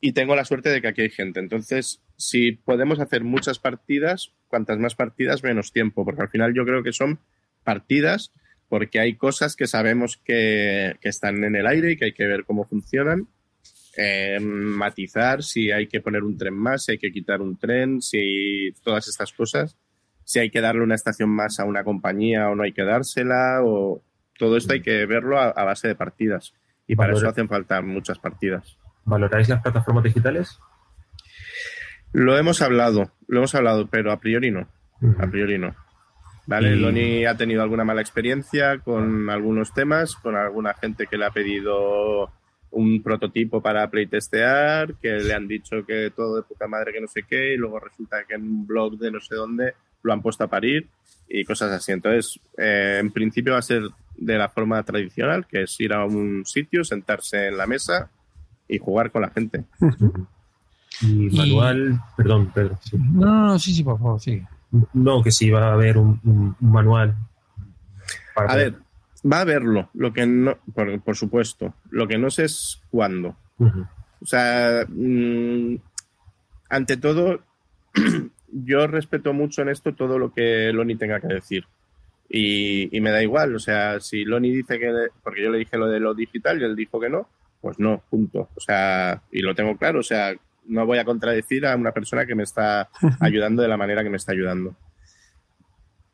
y 0.00 0.12
tengo 0.12 0.36
la 0.36 0.44
suerte 0.44 0.68
de 0.70 0.80
que 0.82 0.88
aquí 0.88 1.00
hay 1.02 1.10
gente. 1.10 1.40
Entonces, 1.40 2.02
si 2.16 2.52
podemos 2.52 3.00
hacer 3.00 3.24
muchas 3.24 3.58
partidas, 3.58 4.32
cuantas 4.48 4.78
más 4.78 4.94
partidas, 4.94 5.42
menos 5.42 5.72
tiempo, 5.72 6.04
porque 6.04 6.22
al 6.22 6.28
final 6.28 6.54
yo 6.54 6.64
creo 6.64 6.82
que 6.82 6.92
son 6.92 7.18
partidas, 7.64 8.32
porque 8.68 9.00
hay 9.00 9.16
cosas 9.16 9.56
que 9.56 9.66
sabemos 9.66 10.16
que, 10.16 10.96
que 11.00 11.08
están 11.08 11.44
en 11.44 11.56
el 11.56 11.66
aire 11.66 11.92
y 11.92 11.96
que 11.96 12.06
hay 12.06 12.12
que 12.12 12.26
ver 12.26 12.44
cómo 12.44 12.64
funcionan. 12.64 13.28
Eh, 13.96 14.40
matizar 14.40 15.44
si 15.44 15.70
hay 15.70 15.86
que 15.86 16.00
poner 16.00 16.24
un 16.24 16.36
tren 16.36 16.54
más, 16.54 16.84
si 16.84 16.92
hay 16.92 16.98
que 16.98 17.12
quitar 17.12 17.40
un 17.40 17.56
tren, 17.56 18.02
si 18.02 18.72
todas 18.82 19.06
estas 19.06 19.32
cosas, 19.32 19.76
si 20.24 20.40
hay 20.40 20.50
que 20.50 20.60
darle 20.60 20.82
una 20.82 20.96
estación 20.96 21.30
más 21.30 21.60
a 21.60 21.64
una 21.64 21.84
compañía 21.84 22.48
o 22.48 22.56
no 22.56 22.64
hay 22.64 22.72
que 22.72 22.82
dársela, 22.82 23.60
o 23.62 24.02
todo 24.36 24.56
esto 24.56 24.72
hay 24.72 24.80
que 24.82 25.06
verlo 25.06 25.38
a, 25.38 25.50
a 25.50 25.64
base 25.64 25.86
de 25.86 25.94
partidas. 25.94 26.54
Y 26.88 26.96
para 26.96 27.12
Valora- 27.12 27.18
eso 27.18 27.30
hacen 27.30 27.48
falta 27.48 27.80
muchas 27.82 28.18
partidas. 28.18 28.76
¿Valoráis 29.04 29.48
las 29.48 29.62
plataformas 29.62 30.02
digitales? 30.02 30.58
Lo 32.14 32.38
hemos 32.38 32.62
hablado, 32.62 33.10
lo 33.28 33.38
hemos 33.38 33.54
hablado, 33.54 33.86
pero 33.88 34.10
a 34.12 34.20
priori 34.20 34.50
no. 34.50 34.66
A 35.18 35.26
priori 35.26 35.58
no. 35.58 35.74
Vale, 36.46 36.74
Y- 36.74 36.78
Loni 36.78 37.26
ha 37.26 37.36
tenido 37.36 37.62
alguna 37.62 37.84
mala 37.84 38.00
experiencia 38.00 38.78
con 38.78 39.28
algunos 39.28 39.72
temas, 39.74 40.14
con 40.14 40.36
alguna 40.36 40.74
gente 40.74 41.06
que 41.06 41.18
le 41.18 41.26
ha 41.26 41.30
pedido 41.30 42.30
un 42.70 43.02
prototipo 43.02 43.60
para 43.60 43.88
playtestear, 43.90 44.94
que 44.94 45.10
le 45.12 45.34
han 45.34 45.46
dicho 45.48 45.84
que 45.86 46.10
todo 46.14 46.36
de 46.36 46.42
puta 46.42 46.66
madre 46.68 46.92
que 46.92 47.00
no 47.00 47.06
sé 47.08 47.22
qué, 47.28 47.54
y 47.54 47.56
luego 47.56 47.78
resulta 47.80 48.24
que 48.24 48.34
en 48.34 48.42
un 48.42 48.66
blog 48.66 48.96
de 48.98 49.10
no 49.10 49.20
sé 49.20 49.34
dónde 49.34 49.74
lo 50.02 50.12
han 50.12 50.22
puesto 50.22 50.44
a 50.44 50.48
parir 50.48 50.88
y 51.28 51.44
cosas 51.44 51.72
así. 51.72 51.92
Entonces, 51.92 52.38
eh, 52.58 52.98
en 53.00 53.10
principio 53.10 53.52
va 53.54 53.58
a 53.58 53.62
ser 53.62 53.82
de 54.16 54.38
la 54.38 54.48
forma 54.48 54.82
tradicional, 54.84 55.46
que 55.46 55.62
es 55.62 55.80
ir 55.80 55.92
a 55.92 56.04
un 56.04 56.44
sitio, 56.46 56.84
sentarse 56.84 57.48
en 57.48 57.56
la 57.56 57.66
mesa 57.66 58.10
y 58.68 58.78
jugar 58.78 59.10
con 59.10 59.22
la 59.22 59.30
gente. 59.30 59.64
Y 61.02 61.30
manual, 61.36 62.00
perdón, 62.16 62.50
Pedro. 62.54 62.78
sí. 62.82 62.96
No, 62.98 63.26
no, 63.26 63.46
no, 63.46 63.58
sí, 63.58 63.74
sí, 63.74 63.82
por 63.82 63.98
favor, 63.98 64.20
sí. 64.20 64.42
No, 64.92 65.22
que 65.22 65.30
sí 65.30 65.50
va 65.50 65.68
a 65.68 65.72
haber 65.74 65.98
un, 65.98 66.20
un- 66.24 66.56
un 66.60 66.72
manual. 66.72 67.14
para 68.34 68.48
A 68.48 68.52
poder- 68.54 68.72
ver, 68.72 68.80
va 69.32 69.38
a 69.38 69.40
haberlo, 69.42 69.90
lo 69.94 70.12
que 70.12 70.26
no, 70.26 70.56
por, 70.74 71.00
por 71.02 71.16
supuesto. 71.16 71.74
Lo 71.90 72.06
que 72.08 72.18
no 72.18 72.30
sé 72.30 72.44
es 72.44 72.80
cuándo. 72.90 73.36
O 73.58 74.26
sea, 74.26 74.84
mm, 74.88 75.76
ante 76.70 76.96
todo, 76.96 77.40
yo 78.52 78.86
respeto 78.86 79.32
mucho 79.32 79.62
en 79.62 79.68
esto 79.68 79.94
todo 79.94 80.18
lo 80.18 80.32
que 80.32 80.72
Loni 80.72 80.96
tenga 80.96 81.20
que 81.20 81.28
decir. 81.28 81.64
Y, 82.28 82.96
y 82.96 83.00
me 83.00 83.10
da 83.10 83.22
igual, 83.22 83.54
o 83.54 83.58
sea, 83.58 84.00
si 84.00 84.24
Loni 84.24 84.50
dice 84.50 84.78
que, 84.78 84.90
porque 85.22 85.42
yo 85.42 85.50
le 85.50 85.58
dije 85.58 85.76
lo 85.76 85.86
de 85.88 86.00
lo 86.00 86.14
digital 86.14 86.60
y 86.60 86.64
él 86.64 86.74
dijo 86.74 86.98
que 86.98 87.10
no, 87.10 87.28
pues 87.60 87.78
no, 87.78 88.02
punto. 88.10 88.48
O 88.56 88.60
sea, 88.60 89.22
y 89.30 89.40
lo 89.42 89.54
tengo 89.54 89.76
claro, 89.76 90.00
o 90.00 90.02
sea, 90.02 90.34
no 90.66 90.86
voy 90.86 90.98
a 90.98 91.04
contradecir 91.04 91.66
a 91.66 91.76
una 91.76 91.92
persona 91.92 92.26
que 92.26 92.34
me 92.34 92.42
está 92.42 92.88
ayudando 93.20 93.62
de 93.62 93.68
la 93.68 93.76
manera 93.76 94.02
que 94.02 94.10
me 94.10 94.16
está 94.16 94.32
ayudando. 94.32 94.76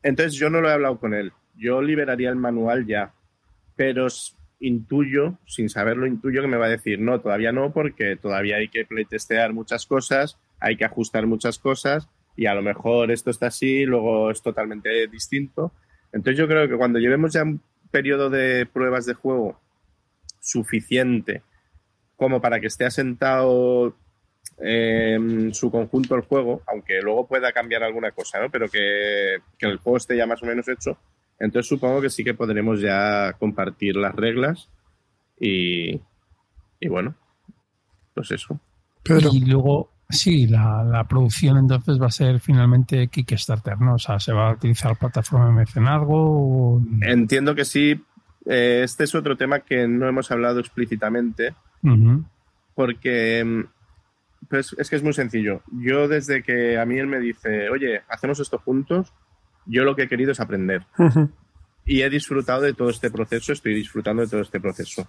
Entonces 0.03 0.35
yo 0.35 0.51
no 0.51 0.61
lo 0.61 0.69
he 0.69 0.73
hablado 0.73 0.99
con 0.99 1.15
él. 1.15 1.33
Yo 1.57 1.83
liberaría 1.83 2.31
el 2.31 2.37
manual 2.37 2.87
ya, 2.87 3.13
pero 3.77 4.07
intuyo, 4.61 5.39
sin 5.47 5.69
saberlo, 5.69 6.07
intuyo 6.07 6.43
que 6.43 6.49
me 6.49 6.57
va 6.57 6.67
a 6.67 6.71
decir, 6.71 7.01
no, 7.01 7.21
todavía 7.21 7.53
no, 7.53 7.73
porque 7.73 8.17
todavía 8.17 8.57
hay 8.57 8.69
que 8.69 8.85
playtestear 8.85 9.53
muchas 9.53 9.87
cosas, 9.87 10.39
hay 10.59 10.77
que 10.77 10.85
ajustar 10.85 11.27
muchas 11.27 11.59
cosas 11.59 12.09
y 12.37 12.47
a 12.47 12.55
lo 12.55 12.63
mejor 12.63 13.11
esto 13.11 13.31
está 13.31 13.49
así, 13.49 13.85
luego 13.85 14.31
es 14.31 14.43
totalmente 14.43 15.07
distinto. 15.09 15.73
Entonces 16.13 16.39
yo 16.39 16.49
creo 16.49 16.69
que 16.69 16.77
cuando 16.77 16.99
llevemos 16.99 17.33
ya 17.33 17.43
un 17.43 17.61
periodo 17.91 18.31
de 18.31 18.67
pruebas 18.67 19.07
de 19.07 19.15
juego 19.15 19.61
suficiente 20.41 21.43
como 22.17 22.41
para 22.41 22.61
que 22.61 22.67
esté 22.67 22.85
asentado 22.85 23.97
en 24.59 25.55
su 25.55 25.71
conjunto 25.71 26.15
el 26.15 26.23
juego, 26.23 26.63
aunque 26.67 27.01
luego 27.03 27.27
pueda 27.27 27.53
cambiar 27.53 27.83
alguna 27.83 28.11
cosa, 28.11 28.41
¿no? 28.41 28.51
Pero 28.51 28.69
que, 28.69 29.37
que 29.59 29.67
el 29.67 29.79
juego 29.79 29.97
esté 29.97 30.17
ya 30.17 30.27
más 30.27 30.43
o 30.43 30.47
menos 30.47 30.69
hecho. 30.69 30.99
Entonces 31.39 31.69
supongo 31.69 32.01
que 32.03 32.11
sí 32.11 32.23
que 32.23 32.35
podremos 32.35 32.81
ya 32.81 33.33
compartir 33.39 33.97
las 33.97 34.15
reglas 34.15 34.69
y, 35.39 35.99
y 36.79 36.89
bueno, 36.89 37.15
pues 38.15 38.31
eso. 38.33 38.61
Pedro. 39.03 39.31
Y 39.33 39.47
luego, 39.47 39.91
sí, 40.11 40.47
la, 40.47 40.85
la 40.85 41.05
producción 41.05 41.57
entonces 41.57 41.99
va 42.01 42.07
a 42.09 42.11
ser 42.11 42.39
finalmente 42.41 43.09
Kickstarter, 43.09 43.81
¿no? 43.81 43.95
O 43.95 43.99
sea, 43.99 44.21
¿se 44.21 44.35
va 44.35 44.51
a 44.51 44.53
utilizar 44.53 44.95
plataforma 44.99 45.47
de 45.47 45.53
mecenazgo? 45.53 46.75
o- 46.77 46.83
Entiendo 47.01 47.55
que 47.55 47.65
sí. 47.65 47.99
eh, 48.45 48.83
Este 48.85 49.05
es 49.05 49.15
otro 49.15 49.39
tema 49.39 49.61
que 49.61 49.89
no 49.89 50.07
hemos 50.07 50.31
hablado 50.31 50.61
explícitamente, 50.61 51.55
porque 52.75 53.43
mm, 53.45 53.65
pues 54.51 54.75
es 54.77 54.91
que 54.91 54.97
es 54.97 55.03
muy 55.05 55.13
sencillo. 55.13 55.63
Yo 55.71 56.09
desde 56.09 56.43
que 56.43 56.77
a 56.77 56.85
mí 56.85 56.99
él 56.99 57.07
me 57.07 57.21
dice, 57.21 57.71
oye, 57.71 58.03
hacemos 58.09 58.41
esto 58.41 58.59
juntos, 58.59 59.15
yo 59.65 59.85
lo 59.85 59.95
que 59.95 60.03
he 60.03 60.09
querido 60.09 60.33
es 60.33 60.41
aprender. 60.41 60.85
Y 61.87 62.03
he 62.03 62.11
disfrutado 62.11 62.63
de 62.63 62.75
todo 62.75 62.91
este 62.91 63.11
proceso, 63.11 63.53
estoy 63.53 63.75
disfrutando 63.75 64.23
de 64.23 64.29
todo 64.29 64.41
este 64.41 64.61
proceso. 64.61 65.07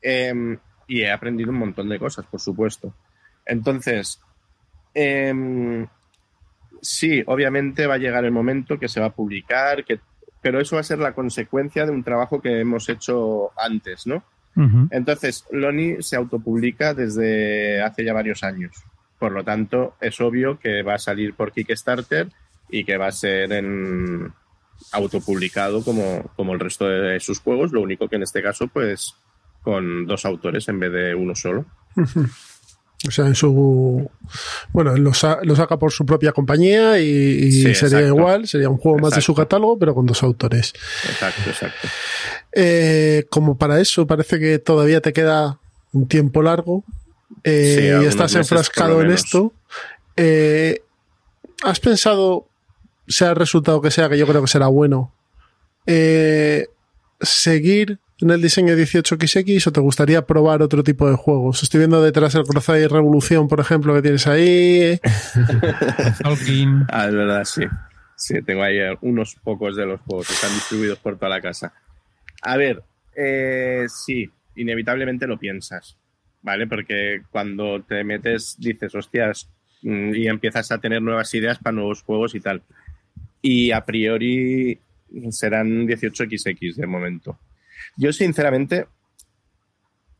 Em, 0.00 0.58
y 0.88 1.02
he 1.02 1.12
aprendido 1.12 1.50
un 1.50 1.58
montón 1.58 1.90
de 1.90 1.98
cosas, 1.98 2.24
por 2.24 2.40
supuesto. 2.40 2.94
Entonces, 3.44 4.22
em, 4.94 5.86
sí, 6.80 7.22
obviamente 7.26 7.86
va 7.86 7.94
a 7.94 7.98
llegar 7.98 8.24
el 8.24 8.32
momento 8.32 8.78
que 8.78 8.88
se 8.88 9.00
va 9.00 9.06
a 9.06 9.14
publicar, 9.14 9.84
que, 9.84 10.00
pero 10.40 10.58
eso 10.58 10.76
va 10.76 10.80
a 10.80 10.84
ser 10.84 11.00
la 11.00 11.14
consecuencia 11.14 11.84
de 11.84 11.92
un 11.92 12.02
trabajo 12.02 12.40
que 12.40 12.60
hemos 12.60 12.88
hecho 12.88 13.50
antes, 13.58 14.06
¿no? 14.06 14.24
Entonces, 14.90 15.44
Loni 15.50 16.02
se 16.02 16.16
autopublica 16.16 16.94
desde 16.94 17.82
hace 17.82 18.04
ya 18.04 18.12
varios 18.12 18.42
años. 18.44 18.72
Por 19.18 19.32
lo 19.32 19.42
tanto, 19.42 19.96
es 20.00 20.20
obvio 20.20 20.58
que 20.58 20.82
va 20.82 20.94
a 20.94 20.98
salir 20.98 21.34
por 21.34 21.52
Kickstarter 21.52 22.28
y 22.68 22.84
que 22.84 22.96
va 22.96 23.08
a 23.08 23.12
ser 23.12 23.52
en 23.52 24.32
autopublicado 24.92 25.82
como, 25.82 26.30
como 26.36 26.52
el 26.52 26.60
resto 26.60 26.88
de 26.88 27.18
sus 27.20 27.40
juegos, 27.40 27.72
lo 27.72 27.80
único 27.80 28.08
que 28.08 28.16
en 28.16 28.22
este 28.22 28.42
caso, 28.42 28.68
pues, 28.68 29.14
con 29.62 30.06
dos 30.06 30.24
autores 30.24 30.68
en 30.68 30.78
vez 30.78 30.92
de 30.92 31.14
uno 31.14 31.34
solo. 31.34 31.64
O 33.06 33.10
sea, 33.10 33.26
en 33.26 33.34
su. 33.34 34.10
Bueno, 34.72 34.96
lo, 34.96 35.12
sa- 35.12 35.38
lo 35.42 35.54
saca 35.54 35.78
por 35.78 35.92
su 35.92 36.06
propia 36.06 36.32
compañía 36.32 36.98
y, 37.00 37.04
y 37.04 37.52
Sí, 37.52 37.62
sería 37.74 37.98
exacto. 37.98 38.06
igual, 38.06 38.48
sería 38.48 38.70
un 38.70 38.78
juego 38.78 38.98
más 38.98 39.14
de 39.14 39.20
su 39.20 39.34
catálogo, 39.34 39.78
pero 39.78 39.94
con 39.94 40.06
dos 40.06 40.22
autores. 40.22 40.72
Exacto, 41.08 41.50
exacto. 41.50 41.88
Eh, 42.52 43.26
como 43.28 43.58
para 43.58 43.78
eso 43.80 44.06
parece 44.06 44.38
que 44.38 44.58
todavía 44.58 45.00
te 45.02 45.12
queda 45.12 45.58
un 45.92 46.08
tiempo 46.08 46.42
largo 46.42 46.82
eh, 47.42 47.76
Sí, 47.98 48.04
y 48.04 48.08
estás 48.08 48.34
enfrascado 48.36 49.02
en 49.02 49.10
esto, 49.10 49.52
eh, 50.16 50.80
¿has 51.62 51.80
pensado, 51.80 52.48
sea 53.06 53.30
el 53.30 53.36
resultado 53.36 53.82
que 53.82 53.90
sea, 53.90 54.08
que 54.08 54.16
yo 54.16 54.26
creo 54.26 54.40
que 54.40 54.48
será 54.48 54.68
bueno, 54.68 55.12
seguir 57.20 57.98
en 58.20 58.30
el 58.30 58.40
diseño 58.40 58.74
18XX 58.74 59.66
o 59.66 59.72
te 59.72 59.80
gustaría 59.80 60.26
probar 60.26 60.62
otro 60.62 60.82
tipo 60.82 61.08
de 61.08 61.16
juegos? 61.16 61.62
Estoy 61.62 61.78
viendo 61.78 62.02
detrás 62.02 62.34
el 62.34 62.44
y 62.44 62.86
Revolución, 62.86 63.48
por 63.48 63.60
ejemplo, 63.60 63.94
que 63.94 64.02
tienes 64.02 64.26
ahí. 64.26 65.00
ah, 66.88 67.06
es 67.06 67.14
verdad, 67.14 67.44
sí. 67.44 67.62
Sí, 68.16 68.40
tengo 68.42 68.62
ahí 68.62 68.78
unos 69.00 69.34
pocos 69.42 69.76
de 69.76 69.86
los 69.86 70.00
juegos 70.02 70.28
que 70.28 70.34
están 70.34 70.54
distribuidos 70.54 70.98
por 70.98 71.16
toda 71.16 71.30
la 71.30 71.40
casa. 71.40 71.72
A 72.42 72.56
ver, 72.56 72.82
eh, 73.16 73.86
sí, 73.88 74.30
inevitablemente 74.56 75.26
lo 75.26 75.38
piensas, 75.38 75.96
¿vale? 76.42 76.66
Porque 76.66 77.22
cuando 77.30 77.82
te 77.82 78.04
metes, 78.04 78.56
dices, 78.58 78.94
hostias, 78.94 79.50
mm, 79.82 80.14
y 80.14 80.28
empiezas 80.28 80.70
a 80.70 80.78
tener 80.78 81.02
nuevas 81.02 81.34
ideas 81.34 81.58
para 81.58 81.74
nuevos 81.74 82.02
juegos 82.02 82.34
y 82.34 82.40
tal. 82.40 82.62
Y 83.42 83.72
a 83.72 83.84
priori 83.84 84.78
serán 85.30 85.86
18XX 85.86 86.76
de 86.76 86.86
momento. 86.86 87.38
Yo, 87.96 88.12
sinceramente, 88.12 88.86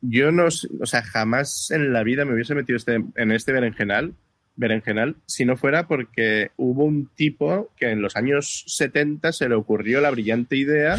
yo 0.01 0.33
no, 0.33 0.47
o 0.47 0.87
sea, 0.87 1.03
jamás 1.03 1.71
en 1.71 1.93
la 1.93 2.03
vida 2.03 2.25
me 2.25 2.35
hubiese 2.35 2.55
metido 2.55 2.77
este, 2.77 3.03
en 3.15 3.33
este 3.33 3.53
berenjenal, 3.53 4.15
berenjenal 4.57 5.17
si 5.27 5.45
no 5.45 5.57
fuera 5.57 5.89
porque 5.89 6.51
hubo 6.57 6.85
un 6.85 7.09
tipo 7.15 7.71
que 7.77 7.91
en 7.91 8.03
los 8.03 8.17
años 8.17 8.65
70 8.69 9.33
se 9.33 9.49
le 9.49 9.55
ocurrió 9.55 10.01
la 10.01 10.11
brillante 10.11 10.57
idea 10.57 10.97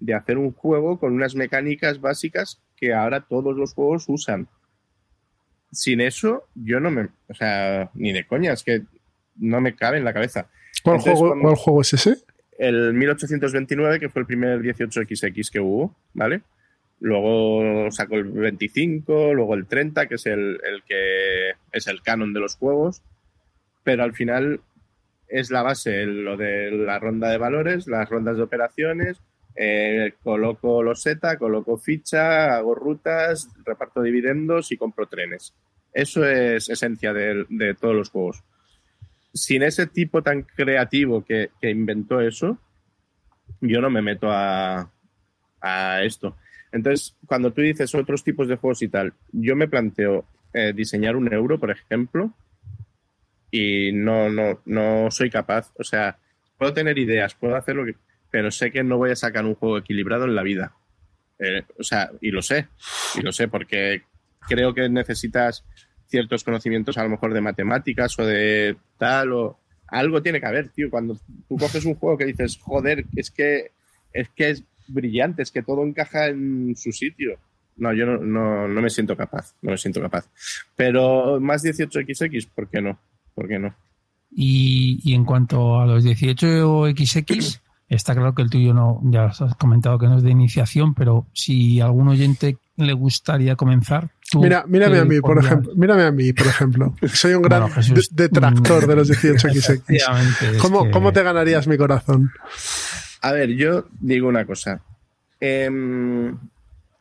de 0.00 0.14
hacer 0.14 0.38
un 0.38 0.52
juego 0.52 0.98
con 0.98 1.12
unas 1.12 1.34
mecánicas 1.34 2.00
básicas 2.00 2.60
que 2.76 2.94
ahora 2.94 3.26
todos 3.28 3.56
los 3.56 3.74
juegos 3.74 4.04
usan. 4.08 4.48
Sin 5.72 6.00
eso, 6.00 6.44
yo 6.54 6.78
no 6.78 6.90
me. 6.90 7.08
O 7.28 7.34
sea, 7.34 7.90
ni 7.94 8.12
de 8.12 8.26
coña, 8.26 8.52
es 8.52 8.62
que 8.62 8.82
no 9.36 9.60
me 9.60 9.74
cabe 9.74 9.98
en 9.98 10.04
la 10.04 10.12
cabeza. 10.12 10.48
¿Cuál, 10.82 11.00
juego, 11.00 11.34
¿cuál 11.40 11.56
juego 11.56 11.80
es 11.80 11.94
ese? 11.94 12.18
El 12.58 12.94
1829, 12.94 14.00
que 14.00 14.08
fue 14.08 14.20
el 14.20 14.26
primer 14.26 14.60
18XX 14.60 15.50
que 15.50 15.60
hubo, 15.60 15.94
¿vale? 16.12 16.42
Luego 17.00 17.90
sacó 17.90 18.16
el 18.16 18.24
25, 18.24 19.34
luego 19.34 19.54
el 19.54 19.66
30, 19.66 20.06
que 20.06 20.14
es 20.14 20.26
el, 20.26 20.58
que 20.86 21.50
es 21.72 21.86
el 21.86 22.02
canon 22.02 22.32
de 22.32 22.40
los 22.40 22.56
juegos, 22.56 23.02
pero 23.82 24.04
al 24.04 24.14
final 24.14 24.60
es 25.28 25.50
la 25.50 25.62
base, 25.62 26.06
lo 26.06 26.36
de 26.36 26.70
la 26.70 26.98
ronda 26.98 27.30
de 27.30 27.38
valores, 27.38 27.86
las 27.88 28.08
rondas 28.08 28.36
de 28.36 28.44
operaciones, 28.44 29.20
eh, 29.56 30.14
coloco 30.22 30.82
los 30.82 31.02
Z, 31.02 31.36
coloco 31.38 31.76
ficha, 31.76 32.56
hago 32.56 32.74
rutas, 32.74 33.48
reparto 33.64 34.02
dividendos 34.02 34.72
y 34.72 34.76
compro 34.76 35.06
trenes. 35.06 35.54
Eso 35.92 36.24
es 36.24 36.68
esencia 36.68 37.12
de 37.12 37.76
todos 37.78 37.94
los 37.94 38.10
juegos 38.10 38.42
sin 39.34 39.64
ese 39.64 39.88
tipo 39.88 40.22
tan 40.22 40.42
creativo 40.42 41.24
que, 41.24 41.50
inventó 41.62 42.20
eso, 42.20 42.58
yo 43.60 43.80
no 43.80 43.90
me 43.90 44.00
meto 44.00 44.28
a, 44.30 44.90
esto. 46.02 46.36
Entonces, 46.72 47.16
cuando 47.26 47.52
tú 47.52 47.62
dices 47.62 47.94
otros 47.94 48.22
tipos 48.22 48.48
de 48.48 48.56
juegos 48.56 48.82
y 48.82 48.88
tal, 48.88 49.14
yo 49.32 49.56
me 49.56 49.66
planteo 49.66 50.26
eh, 50.52 50.74
diseñar 50.74 51.16
un 51.16 51.32
euro, 51.32 51.58
por 51.58 51.70
ejemplo, 51.70 52.34
y 53.50 53.92
no, 53.92 54.28
no, 54.28 54.60
no 54.66 55.10
soy 55.10 55.30
capaz. 55.30 55.72
O 55.78 55.84
sea, 55.84 56.18
puedo 56.58 56.74
tener 56.74 56.98
ideas, 56.98 57.34
puedo 57.34 57.56
hacer 57.56 57.76
lo 57.76 57.86
que. 57.86 57.94
Pero 58.30 58.50
sé 58.50 58.70
que 58.70 58.84
no 58.84 58.98
voy 58.98 59.12
a 59.12 59.16
sacar 59.16 59.46
un 59.46 59.54
juego 59.54 59.78
equilibrado 59.78 60.24
en 60.24 60.34
la 60.34 60.42
vida. 60.42 60.74
Eh, 61.38 61.62
o 61.78 61.82
sea, 61.82 62.10
y 62.20 62.30
lo 62.30 62.42
sé. 62.42 62.68
Y 63.14 63.22
lo 63.22 63.32
sé 63.32 63.48
porque 63.48 64.02
creo 64.48 64.74
que 64.74 64.88
necesitas 64.88 65.64
ciertos 66.14 66.44
conocimientos 66.44 66.96
a 66.96 67.02
lo 67.02 67.10
mejor 67.10 67.34
de 67.34 67.40
matemáticas 67.40 68.16
o 68.20 68.24
de 68.24 68.76
tal 68.98 69.32
o 69.32 69.58
algo 69.88 70.22
tiene 70.22 70.38
que 70.38 70.46
haber, 70.46 70.68
tío. 70.68 70.88
Cuando 70.88 71.18
tú 71.48 71.56
coges 71.56 71.84
un 71.84 71.96
juego 71.96 72.16
que 72.16 72.26
dices, 72.26 72.56
joder, 72.56 73.04
es 73.16 73.32
que 73.32 73.72
es 74.12 74.28
que 74.28 74.50
es 74.50 74.62
brillante, 74.86 75.42
es 75.42 75.50
que 75.50 75.64
todo 75.64 75.82
encaja 75.82 76.28
en 76.28 76.76
su 76.76 76.92
sitio. 76.92 77.36
No, 77.76 77.92
yo 77.92 78.06
no, 78.06 78.18
no, 78.18 78.68
no 78.68 78.80
me 78.80 78.90
siento 78.90 79.16
capaz, 79.16 79.54
no 79.60 79.72
me 79.72 79.76
siento 79.76 80.00
capaz. 80.00 80.28
Pero 80.76 81.40
más 81.40 81.64
18XX, 81.64 82.48
¿por 82.54 82.68
qué 82.68 82.80
no? 82.80 82.96
¿Por 83.34 83.48
qué 83.48 83.58
no? 83.58 83.74
Y, 84.30 85.00
y 85.02 85.14
en 85.14 85.24
cuanto 85.24 85.80
a 85.80 85.86
los 85.86 86.04
18XX, 86.04 87.60
está 87.88 88.14
claro 88.14 88.36
que 88.36 88.42
el 88.42 88.50
tuyo 88.50 88.72
no, 88.72 89.00
ya 89.02 89.24
has 89.24 89.56
comentado 89.56 89.98
que 89.98 90.06
no 90.06 90.18
es 90.18 90.22
de 90.22 90.30
iniciación, 90.30 90.94
pero 90.94 91.26
si 91.32 91.80
algún 91.80 92.06
oyente 92.06 92.58
le 92.76 92.92
gustaría 92.92 93.56
comenzar, 93.56 94.10
Mira, 94.40 94.64
mírame 94.66 94.98
a 94.98 95.04
mí, 95.04 95.20
por 95.20 95.38
ejemplo. 95.38 95.72
Mírame 95.74 96.02
a 96.02 96.10
mí, 96.10 96.32
por 96.32 96.46
ejemplo. 96.46 96.94
Soy 97.12 97.34
un 97.34 97.42
gran 97.42 97.70
detractor 98.10 98.86
de 98.86 98.96
los 98.96 99.10
18XX. 99.10 100.58
¿Cómo, 100.60 100.90
¿Cómo 100.90 101.12
te 101.12 101.22
ganarías 101.22 101.66
mi 101.66 101.76
corazón? 101.76 102.30
A 103.20 103.32
ver, 103.32 103.50
yo 103.50 103.86
digo 104.00 104.28
una 104.28 104.44
cosa. 104.44 104.80
Em, 105.40 106.36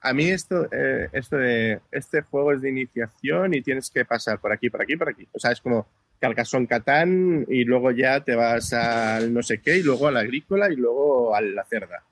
a 0.02 0.14
mí 0.14 0.26
esto, 0.26 0.68
eh, 0.72 1.10
esto 1.14 1.38
de 1.38 1.80
este 1.92 2.22
juego 2.22 2.54
es 2.54 2.62
de 2.62 2.70
iniciación 2.70 3.54
y 3.54 3.62
tienes 3.62 3.90
que 3.90 4.06
pasar 4.06 4.40
por 4.40 4.52
aquí, 4.52 4.70
por 4.70 4.82
aquí, 4.82 4.96
por 4.96 5.10
aquí. 5.10 5.28
O 5.32 5.40
sea, 5.40 5.52
es 5.52 5.62
como 5.62 5.88
Carcassonne 6.20 6.68
Catán 6.68 7.46
y 7.50 7.64
luego 7.64 7.92
ya 7.92 8.22
te 8.22 8.36
vas 8.36 8.72
al 8.74 9.34
no 9.34 9.44
sé 9.44 9.60
qué 9.60 9.78
y 9.78 9.84
luego 9.84 10.08
a 10.08 10.12
la 10.12 10.22
agrícola 10.22 10.72
y 10.72 10.76
luego 10.76 11.36
a 11.36 11.42
la 11.42 11.64
cerda. 11.66 12.04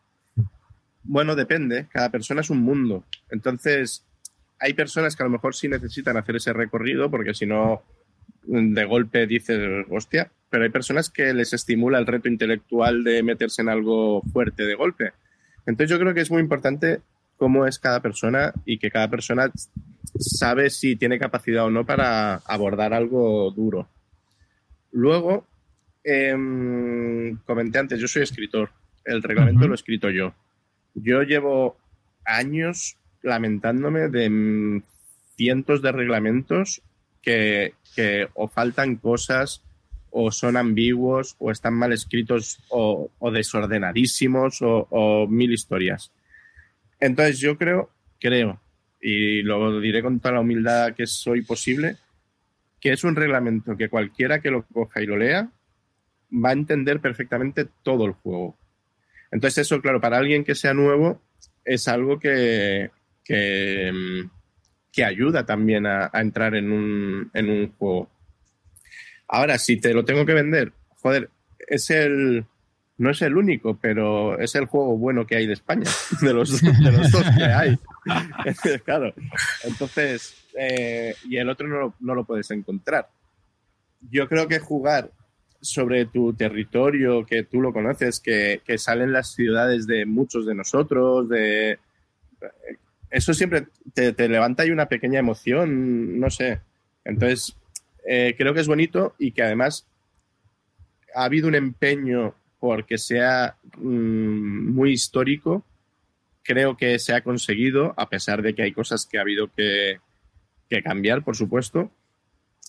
Bueno, 1.04 1.36
depende. 1.36 1.88
Cada 1.90 2.10
persona 2.10 2.42
es 2.42 2.50
un 2.50 2.60
mundo. 2.60 3.06
Entonces, 3.30 4.06
hay 4.62 4.74
personas 4.74 5.16
que 5.16 5.24
a 5.24 5.26
lo 5.26 5.32
mejor 5.32 5.56
sí 5.56 5.68
necesitan 5.68 6.16
hacer 6.18 6.36
ese 6.36 6.54
recorrido 6.54 7.10
porque 7.10 7.34
si 7.34 7.48
no, 7.48 7.82
de 8.44 8.86
golpe 8.86 9.26
dices, 9.26 9.86
hostia, 9.90 10.32
pero 10.50 10.64
hay 10.64 10.70
personas 10.70 11.10
que 11.10 11.34
les 11.34 11.52
estimula 11.54 11.98
el 11.98 12.06
reto 12.06 12.30
intelectual 12.30 13.04
de 13.04 13.24
meterse 13.24 13.64
en 13.64 13.70
algo 13.70 14.22
fuerte 14.32 14.64
de 14.64 14.76
golpe. 14.76 15.14
Entonces 15.66 15.90
yo 15.90 16.00
creo 16.00 16.14
que 16.14 16.22
es 16.22 16.30
muy 16.30 16.42
importante 16.42 17.02
cómo 17.38 17.66
es 17.66 17.80
cada 17.80 18.02
persona 18.02 18.54
y 18.64 18.78
que 18.78 18.92
cada 18.92 19.10
persona 19.10 19.52
sabe 20.20 20.70
si 20.70 20.96
tiene 20.96 21.18
capacidad 21.18 21.66
o 21.66 21.72
no 21.72 21.84
para 21.84 22.36
abordar 22.46 22.94
algo 22.94 23.50
duro. 23.50 23.90
Luego, 24.92 25.48
em, 26.04 27.36
comenté 27.46 27.80
antes, 27.80 28.00
yo 28.00 28.08
soy 28.08 28.22
escritor, 28.22 28.70
el 29.06 29.24
reglamento 29.24 29.68
lo 29.68 29.74
he 29.74 29.76
escrito 29.76 30.12
yo. 30.12 30.36
Yo 30.94 31.24
llevo 31.24 31.78
años 32.26 32.98
lamentándome 33.24 34.10
de 34.10 34.82
cientos 35.36 35.82
de 35.82 35.92
reglamentos 35.92 36.82
que, 37.22 37.74
o 38.34 38.48
faltan 38.48 38.96
cosas 38.96 39.62
o 40.12 40.32
son 40.32 40.58
ambiguos 40.58 41.36
o 41.40 41.52
están 41.52 41.74
mal 41.74 41.94
escritos 41.94 42.60
o, 42.70 43.10
desordenadísimos 43.32 44.60
o, 44.62 45.28
mil 45.30 45.52
historias. 45.52 46.12
Entonces 47.00 47.40
yo 47.40 47.58
creo, 47.58 47.90
creo, 48.20 48.60
y 49.02 49.42
lo 49.42 49.80
diré 49.80 50.04
con 50.04 50.20
toda 50.20 50.36
la 50.36 50.42
humildad 50.42 50.94
que 50.94 51.08
soy 51.08 51.42
posible, 51.42 51.98
que 52.80 52.92
es 52.92 53.04
un 53.04 53.16
reglamento 53.16 53.78
que 53.78 53.90
cualquiera 53.90 54.42
que 54.42 54.52
lo 54.52 54.64
coja 54.64 55.02
y 55.02 55.06
lo 55.06 55.18
lea 55.18 55.50
va 56.34 56.50
a 56.50 56.54
entender 56.54 57.00
perfectamente 57.00 57.68
todo 57.84 58.06
el 58.06 58.14
juego. 58.14 58.58
Entonces 59.32 59.66
eso, 59.66 59.82
claro, 59.82 60.02
para 60.02 60.18
alguien 60.18 60.44
que 60.44 60.56
sea 60.56 60.74
nuevo 60.74 61.22
es 61.64 61.88
algo 61.88 62.20
que, 62.20 62.92
que, 63.24 63.92
que 64.92 65.06
ayuda 65.06 65.46
también 65.46 65.86
a, 65.86 66.10
entrar 66.14 66.56
en 66.56 66.72
un, 66.72 67.32
en 67.34 67.50
un 67.50 67.72
juego. 67.74 68.10
Ahora, 69.28 69.58
si 69.58 69.78
te 69.78 69.94
lo 69.94 70.04
tengo 70.04 70.26
que 70.26 70.34
vender, 70.34 70.74
joder, 70.90 71.30
es 71.68 71.90
el, 71.90 72.46
no 72.98 73.10
es 73.10 73.22
el 73.22 73.38
único, 73.38 73.78
pero 73.80 74.38
es 74.40 74.54
el 74.56 74.66
juego 74.66 74.98
bueno 74.98 75.26
que 75.26 75.38
hay 75.38 75.48
de 75.48 75.54
España, 75.54 75.90
de 76.22 76.34
los, 76.34 76.62
de 76.62 76.92
los 76.92 77.12
dos 77.12 77.24
que 77.38 77.44
hay. 77.44 77.78
claro. 78.86 79.14
Entonces, 79.64 80.46
eh, 80.58 81.16
y 81.26 81.38
el 81.38 81.50
otro 81.50 81.68
no 81.68 81.80
lo, 81.80 81.96
no 82.00 82.16
lo, 82.16 82.26
puedes 82.26 82.52
encontrar. 82.52 83.10
Yo 84.02 84.28
creo 84.28 84.48
que 84.48 84.60
jugar 84.60 85.12
sobre 85.62 86.06
tu 86.06 86.34
territorio, 86.34 87.26
que 87.26 87.44
tú 87.44 87.62
lo 87.62 87.72
conoces, 87.72 88.20
que, 88.20 88.62
que 88.66 88.78
salen 88.78 89.14
las 89.14 89.34
ciudades 89.34 89.88
de 89.88 90.06
muchos 90.06 90.46
de 90.46 90.56
nosotros, 90.56 91.30
de 91.30 91.80
eso 93.12 93.34
siempre 93.34 93.68
te, 93.94 94.14
levanta 94.30 94.64
ahí 94.64 94.72
una 94.72 94.88
pequeña 94.88 95.20
emoción, 95.20 96.20
no 96.20 96.30
sé. 96.30 96.62
Entonces, 97.04 97.56
eh, 98.08 98.36
creo 98.38 98.54
que 98.54 98.62
es 98.62 98.68
bonito 98.68 99.16
y 99.20 99.34
que 99.34 99.44
además 99.44 99.86
ha 101.14 101.26
habido 101.26 101.50
un 101.50 101.56
empeño 101.56 102.34
porque 102.60 102.98
sea 102.98 103.58
mm, 103.78 104.74
muy 104.74 104.92
histórico. 104.92 105.66
Creo 106.44 106.78
que 106.78 106.98
se 107.00 107.14
ha 107.14 107.22
conseguido, 107.22 107.94
a 107.98 108.08
pesar 108.08 108.42
de 108.42 108.56
que 108.56 108.64
hay 108.64 108.72
cosas 108.72 109.06
que 109.06 109.18
ha 109.18 109.22
habido 109.22 109.52
que, 109.56 110.00
cambiar, 110.84 111.22
por 111.24 111.36
supuesto. 111.36 111.92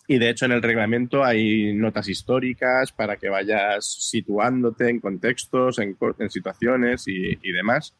Y 0.09 0.19
de 0.19 0.29
hecho 0.29 0.45
en 0.47 0.53
el 0.53 0.63
reglamento 0.63 1.23
hay 1.23 1.73
notas 1.73 2.09
históricas 2.09 2.91
para 2.91 3.17
que 3.17 3.29
vayas 3.29 3.87
situándote 3.87 4.91
en 4.91 4.99
contextos, 4.99 5.79
en, 5.79 5.97
situaciones 6.29 7.05
y, 7.07 7.53
demás. 7.53 7.95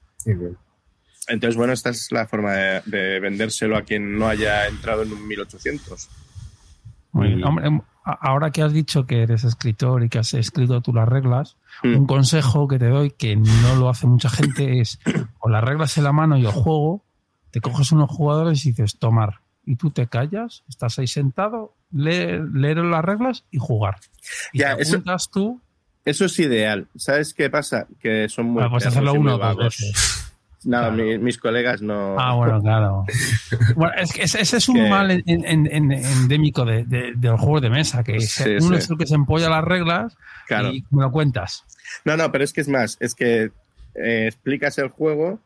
Entonces, 1.29 1.57
bueno, 1.57 1.73
esta 1.73 1.91
es 1.91 2.11
la 2.11 2.27
forma 2.27 2.53
de, 2.53 3.21
vendérselo 3.21 3.77
a 3.77 3.83
quien 3.83 4.19
no 4.19 4.29
haya 4.29 4.67
entrado 4.67 5.03
en 5.03 5.13
un 5.13 5.27
1800. 5.27 6.09
Hombre, 7.13 7.67
em, 7.67 7.81
ahora 8.05 8.51
que 8.51 8.63
has 8.63 8.73
dicho 8.73 9.07
que 9.07 9.23
eres 9.23 9.45
escritor 9.45 10.03
y 10.03 10.09
que 10.09 10.19
has 10.19 10.35
escrito 10.35 10.81
tú 10.81 10.93
las 10.93 11.09
reglas, 11.09 11.57
mm. 11.83 11.97
un 11.97 12.07
consejo 12.07 12.67
que 12.67 12.79
te 12.79 12.89
doy 12.89 13.11
que 13.11 13.37
no 13.37 13.77
lo 13.77 13.89
hace 13.89 14.07
mucha 14.07 14.31
gente 14.31 14.81
es 14.81 14.99
con 15.39 15.53
las 15.53 15.63
reglas 15.63 15.97
en 15.99 16.05
la 16.05 16.13
mano 16.13 16.37
y 16.37 16.45
el 16.47 16.53
juego, 16.53 17.05
te 17.51 17.61
coges 17.61 17.93
unos 17.93 18.11
jugadores 18.11 18.65
y 18.65 18.71
dices, 18.71 18.99
tomar. 18.99 19.41
Y 19.65 19.77
tú 19.77 19.91
te 19.91 20.09
callas, 20.09 20.65
estás 20.69 20.99
ahí 20.99 21.07
sentado, 21.07 21.75
leer, 21.93 22.43
leer 22.53 22.79
las 22.79 23.05
reglas 23.05 23.45
y 23.51 23.59
jugar. 23.59 23.97
Y 24.53 24.61
Ya, 24.61 24.77
te 24.77 24.83
eso- 24.83 25.03
tú, 25.31 25.61
Eso 26.05 26.25
es 26.25 26.37
ideal. 26.41 26.89
¿Sabes 26.97 27.33
qué 27.33 27.49
pasa? 27.49 27.87
Que 28.01 28.29
son 28.29 28.47
muy 28.47 28.63
ah, 28.63 28.67
perros 28.67 28.87
hacerlo 28.87 29.15
muy 29.15 29.21
uno 29.21 29.35
o 29.37 29.39
dos 29.39 29.57
veces. 29.57 30.22
No, 30.65 30.79
Claro. 30.79 30.93
mi- 30.93 31.19
mis 31.19 31.39
colegas 31.39 31.83
no. 31.83 32.17
Ah, 32.19 32.35
bueno, 32.35 32.61
claro. 32.63 33.05
Bueno, 33.77 33.93
es 33.97 34.13
que 34.13 34.23
ese, 34.23 34.41
ese 34.41 34.57
es 34.59 34.69
un 34.69 34.77
Que- 34.77 34.89
mal 34.89 35.11
en- 35.11 35.23
en- 35.27 35.67
en- 35.67 35.93
endémico 35.93 36.65
de, 36.65 36.85
de, 36.85 37.13
de 37.17 37.29
los 37.29 37.41
juegos 37.41 37.63
de 37.63 37.71
mesa, 37.71 38.03
que 38.05 38.21
Sí, 38.21 38.51
uno 38.61 38.69
sí. 38.69 38.75
es 38.77 38.91
el 38.91 38.97
que 38.99 39.07
se 39.07 39.15
empolla 39.15 39.49
las 39.49 39.65
reglas 39.65 40.17
Claro. 40.47 40.69
y 40.73 40.85
me 40.91 41.03
lo 41.03 41.11
cuentas. 41.11 41.65
No, 42.05 42.17
no, 42.17 42.31
pero 42.33 42.45
es 42.45 42.53
que 42.53 42.61
es 42.61 42.69
más. 42.69 42.97
Es 43.01 43.15
que 43.15 43.51
eh, 43.95 44.27
explicas 44.29 44.79
el 44.79 44.89
juego 44.89 45.41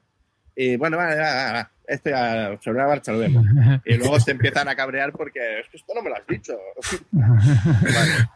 y 0.55 0.77
bueno, 0.77 0.97
vale, 0.97 1.17
va, 1.17 1.35
va, 1.35 1.53
va, 1.53 1.71
esto 1.87 2.11
ya 2.11 2.57
sobre 2.63 2.79
una 2.79 2.89
marcha 2.89 3.13
lo 3.13 3.19
vemos. 3.19 3.45
Y 3.85 3.95
luego 3.95 4.19
se 4.21 4.31
empiezan 4.33 4.69
a 4.69 4.75
cabrear 4.77 5.13
porque 5.13 5.61
es 5.61 5.69
que 5.69 5.77
esto 5.77 5.93
no 5.95 6.03
me 6.03 6.11
lo 6.11 6.17
has 6.17 6.27
dicho. 6.27 6.55
Vale. 7.13 8.29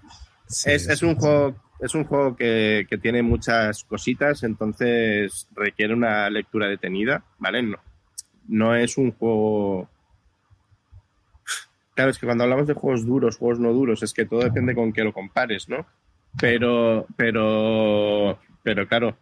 es, 0.49 0.89
es 0.89 1.03
un 1.03 1.15
juego, 1.17 1.55
es 1.81 1.95
un 1.95 2.05
juego 2.05 2.37
que, 2.37 2.87
que 2.89 2.99
tiene 2.99 3.23
muchas 3.23 3.85
cositas, 3.85 4.43
entonces 4.43 5.49
requiere 5.55 5.95
una 5.95 6.29
lectura 6.29 6.69
detenida, 6.69 7.25
¿vale? 7.39 7.63
No, 7.63 7.79
no 8.49 8.75
es 8.75 8.99
un 8.99 9.13
juego. 9.13 9.89
Claro, 11.95 12.11
es 12.11 12.19
que 12.19 12.27
cuando 12.27 12.45
hablamos 12.45 12.67
de 12.67 12.75
juegos 12.75 13.07
duros, 13.07 13.37
juegos 13.39 13.61
no 13.61 13.73
duros, 13.73 14.03
es 14.03 14.13
que 14.13 14.27
todo 14.27 14.41
depende 14.41 14.75
con 14.75 14.93
qué 14.93 15.05
lo 15.05 15.13
compares, 15.13 15.69
¿no? 15.69 15.87
Pero, 16.39 17.07
pero, 17.17 18.39
pero 18.63 18.87
claro, 18.87 19.17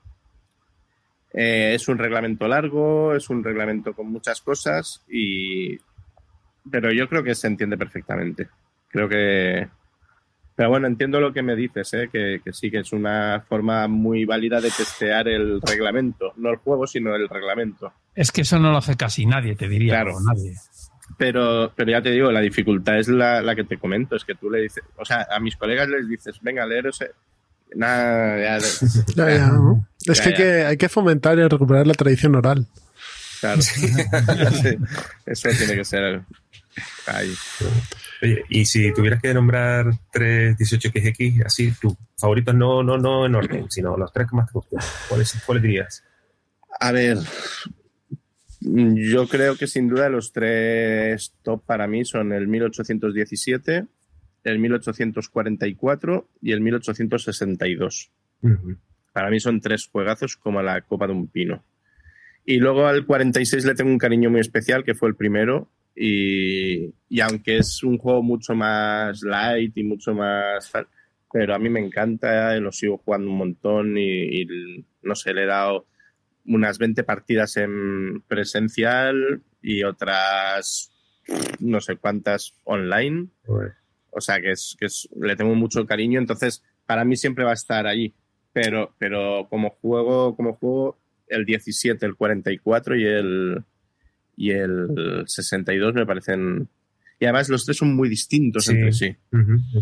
eh, 1.33 1.73
es 1.75 1.89
un 1.89 1.99
reglamento 1.99 2.49
largo, 2.49 3.15
es 3.15 3.31
un 3.31 3.43
reglamento 3.45 3.95
con 3.95 4.11
muchas 4.11 4.41
cosas 4.41 5.05
y, 5.09 5.79
pero 6.71 6.93
yo 6.93 7.09
creo 7.09 7.23
que 7.23 7.35
se 7.35 7.47
entiende 7.47 7.79
perfectamente. 7.79 8.49
Creo 8.89 9.09
que, 9.09 9.69
pero 10.59 10.71
bueno, 10.71 10.89
entiendo 10.89 11.21
lo 11.21 11.33
que 11.33 11.41
me 11.45 11.55
dices, 11.55 11.95
¿eh? 11.95 12.09
que, 12.13 12.41
que 12.45 12.53
sí 12.53 12.69
que 12.69 12.79
es 12.81 12.93
una 12.93 13.45
forma 13.49 13.87
muy 13.87 14.25
válida 14.25 14.61
de 14.61 14.73
testear 14.73 15.29
el 15.29 15.61
reglamento, 15.63 16.33
no 16.37 16.51
el 16.51 16.57
juego, 16.57 16.85
sino 16.85 17.15
el 17.15 17.29
reglamento. 17.29 17.93
Es 18.13 18.33
que 18.33 18.41
eso 18.41 18.59
no 18.59 18.73
lo 18.73 18.79
hace 18.79 18.97
casi 18.97 19.25
nadie, 19.25 19.55
te 19.55 19.69
diría. 19.69 19.93
Claro. 20.03 20.15
nadie. 20.21 20.55
Pero, 21.17 21.73
pero 21.77 21.93
ya 21.93 22.03
te 22.03 22.11
digo, 22.11 22.33
la 22.33 22.41
dificultad 22.41 22.99
es 22.99 23.07
la, 23.07 23.41
la 23.41 23.55
que 23.55 23.63
te 23.63 23.79
comento, 23.79 24.17
es 24.17 24.25
que 24.25 24.35
tú 24.35 24.51
le 24.51 24.63
dices, 24.63 24.83
o 24.97 25.05
sea, 25.05 25.29
a 25.31 25.39
mis 25.39 25.55
colegas 25.55 25.89
les 25.89 26.09
dices, 26.09 26.35
venga, 26.43 26.67
leeros. 26.67 27.01
eh". 27.03 27.13
Nada, 27.77 28.59
ya, 28.59 28.67
Ya, 29.15 29.31
ya, 29.37 29.47
¿no? 29.47 29.87
Es 30.07 30.19
Ya, 30.19 30.25
que 30.25 30.29
hay, 30.29 30.33
ya. 30.33 30.37
que 30.39 30.65
hay 30.67 30.77
que 30.77 30.89
fomentar 30.89 31.39
y 31.39 31.47
recuperar 31.47 31.87
la 31.87 31.95
tradición 31.95 32.35
oral. 32.35 32.67
claro. 33.41 33.61
Sí, 33.63 34.77
Eso 35.25 35.49
tiene 35.57 35.77
que 35.77 35.85
ser 35.85 36.23
ahí. 37.07 37.33
Oye, 38.23 38.45
y 38.49 38.65
si 38.65 38.93
tuvieras 38.93 39.23
que 39.23 39.33
nombrar 39.33 39.91
tres 40.13 40.57
18XX, 40.57 41.47
así, 41.47 41.73
tus 41.81 41.95
favoritos 42.17 42.55
no, 42.55 42.83
no, 42.83 42.99
no 42.99 43.27
en 43.27 43.35
orden, 43.35 43.67
sino 43.71 43.97
los 43.97 44.13
tres 44.13 44.29
que 44.29 44.37
más 44.37 44.47
te 44.47 44.53
gustan, 44.55 44.81
¿cuáles, 45.09 45.43
cuáles 45.47 45.63
dirías? 45.63 46.05
A 46.81 46.93
ver, 46.93 47.19
yo 48.61 49.29
creo 49.29 49.57
que 49.57 49.67
sin 49.67 49.89
duda 49.89 50.09
los 50.09 50.33
tres 50.33 51.35
top 51.43 51.65
para 51.65 51.87
mí 51.87 52.05
son 52.05 52.33
el 52.33 52.49
1817, 52.49 53.87
el 54.45 54.59
1844 54.59 56.29
y 56.43 56.53
el 56.53 56.61
1862. 56.61 58.11
Ujú. 58.43 58.77
Para 59.13 59.31
mí 59.31 59.41
son 59.41 59.61
tres 59.61 59.89
juegazos 59.89 60.37
como 60.37 60.63
la 60.63 60.81
copa 60.83 61.07
de 61.07 61.13
un 61.13 61.29
pino. 61.29 61.65
Y 62.45 62.59
luego 62.59 62.87
al 62.87 63.05
46 63.05 63.65
le 63.65 63.75
tengo 63.75 63.91
un 63.91 63.99
cariño 63.99 64.31
muy 64.31 64.41
especial, 64.41 64.85
que 64.85 64.95
fue 64.95 65.09
el 65.09 65.17
primero. 65.17 65.69
Y, 66.01 66.95
y 67.09 67.21
aunque 67.21 67.59
es 67.59 67.83
un 67.83 67.99
juego 67.99 68.23
mucho 68.23 68.55
más 68.55 69.23
light 69.23 69.77
y 69.77 69.83
mucho 69.83 70.15
más 70.15 70.71
tal, 70.71 70.87
pero 71.33 71.55
a 71.55 71.59
mí 71.59 71.69
me 71.69 71.81
encanta, 71.81 72.55
lo 72.61 72.71
sigo 72.71 72.99
jugando 72.99 73.31
un 73.31 73.37
montón 73.37 73.99
y, 73.99 74.43
y 74.43 74.47
no 75.03 75.15
sé, 75.15 75.35
le 75.35 75.43
he 75.43 75.47
dado 75.47 75.87
unas 76.47 76.79
20 76.79 77.03
partidas 77.03 77.57
en 77.57 78.23
presencial 78.29 79.43
y 79.61 79.83
otras 79.83 80.93
no 81.61 81.81
sé 81.81 81.97
cuántas 81.97 82.55
online. 82.65 83.29
O 84.11 84.21
sea, 84.21 84.41
que, 84.41 84.53
es, 84.53 84.77
que 84.79 84.87
es, 84.87 85.09
le 85.21 85.37
tengo 85.37 85.55
mucho 85.55 85.87
cariño, 85.87 86.19
entonces 86.19 86.63
para 86.87 87.05
mí 87.05 87.17
siempre 87.17 87.45
va 87.45 87.51
a 87.51 87.55
estar 87.55 87.87
ahí. 87.87 88.15
Pero, 88.53 88.95
pero 88.99 89.47
como 89.51 89.71
juego, 89.71 90.35
como 90.35 90.55
juego, 90.55 90.99
el 91.29 91.45
17, 91.45 92.05
el 92.07 92.17
44 92.17 92.97
y 92.97 93.05
el, 93.05 93.65
y 94.39 94.53
el 94.53 95.25
62 95.27 95.95
me 95.95 96.07
parecen. 96.07 96.69
Y 97.21 97.25
además 97.25 97.49
los 97.49 97.65
tres 97.65 97.77
son 97.77 97.97
muy 97.97 98.09
distintos 98.09 98.67
Sí. 98.67 98.73
entre 98.73 98.93
sí. 98.93 99.17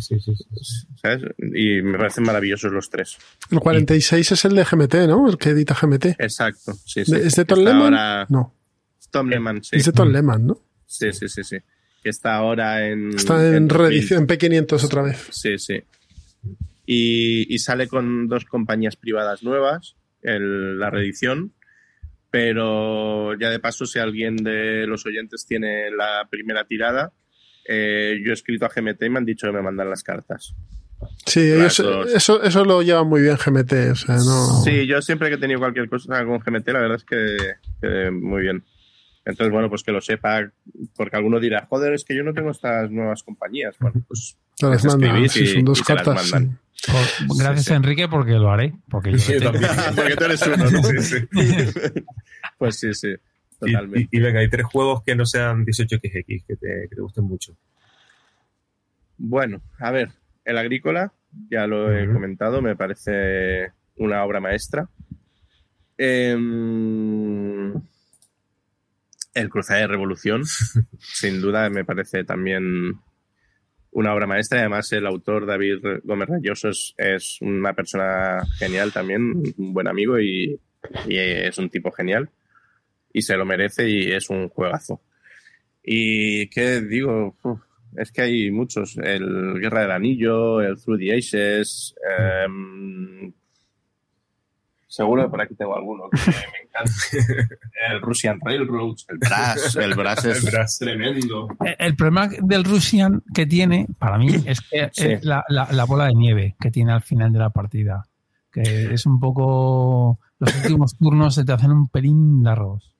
Sí, 0.01 0.19
sí, 0.21 0.35
sí. 0.35 0.45
¿sabes? 1.03 1.23
Y 1.55 1.83
me 1.83 1.99
parecen 1.99 2.25
maravillosos 2.25 2.73
los 2.73 2.89
tres. 2.89 3.19
El 3.51 3.61
46 3.61 4.33
es 4.33 4.45
el 4.47 4.55
de 4.57 4.65
GMT, 4.65 4.95
¿no? 5.07 5.29
El 5.29 5.37
que 5.37 5.51
edita 5.51 5.75
GMT. 5.79 6.17
Exacto, 6.19 6.73
sí, 6.87 7.05
sí. 7.05 7.15
¿Es 7.15 7.35
de 7.37 7.45
Tom 7.45 7.59
Lehman? 7.59 7.95
ahora- 7.95 8.27
No, 8.31 8.55
Tom 9.11 9.29
Lehman, 9.29 9.63
sí. 9.63 9.77
es 9.77 9.85
de 9.85 9.93
Tom 9.93 10.09
Lehman, 10.11 10.47
¿no? 10.47 10.59
Sí, 10.87 11.13
sí, 11.13 11.29
sí, 11.29 11.45
sí. 11.45 11.59
Que 12.03 12.09
está 12.09 12.37
ahora 12.37 12.89
en. 12.89 13.11
Está 13.15 13.35
en, 13.55 13.69
2000. 13.69 13.89
reedición, 13.91 14.21
en 14.23 14.27
P500 14.29 14.85
otra 14.85 15.03
vez. 15.03 15.27
Sí, 15.31 15.59
sí. 15.59 15.83
Y, 16.87 17.53
y 17.55 17.59
sale 17.59 17.89
con 17.89 18.29
dos 18.29 18.45
compañías 18.45 18.97
privadas 18.97 19.43
nuevas, 19.43 19.97
el- 20.23 20.79
la 20.79 20.89
reedición. 20.91 21.53
Pero 22.37 23.39
ya 23.39 23.49
de 23.49 23.59
paso, 23.61 23.87
si 23.87 23.99
alguien 23.99 24.37
de 24.37 24.87
los 24.87 25.07
oyentes 25.07 25.47
tiene 25.47 25.91
la 25.91 26.29
primera 26.31 26.67
tirada, 26.67 27.13
eh, 27.67 28.19
yo 28.23 28.31
he 28.31 28.35
escrito 28.35 28.67
a 28.67 28.69
GMT 28.69 29.03
y 29.05 29.09
me 29.09 29.19
han 29.19 29.25
dicho 29.25 29.47
que 29.47 29.55
me 29.55 29.63
mandan 29.63 29.89
las 29.89 30.03
cartas. 30.03 30.55
Sí, 31.25 31.41
ellos- 31.41 31.81
eso, 32.15 32.43
eso 32.43 32.65
lo 32.67 32.83
lleva 32.83 33.05
muy 33.05 33.23
bien 33.23 33.37
GMT. 33.37 33.73
O 33.91 33.95
sea, 33.95 34.17
no. 34.17 34.63
Sí, 34.65 34.87
yo 34.87 35.01
siempre 35.01 35.29
que 35.31 35.37
he 35.37 35.39
tenido 35.39 35.61
cualquier 35.61 35.89
cosa 35.89 36.25
con 36.27 36.39
GMT, 36.41 36.69
la 36.73 36.81
verdad 36.81 36.97
es 36.99 37.05
que, 37.05 37.37
que 37.81 38.11
muy 38.11 38.43
bien. 38.43 38.63
Entonces, 39.25 39.51
bueno, 39.51 39.69
pues 39.71 39.83
que 39.83 39.91
lo 39.93 40.01
sepa, 40.03 40.53
porque 40.95 41.17
alguno 41.17 41.41
dirá, 41.41 41.67
joder, 41.71 41.95
es 41.95 42.05
que 42.05 42.15
yo 42.15 42.23
no 42.23 42.33
tengo 42.35 42.51
estas 42.51 42.91
nuevas 42.91 43.23
compañías. 43.23 43.77
Bueno, 43.81 44.05
pues 44.07 44.37
Te 44.59 44.67
las 44.69 44.85
mandan. 44.85 45.29
Sí, 45.31 45.43
y- 45.43 45.47
son 45.49 45.65
dos 45.65 45.83
cartas. 45.83 46.21
sí. 46.29 46.49
Por- 47.27 47.39
gracias, 47.39 47.65
sí. 47.65 47.73
Enrique, 47.73 48.07
porque 48.07 48.33
lo 48.33 48.51
haré. 48.53 48.75
Porque 48.91 49.17
yo 49.17 49.41
también. 49.41 49.65
porque 49.97 50.15
tú 50.15 50.25
eres 50.25 50.43
uno, 50.47 50.57
¿no? 50.71 50.81
Pues 52.59 52.79
sí, 52.79 52.93
sí, 52.95 53.15
totalmente. 53.59 54.09
y- 54.13 54.17
y 54.19 54.21
venga, 54.21 54.41
hay 54.41 54.49
tres 54.49 54.67
juegos 54.67 55.03
que 55.05 55.15
no 55.15 55.27
sean 55.27 55.65
18XX, 55.65 56.45
que 56.47 56.57
te, 56.57 56.87
que 56.89 56.95
te 56.97 57.01
gusten 57.01 57.25
mucho. 57.25 57.57
Bueno, 59.19 59.63
a 59.79 59.91
ver, 59.91 60.11
el 60.45 60.59
agrícola, 60.59 61.13
ya 61.51 61.67
lo 61.67 61.93
he 61.97 62.11
comentado, 62.13 62.61
me 62.63 62.77
parece 62.77 63.73
una 63.97 64.23
obra 64.25 64.41
maestra. 64.41 64.89
Em, 65.99 67.73
el 69.35 69.49
Cruzada 69.51 69.81
de 69.81 69.87
Revolución, 69.87 70.45
sin 70.99 71.41
duda, 71.41 71.69
me 71.71 71.85
parece 71.85 72.25
también 72.25 72.95
una 73.91 74.15
obra 74.15 74.27
maestra. 74.27 74.61
Además, 74.61 74.93
el 74.93 75.07
autor 75.07 75.47
David 75.47 75.79
Gómez 76.05 76.29
Rayoso 76.29 76.69
es, 76.69 76.95
es 76.99 77.39
una 77.41 77.73
persona 77.75 78.45
genial 78.59 78.93
también, 78.93 79.33
un 79.57 79.73
buen 79.73 79.89
amigo 79.89 80.19
y, 80.21 80.61
y 81.09 81.17
es 81.19 81.57
un 81.59 81.71
tipo 81.71 81.91
genial. 81.91 82.29
Y 83.17 83.23
se 83.23 83.37
lo 83.37 83.47
merece 83.47 83.89
y 83.89 84.13
es 84.13 84.29
un 84.29 84.49
juegazo. 84.51 85.01
Y 85.83 86.49
qué 86.51 86.83
digo, 86.83 87.35
Uf, 87.43 87.61
es 87.97 88.13
que 88.13 88.21
hay 88.23 88.51
muchos. 88.51 88.99
El 88.99 89.55
Guerra 89.59 89.83
del 89.83 89.93
Anillo, 89.93 90.61
el 90.61 90.77
Through 90.77 90.99
the 90.99 91.17
Aces. 91.17 91.95
em, 92.45 93.33
seguro 94.87 95.23
que 95.25 95.29
por 95.31 95.41
aquí 95.41 95.55
tengo 95.55 95.77
alguno 95.77 96.11
que 96.11 96.19
me 96.31 96.69
encanta. 96.69 96.93
El 97.91 98.01
Russian 98.01 98.39
Railroads, 98.43 99.07
el 99.09 99.19
Brass. 99.19 99.77
El 99.81 99.95
Brass 99.95 100.25
es 100.25 100.45
El 100.45 100.51
Brass. 100.51 100.79
tremendo. 100.79 101.49
Eh, 101.65 101.77
El 101.79 101.97
problema 101.97 102.29
del 102.29 102.65
Russian 102.65 103.23
que 103.35 103.47
tiene, 103.47 103.87
para 103.99 104.19
mí, 104.19 104.29
es 104.47 104.61
que 104.61 104.89
Sí. 104.93 105.07
es 105.13 105.25
la, 105.25 105.45
la- 105.49 105.69
la 105.73 105.85
bola 105.85 106.07
de 106.07 106.15
nieve 106.15 106.57
que 106.61 106.71
tiene 106.71 106.93
al 106.93 107.03
final 107.03 107.33
de 107.33 107.39
la 107.39 107.51
partida. 107.51 108.07
Que 108.53 108.93
es 108.93 109.07
un 109.07 109.21
poco. 109.21 110.19
Los 110.39 110.55
últimos 110.57 110.97
turnos 110.99 111.35
se 111.35 111.45
te 111.45 111.53
hacen 111.53 111.71
un 111.73 111.89
pelín 111.89 112.43
largos. 112.43 112.93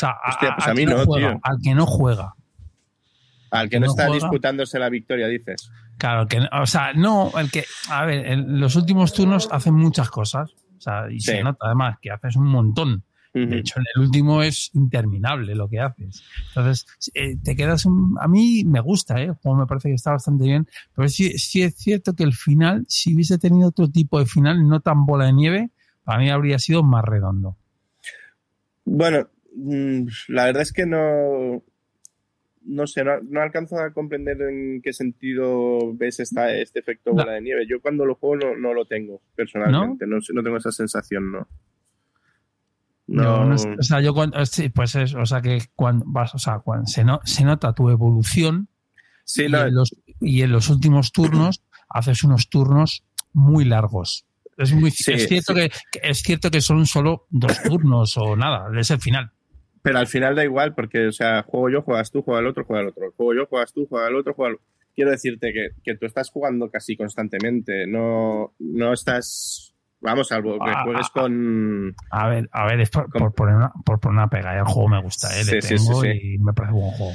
Sea, 0.00 0.10
a, 0.10 0.30
Hostia, 0.30 0.54
pues 0.56 0.68
a 0.68 0.74
mí 0.74 0.86
que 0.86 0.94
no, 0.94 1.04
juega, 1.04 1.28
tío. 1.30 1.40
al 1.42 1.58
que 1.62 1.74
no 1.74 1.86
juega. 1.86 2.34
Al 3.50 3.68
que 3.68 3.80
no, 3.80 3.86
No 3.86 3.92
está 3.92 4.06
juega. 4.06 4.20
disputándose 4.20 4.78
la 4.78 4.88
victoria, 4.88 5.26
dices. 5.26 5.70
Claro, 5.98 6.26
que, 6.26 6.38
o 6.52 6.66
sea, 6.66 6.92
no, 6.94 7.30
el 7.38 7.50
que, 7.50 7.64
a 7.90 8.04
ver, 8.06 8.26
en 8.26 8.60
los 8.60 8.76
últimos 8.76 9.12
turnos 9.12 9.48
hacen 9.50 9.74
muchas 9.74 10.08
cosas, 10.10 10.50
o 10.78 10.80
sea, 10.80 11.10
y 11.10 11.20
Sí. 11.20 11.32
se 11.32 11.42
nota 11.42 11.66
además 11.66 11.98
que 12.00 12.10
haces 12.10 12.36
un 12.36 12.46
montón. 12.46 13.02
De 13.32 13.58
hecho, 13.58 13.78
en 13.78 13.84
el 13.94 14.02
último 14.02 14.42
es 14.42 14.70
interminable 14.74 15.54
lo 15.54 15.68
que 15.68 15.78
haces. 15.78 16.24
Entonces, 16.48 16.84
eh, 17.14 17.36
te 17.40 17.54
quedas 17.54 17.84
un, 17.86 18.16
a 18.20 18.26
mí 18.26 18.64
me 18.64 18.80
gusta, 18.80 19.20
¿eh? 19.22 19.32
Juego 19.40 19.56
me 19.56 19.66
parece 19.66 19.88
que 19.88 19.94
está 19.94 20.10
bastante 20.10 20.44
bien, 20.44 20.66
pero 20.96 21.08
sí, 21.08 21.38
sí 21.38 21.62
es 21.62 21.76
cierto 21.76 22.14
que 22.14 22.24
el 22.24 22.32
final, 22.32 22.84
si 22.88 23.14
hubiese 23.14 23.38
tenido 23.38 23.68
otro 23.68 23.88
tipo 23.88 24.18
de 24.18 24.26
final, 24.26 24.66
no 24.66 24.80
tan 24.80 25.06
bola 25.06 25.26
de 25.26 25.32
nieve, 25.32 25.70
para 26.02 26.18
mí 26.18 26.28
habría 26.28 26.58
sido 26.58 26.82
más 26.82 27.04
redondo. 27.04 27.56
Bueno, 28.84 29.28
la 30.28 30.44
verdad 30.46 30.62
es 30.62 30.72
que 30.72 30.86
no. 30.86 31.62
No 32.62 32.86
sé, 32.86 33.02
no, 33.04 33.12
no 33.22 33.40
alcanzo 33.40 33.78
a 33.78 33.90
comprender 33.92 34.40
en 34.42 34.82
qué 34.82 34.92
sentido 34.92 35.94
ves 35.94 36.20
esta, 36.20 36.54
este 36.54 36.80
efecto 36.80 37.12
bola 37.12 37.32
de 37.32 37.40
nieve. 37.40 37.66
Yo 37.66 37.80
cuando 37.80 38.04
lo 38.04 38.16
juego 38.16 38.36
no, 38.36 38.56
no 38.56 38.74
lo 38.74 38.84
tengo, 38.84 39.22
personalmente. 39.34 40.06
¿No? 40.06 40.18
No, 40.34 40.42
tengo 40.42 40.58
esa 40.58 40.70
sensación, 40.70 41.32
no. 41.32 41.48
No. 43.06 43.54
o 43.54 43.82
sea, 43.82 44.00
yo 44.00 44.14
cuando, 44.14 44.44
sí, 44.46 44.68
pues 44.68 44.94
es, 44.94 45.14
o 45.14 45.26
sea, 45.26 45.40
que 45.40 45.58
cuando 45.74 46.04
vas, 46.06 46.34
o 46.34 46.38
sea, 46.38 46.60
cuando 46.60 46.86
se, 46.86 47.02
no, 47.02 47.20
se 47.24 47.44
nota 47.44 47.72
tu 47.72 47.88
evolución 47.90 48.68
sí, 49.24 49.42
y, 49.42 49.46
en 49.46 49.74
los, 49.74 49.96
y 50.20 50.42
en 50.42 50.52
los 50.52 50.68
últimos 50.68 51.10
turnos 51.12 51.64
haces 51.88 52.22
unos 52.22 52.48
turnos 52.50 53.04
muy 53.32 53.64
largos. 53.64 54.26
Es, 54.58 54.72
muy, 54.72 54.90
Sí, 54.92 55.12
es, 55.12 55.26
cierto 55.28 55.54
sí. 55.54 55.70
que- 55.90 56.00
es 56.08 56.18
cierto 56.18 56.50
que 56.50 56.60
son 56.60 56.86
solo 56.86 57.26
dos 57.30 57.60
turnos 57.62 58.16
o 58.16 58.36
nada, 58.36 58.68
es 58.78 58.90
el 58.90 59.00
final. 59.00 59.32
Pero 59.82 59.98
al 59.98 60.06
final 60.06 60.34
da 60.34 60.44
igual, 60.44 60.74
porque, 60.74 61.06
o 61.06 61.12
sea, 61.12 61.42
juego 61.42 61.70
yo, 61.70 61.82
juegas 61.82 62.10
tú, 62.10 62.22
juega 62.22 62.40
el 62.40 62.46
otro, 62.46 62.64
juega 62.64 62.82
el 62.82 62.88
otro. 62.88 63.12
Juego 63.16 63.34
yo, 63.34 63.46
juegas 63.46 63.72
tú, 63.72 63.86
juega 63.86 64.08
el 64.08 64.16
otro, 64.16 64.34
juega 64.34 64.50
el 64.50 64.54
otro. 64.56 64.66
Quiero 64.94 65.10
decirte 65.10 65.52
que, 65.52 65.70
que 65.82 65.96
tú 65.96 66.06
estás 66.06 66.30
jugando 66.30 66.70
casi 66.70 66.96
constantemente. 66.96 67.86
No, 67.86 68.52
no 68.58 68.92
estás. 68.92 69.74
Vamos, 70.00 70.28
salvo 70.28 70.58
que 70.58 70.70
Ah, 70.70 70.82
juegues 70.84 71.06
ah, 71.06 71.10
ah. 71.14 71.20
con. 71.20 71.94
A 72.10 72.28
ver, 72.28 72.48
a 72.52 72.66
ver, 72.66 72.80
es 72.80 72.90
por, 72.90 73.10
por 73.10 73.34
poner, 73.34 73.54
una, 73.54 73.72
por 73.84 74.00
poner 74.00 74.18
una 74.18 74.28
pega. 74.28 74.58
El 74.58 74.64
juego 74.64 74.88
me 74.88 75.02
gusta, 75.02 75.28
¿eh? 75.38 75.44
le 75.44 75.62
Sí, 75.62 75.78
sí, 75.78 75.86
tengo 75.86 76.02
sí, 76.02 76.10
sí. 76.10 76.34
y 76.34 76.38
me 76.38 76.52
parece 76.52 76.74
buen 76.74 76.90
juego. 76.90 77.14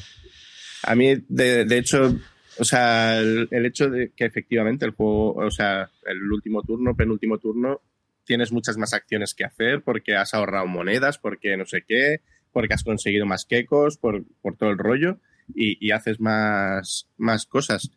A 0.84 0.95
mí, 0.95 1.16
de, 1.28 1.66
de 1.66 1.78
hecho, 1.78 2.16
o 2.59 2.63
sea, 2.63 3.18
el, 3.18 3.47
el 3.51 3.66
hecho 3.66 3.89
de 3.89 4.11
que 4.16 4.26
efectivamente 4.26 4.86
el 4.86 4.91
juego, 4.91 5.34
o 5.34 5.51
sea, 5.51 5.89
el 6.05 6.32
último 6.32 6.61
turno, 6.63 6.95
penúltimo 6.95 7.38
turno, 7.38 7.82
tienes 8.24 8.51
muchas 8.51 8.78
más 8.78 8.93
acciones 8.93 9.34
que 9.34 9.45
hacer 9.45 9.82
porque 9.84 10.16
has 10.16 10.34
ahorrado 10.34 10.66
monedas, 10.68 11.18
porque 11.18 11.57
no 11.57 11.66
sé 11.66 11.84
qué, 11.88 12.22
porque 12.55 12.73
has 12.73 12.83
conseguido 12.85 13.25
más 13.25 13.45
quecos, 13.45 13.97
por, 13.97 14.23
por 14.41 14.55
todo 14.55 14.69
el 14.69 14.77
rollo 14.77 15.17
y, 15.53 15.77
y 15.85 15.91
haces 15.91 16.21
más, 16.21 17.09
más 17.17 17.45
cosas. 17.45 17.91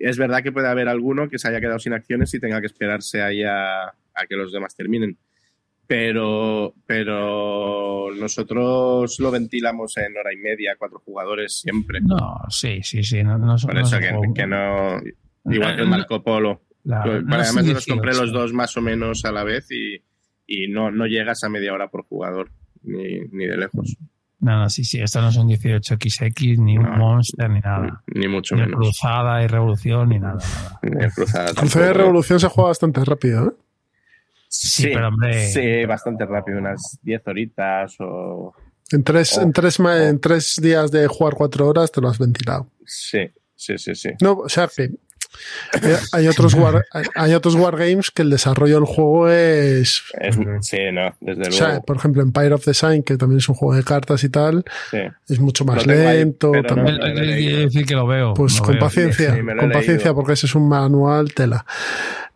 Es 0.00 0.18
verdad 0.18 0.42
que 0.42 0.50
puede 0.50 0.66
haber 0.68 0.88
alguno 0.88 1.28
que 1.28 1.38
se 1.38 1.46
haya 1.48 1.60
quedado 1.60 1.78
sin 1.78 1.92
acciones 1.92 2.34
y 2.34 2.40
tenga 2.40 2.60
que 2.60 2.66
esperarse 2.66 3.22
ahí 3.22 3.44
a, 3.44 3.84
a 3.84 4.26
que 4.28 4.34
los 4.34 4.52
demás 4.52 4.74
terminen. 4.74 5.16
Pero, 5.86 6.74
pero 6.86 8.08
nosotros 8.16 9.18
lo 9.18 9.30
ventilamos 9.30 9.96
en 9.96 10.16
hora 10.16 10.32
y 10.32 10.36
media, 10.36 10.74
cuatro 10.78 11.00
jugadores 11.04 11.60
siempre. 11.60 12.00
No, 12.00 12.16
sí, 12.48 12.80
sí, 12.82 13.02
sí. 13.02 13.22
No, 13.24 13.38
no, 13.38 13.56
Por 13.56 13.74
no 13.74 13.80
eso 13.80 13.98
que, 13.98 14.12
que 14.34 14.46
no. 14.46 14.98
Igual 15.46 15.76
que 15.76 15.82
el 15.82 15.88
Marco 15.88 16.22
Polo. 16.22 16.62
la- 16.84 17.04
Yo- 17.04 17.22
no 17.22 17.40
es 17.40 17.48
además, 17.48 17.66
los 17.74 17.86
compré 17.86 18.10
18. 18.12 18.22
los 18.24 18.32
dos 18.32 18.52
más 18.52 18.76
o 18.76 18.80
menos 18.80 19.24
a 19.24 19.32
la 19.32 19.42
vez 19.44 19.68
y, 19.70 20.02
y 20.46 20.68
no, 20.68 20.90
no 20.92 21.06
llegas 21.06 21.42
a 21.44 21.48
media 21.48 21.72
hora 21.74 21.88
por 21.90 22.04
jugador, 22.04 22.50
ni, 22.82 23.20
ni 23.32 23.46
de 23.46 23.56
lejos. 23.56 23.96
No, 24.40 24.58
no, 24.58 24.70
sí, 24.70 24.84
sí. 24.84 25.00
Esto 25.00 25.20
no 25.20 25.30
son 25.32 25.48
18XX, 25.48 26.58
ni 26.58 26.78
un. 26.78 26.88
Monster, 26.98 27.50
ni 27.50 27.60
nada. 27.60 28.02
Ni 28.06 28.26
mucho 28.26 28.54
Ni 28.54 28.62
menos. 28.62 28.76
Cruzada 28.80 29.42
y 29.44 29.46
Revolución, 29.46 30.08
ni 30.08 30.18
nada. 30.18 30.38
nada. 30.82 31.06
Ni 31.06 31.10
cruzada 31.10 31.52
tampoco. 31.52 31.92
Revolución 31.92 32.40
se 32.40 32.48
juega 32.48 32.68
bastante 32.68 33.04
rápido, 33.04 33.48
¿eh? 33.48 33.52
Sí, 34.48 34.88
pero 34.92 35.08
hombre. 35.08 35.46
Sí, 35.46 35.84
bastante 35.84 36.24
rápido, 36.26 36.58
unas 36.58 36.98
10 37.02 37.22
horitas 37.28 37.96
o. 38.00 38.54
En 38.92 39.04
tres, 39.04 39.38
Oh, 39.38 39.42
en, 39.42 39.52
tres, 39.52 39.78
oh. 39.78 39.88
en 39.92 40.20
tres 40.20 40.58
días 40.60 40.90
de 40.90 41.06
jugar 41.06 41.34
cuatro 41.34 41.68
horas 41.68 41.92
te 41.92 42.00
lo 42.00 42.08
has 42.08 42.18
ventilado. 42.18 42.66
Sí, 42.84 43.30
sí, 43.54 43.78
sí, 43.78 43.94
sí. 43.94 44.08
No, 44.20 44.32
o 44.32 44.48
sea 44.48 44.68
que 44.74 44.90
hay 46.12 46.28
otros 46.28 46.54
war, 46.54 46.84
hay- 47.14 47.34
otros 47.34 47.54
wargames 47.54 48.10
que 48.10 48.22
el 48.22 48.30
desarrollo 48.30 48.74
del 48.76 48.84
juego 48.84 49.28
es 49.28 50.02
Es- 50.20 50.36
sí, 50.62 50.78
no, 50.92 51.14
desde 51.20 51.42
o 51.42 51.44
luego. 51.50 51.52
sea, 51.52 51.80
por 51.80 51.96
ejemplo, 51.96 52.22
Empire 52.22 52.52
of 52.54 52.64
the 52.64 52.74
Sign, 52.74 53.02
que 53.02 53.16
también 53.16 53.38
es 53.38 53.48
un 53.48 53.54
juego 53.54 53.74
de 53.74 53.84
cartas 53.84 54.22
y 54.24 54.28
tal, 54.28 54.64
sí. 54.90 54.98
es 55.28 55.40
mucho 55.40 55.64
más 55.64 55.86
ahí, 55.86 56.18
lento. 56.18 56.52
pero 56.52 56.68
también. 56.74 56.96
no- 56.98 57.04
quiero 57.14 57.58
decir 57.62 57.86
que 57.86 57.94
lo 57.94 58.06
veo. 58.06 58.34
Pues 58.34 58.58
lo 58.58 58.64
con 58.64 58.74
veo. 58.74 58.80
paciencia, 58.80 59.34
Sí, 59.34 59.40
con 59.58 59.70
paciencia, 59.72 60.14
porque 60.14 60.32
ese 60.32 60.46
es 60.46 60.54
un 60.54 60.68
manual 60.68 61.32
tela. 61.34 61.64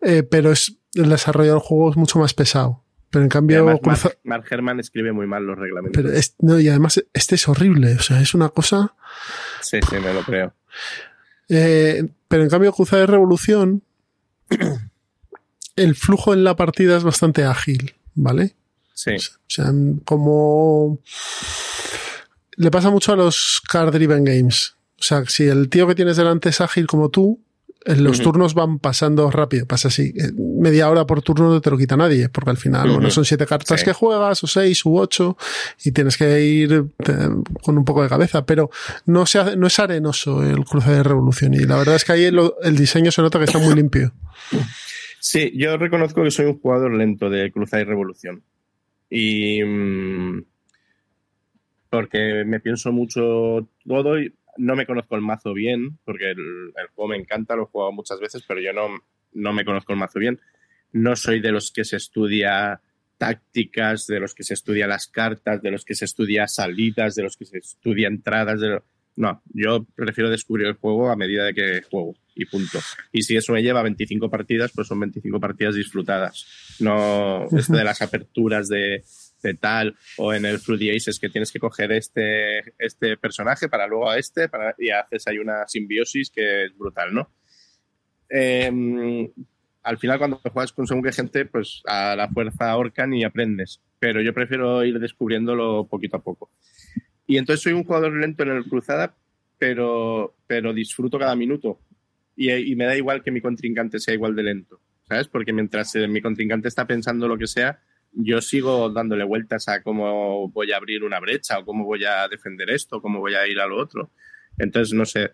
Eh, 0.01 0.23
pero 0.23 0.51
es 0.51 0.75
el 0.93 1.09
desarrollo 1.09 1.51
del 1.51 1.59
juego 1.59 1.91
es 1.91 1.97
mucho 1.97 2.19
más 2.19 2.33
pesado. 2.33 2.81
Pero 3.09 3.23
en 3.23 3.29
cambio, 3.29 3.57
además, 3.63 3.79
cruza- 3.81 4.07
Mark, 4.09 4.19
Mark 4.23 4.45
Herman 4.49 4.79
escribe 4.79 5.13
muy 5.13 5.25
mal 5.25 5.43
los 5.45 5.57
reglamentos. 5.57 6.01
pero 6.01 6.13
es- 6.13 6.35
no, 6.39 6.59
y 6.59 6.67
además 6.67 7.01
este 7.13 7.35
es 7.35 7.47
horrible. 7.47 7.95
O 7.95 7.99
sea, 7.99 8.19
es 8.19 8.33
una 8.33 8.49
cosa. 8.49 8.93
Sí, 9.61 9.79
sí, 9.89 9.95
me 9.99 10.13
lo 10.13 10.21
creo. 10.23 10.53
Eh, 11.49 12.07
pero 12.27 12.43
en 12.43 12.49
cambio, 12.49 12.73
Cruzada 12.73 13.01
de 13.01 13.07
Revolución, 13.07 13.83
el 15.75 15.95
flujo 15.95 16.33
en 16.33 16.43
la 16.43 16.55
partida 16.55 16.97
es 16.97 17.03
bastante 17.03 17.43
ágil, 17.43 17.95
¿vale? 18.13 18.55
Sí, 18.93 19.11
O 19.15 19.49
sea, 19.49 19.73
como 20.05 20.99
le 22.55 22.71
pasa 22.71 22.89
mucho 22.89 23.11
a 23.11 23.17
los 23.17 23.61
card 23.69 23.93
driven 23.93 24.23
games. 24.23 24.75
O 24.99 25.03
sea, 25.03 25.25
si 25.25 25.43
el 25.43 25.69
tío 25.69 25.87
que 25.87 25.95
tienes 25.95 26.15
delante 26.17 26.49
es 26.49 26.61
ágil 26.61 26.87
como 26.87 27.09
tú, 27.09 27.41
los 27.85 28.19
turnos 28.21 28.53
van 28.55 28.79
pasando 28.79 29.29
rápido. 29.31 29.65
Pasa 29.67 29.89
así. 29.89 30.11
eh, 30.17 30.31
Media 30.37 30.89
hora 30.89 31.05
por 31.05 31.21
turno 31.21 31.49
no 31.49 31.61
te 31.61 31.69
lo 31.69 31.77
quita 31.77 31.95
nadie, 31.95 32.29
porque 32.29 32.49
al 32.49 32.57
final, 32.57 32.89
bueno, 32.89 33.09
son 33.11 33.23
siete 33.25 33.45
cartas 33.45 33.79
Sí. 33.79 33.85
que 33.85 33.93
juegas, 33.93 34.43
o 34.43 34.47
seis 34.47 34.83
u 34.85 34.97
ocho, 34.97 35.37
y 35.83 35.91
tienes 35.91 36.17
que 36.17 36.41
ir 36.41 36.73
eh, 36.73 37.29
con 37.61 37.77
un 37.77 37.85
poco 37.85 38.01
de 38.01 38.09
cabeza. 38.09 38.45
Pero 38.45 38.69
no, 39.05 39.25
se 39.25 39.39
hace- 39.39 39.55
no 39.57 39.67
es 39.67 39.77
arenoso 39.79 40.43
el 40.43 40.65
cruce 40.65 40.89
de 40.91 41.03
revolución. 41.03 41.53
Y 41.53 41.59
la 41.59 41.77
verdad 41.77 41.95
es 41.95 42.03
que 42.05 42.13
ahí 42.13 42.23
el, 42.25 42.39
el 42.63 42.75
diseño 42.75 43.11
se 43.11 43.21
nota 43.21 43.37
que 43.39 43.45
está 43.45 43.59
muy 43.59 43.75
limpio. 43.75 44.11
Sí, 45.19 45.51
yo 45.55 45.77
reconozco 45.77 46.23
que 46.23 46.31
soy 46.31 46.45
un 46.45 46.59
jugador 46.59 46.93
lento 46.93 47.29
de 47.29 47.51
Cruzada 47.51 47.81
y 47.83 47.85
Revolución. 47.85 48.41
Y. 49.09 49.63
mm, 49.63 50.43
porque 51.89 52.43
me 52.45 52.59
pienso 52.59 52.91
mucho 52.91 53.67
todo 53.87 54.19
y 54.19 54.33
no 54.57 54.75
me 54.75 54.85
conozco 54.85 55.15
el 55.15 55.21
mazo 55.21 55.53
bien, 55.53 55.97
porque 56.05 56.31
el, 56.31 56.39
el 56.39 56.87
juego 56.93 57.09
me 57.09 57.17
encanta, 57.17 57.55
lo 57.55 57.63
he 57.63 57.67
jugado 57.67 57.91
muchas 57.91 58.19
veces, 58.19 58.43
pero 58.47 58.59
yo 58.61 58.73
no, 58.73 58.87
no 59.33 59.53
me 59.53 59.65
conozco 59.65 59.93
el 59.93 59.99
mazo 59.99 60.19
bien. 60.19 60.39
No 60.91 61.15
soy 61.15 61.41
de 61.41 61.51
los 61.51 61.71
que 61.71 61.83
se 61.83 61.97
estudia 61.97 62.79
tácticas, 63.17 64.07
de 64.07 64.19
los 64.19 64.33
que 64.35 64.43
se 64.43 64.53
estudia 64.53 64.87
las 64.87 65.07
cartas, 65.07 65.61
de 65.61 65.71
los 65.71 65.83
que 65.85 65.95
se 65.95 66.05
estudia 66.05 66.47
salidas, 66.47 67.15
de 67.15 67.23
los 67.23 67.37
que 67.37 67.45
se 67.45 67.57
estudia 67.57 68.07
entradas. 68.07 68.59
De 68.61 68.67
lo- 68.69 68.83
No, 69.17 69.41
yo 69.53 69.85
prefiero 69.95 70.29
descubrir 70.29 70.67
el 70.67 70.73
juego 70.73 71.09
a 71.09 71.15
medida 71.15 71.45
de 71.45 71.53
que 71.53 71.81
juego 71.89 72.15
y 72.35 72.45
punto. 72.45 72.79
Y 73.13 73.21
si 73.23 73.37
eso 73.37 73.53
me 73.53 73.63
lleva 73.63 73.79
a 73.79 73.83
25 73.83 74.29
partidas, 74.29 74.71
pues 74.75 74.87
son 74.87 74.99
25 74.99 75.39
partidas 75.39 75.75
disfrutadas. 75.75 76.45
No 76.79 77.45
esto 77.57 77.73
de 77.77 77.83
las 77.85 78.01
aperturas 78.01 78.67
de, 78.67 79.03
de 79.47 79.53
tal 79.55 79.95
o 80.17 80.33
en 80.33 80.45
el 80.45 80.59
Fruity 80.59 80.95
Aces 80.95 81.19
que 81.19 81.29
tienes 81.29 81.51
que 81.51 81.59
coger 81.59 81.91
este, 81.91 82.59
este 82.77 83.17
personaje 83.17 83.69
para 83.69 83.87
luego 83.87 84.09
a 84.09 84.17
este 84.17 84.49
para, 84.49 84.75
y 84.77 84.89
haces 84.89 85.27
ahí 85.27 85.37
una 85.37 85.67
simbiosis 85.67 86.29
que 86.29 86.65
es 86.65 86.77
brutal, 86.77 87.13
¿no? 87.13 87.29
Eh, 88.29 89.31
al 89.85 89.99
final 89.99 90.17
cuando 90.17 90.37
juegas 90.37 90.73
con 90.73 90.87
según 90.87 91.03
qué 91.03 91.11
gente, 91.11 91.45
pues 91.45 91.83
a 91.85 92.15
la 92.15 92.27
fuerza 92.27 92.71
ahorcan 92.71 93.13
y 93.13 93.23
aprendes. 93.23 93.81
Pero 93.99 94.19
yo 94.21 94.33
prefiero 94.33 94.83
ir 94.83 94.99
descubriéndolo 94.99 95.87
poquito 95.87 96.17
a 96.17 96.23
poco. 96.23 96.49
Y 97.27 97.37
entonces 97.37 97.61
soy 97.61 97.73
un 97.73 97.83
jugador 97.83 98.13
lento 98.13 98.43
en 98.43 98.49
el 98.49 98.65
cruzada, 98.65 99.15
pero, 99.59 100.35
pero 100.47 100.73
disfruto 100.73 101.19
cada 101.19 101.35
minuto. 101.35 101.79
Y, 102.35 102.51
y 102.51 102.75
me 102.75 102.85
da 102.85 102.97
igual 102.97 103.23
que 103.23 103.31
mi 103.31 103.41
contrincante 103.41 103.99
sea 103.99 104.15
igual 104.15 104.35
de 104.35 104.43
lento, 104.43 104.81
¿sabes? 105.07 105.27
Porque 105.27 105.53
mientras 105.53 105.93
eh, 105.95 106.07
mi 106.07 106.19
contrincante 106.19 106.67
está 106.67 106.87
pensando 106.87 107.27
lo 107.27 107.37
que 107.37 107.47
sea, 107.47 107.79
yo 108.15 108.41
sigo 108.41 108.89
dándole 108.89 109.23
vueltas 109.23 109.67
a 109.67 109.81
cómo 109.83 110.49
voy 110.49 110.71
a 110.71 110.77
abrir 110.77 111.03
una 111.03 111.19
brecha 111.19 111.59
o 111.59 111.65
cómo 111.65 111.85
voy 111.85 112.05
a 112.05 112.27
defender 112.27 112.69
esto, 112.69 113.01
cómo 113.01 113.19
voy 113.19 113.35
a 113.35 113.47
ir 113.47 113.59
a 113.59 113.67
lo 113.67 113.77
otro. 113.77 114.09
Entonces, 114.57 114.93
no 114.93 115.05
sé. 115.05 115.31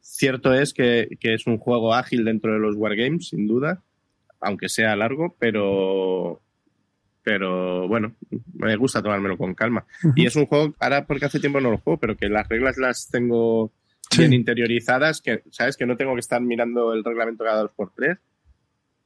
Cierto 0.00 0.52
es 0.52 0.74
que, 0.74 1.08
que 1.20 1.34
es 1.34 1.46
un 1.46 1.58
juego 1.58 1.94
ágil 1.94 2.24
dentro 2.24 2.52
de 2.52 2.58
los 2.58 2.74
wargames, 2.76 3.28
sin 3.28 3.46
duda, 3.46 3.82
aunque 4.40 4.68
sea 4.68 4.96
largo, 4.96 5.36
pero, 5.38 6.42
pero 7.22 7.86
bueno, 7.88 8.14
me 8.54 8.74
gusta 8.76 9.02
tomármelo 9.02 9.38
con 9.38 9.54
calma. 9.54 9.86
Y 10.16 10.26
es 10.26 10.34
un 10.36 10.46
juego, 10.46 10.74
ahora 10.80 11.06
porque 11.06 11.26
hace 11.26 11.38
tiempo 11.40 11.60
no 11.60 11.70
lo 11.70 11.78
juego, 11.78 12.00
pero 12.00 12.16
que 12.16 12.28
las 12.28 12.48
reglas 12.48 12.76
las 12.78 13.08
tengo 13.10 13.72
Sí. 14.10 14.18
bien 14.18 14.34
interiorizadas, 14.34 15.22
que 15.22 15.42
sabes 15.50 15.76
que 15.78 15.86
no 15.86 15.96
tengo 15.96 16.12
que 16.14 16.20
estar 16.20 16.38
mirando 16.42 16.92
el 16.92 17.02
reglamento 17.02 17.44
cada 17.44 17.62
dos 17.62 17.70
por 17.74 17.94
tres, 17.94 18.18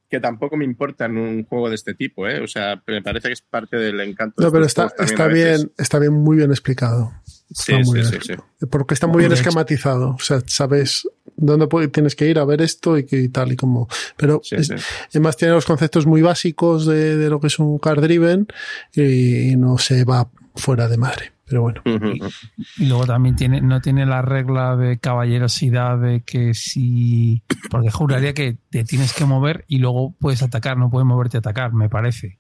que 0.09 0.21
tampoco 0.21 0.57
me 0.57 0.65
importa 0.65 1.07
en 1.07 1.19
un 1.19 1.45
juego 1.45 1.69
de 1.69 1.75
este 1.75 1.95
tipo, 1.95 2.29
¿eh? 2.29 2.41
O 2.41 2.47
sea, 2.47 2.83
me 2.87 3.03
parece 3.03 3.29
que 3.29 3.35
es 3.35 3.43
parte 3.43 3.77
del 3.77 4.01
encanto. 4.01 4.41
de 4.41 4.47
No, 4.47 4.53
pero 4.53 4.65
está, 4.65 4.93
está 4.99 5.27
bien, 5.27 5.73
está 5.79 5.99
bien, 5.99 6.13
muy 6.13 6.37
bien 6.37 6.51
explicado. 6.51 7.13
Sí, 7.53 7.73
Está 7.75 7.91
muy 7.91 8.03
sí, 8.05 8.11
bien 8.11 8.23
sí. 8.23 8.67
Porque 8.71 8.95
está 8.95 9.07
muy 9.07 9.21
bien 9.21 9.33
hecho- 9.33 9.41
esquematizado. 9.43 10.11
O 10.11 10.19
sea, 10.19 10.41
sabes 10.47 11.09
dónde 11.37 11.69
tienes 11.89 12.17
que 12.17 12.27
ir 12.27 12.39
a 12.39 12.45
ver 12.45 12.61
esto 12.63 12.99
y, 12.99 13.05
que, 13.05 13.19
y 13.21 13.29
tal 13.29 13.53
y 13.53 13.57
como. 13.57 13.89
Pero 14.17 14.41
Sí, 14.43 14.57
es- 14.57 14.67
sí. 14.69 14.75
además 15.11 15.37
tiene 15.37 15.55
los 15.55 15.65
conceptos 15.65 16.07
muy 16.07 16.23
básicos 16.23 16.87
de, 16.87 17.17
de 17.17 17.29
lo 17.31 17.39
que 17.41 17.47
es 17.49 17.59
un 17.59 17.79
car 17.79 18.01
driven 18.01 18.47
y, 18.95 19.55
no 19.57 19.79
se 19.79 20.05
va 20.05 20.29
fuera 20.57 20.89
de 20.89 20.97
madre. 20.97 21.33
Pero 21.49 21.63
bueno. 21.63 21.81
Y 21.85 22.87
luego 22.87 23.07
también 23.07 23.37
tiene, 23.37 23.61
no 23.61 23.81
tiene 23.81 24.05
la 24.05 24.21
regla 24.23 24.77
de 24.77 24.99
caballerosidad 24.99 25.99
de 25.99 26.23
que 26.23 26.55
si. 26.55 27.43
Porque 27.71 27.91
juraría 27.91 28.35
que 28.35 28.59
te 28.71 28.83
tienes 28.85 29.13
que 29.13 29.25
mover 29.25 29.65
y 29.69 29.79
luego 29.79 30.15
puedes 30.19 30.43
atacar, 30.43 30.77
no 30.77 30.91
puedes 30.91 31.07
moverte 31.07 31.37
a 31.37 31.41
atacar, 31.41 31.73
me 31.73 31.89
parece. 31.89 32.39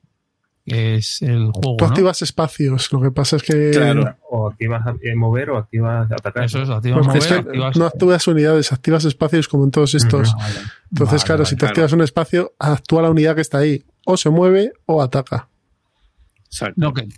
es 0.64 1.22
el 1.22 1.52
juego. 1.52 1.76
Tú 1.76 1.84
¿no? 1.84 1.90
activas 1.90 2.20
espacios, 2.22 2.92
lo 2.92 3.00
que 3.00 3.12
pasa 3.12 3.36
es 3.36 3.44
que 3.44 3.70
Claro. 3.72 4.16
O 4.28 4.48
activas 4.50 4.82
eh, 5.02 5.14
mover 5.14 5.50
o 5.50 5.56
activas 5.58 6.10
atacar. 6.10 6.44
Eso 6.44 6.62
es, 6.62 6.68
activas 6.68 6.98
Porque 7.06 7.18
mover, 7.18 7.22
es 7.22 7.28
que 7.28 7.34
activas- 7.50 7.76
no 7.76 7.84
activas 7.86 8.26
unidades, 8.26 8.72
activas 8.72 9.04
espacios 9.04 9.46
como 9.46 9.62
en 9.64 9.70
todos 9.70 9.94
estos. 9.94 10.34
Vale. 10.34 10.54
Entonces, 10.90 11.20
Vale, 11.20 11.24
claro, 11.26 11.38
vale. 11.38 11.46
si 11.48 11.54
te 11.54 11.58
claro. 11.60 11.70
activas 11.70 11.92
un 11.92 12.00
espacio, 12.02 12.52
actúa 12.58 13.02
la 13.02 13.10
unidad 13.10 13.36
que 13.36 13.40
está 13.42 13.58
ahí. 13.58 13.84
O 14.04 14.16
se 14.16 14.30
mueve 14.30 14.72
o 14.86 15.00
ataca. 15.00 15.48
Exacto. 16.64 16.80
No, 16.80 16.94
que, 16.94 17.08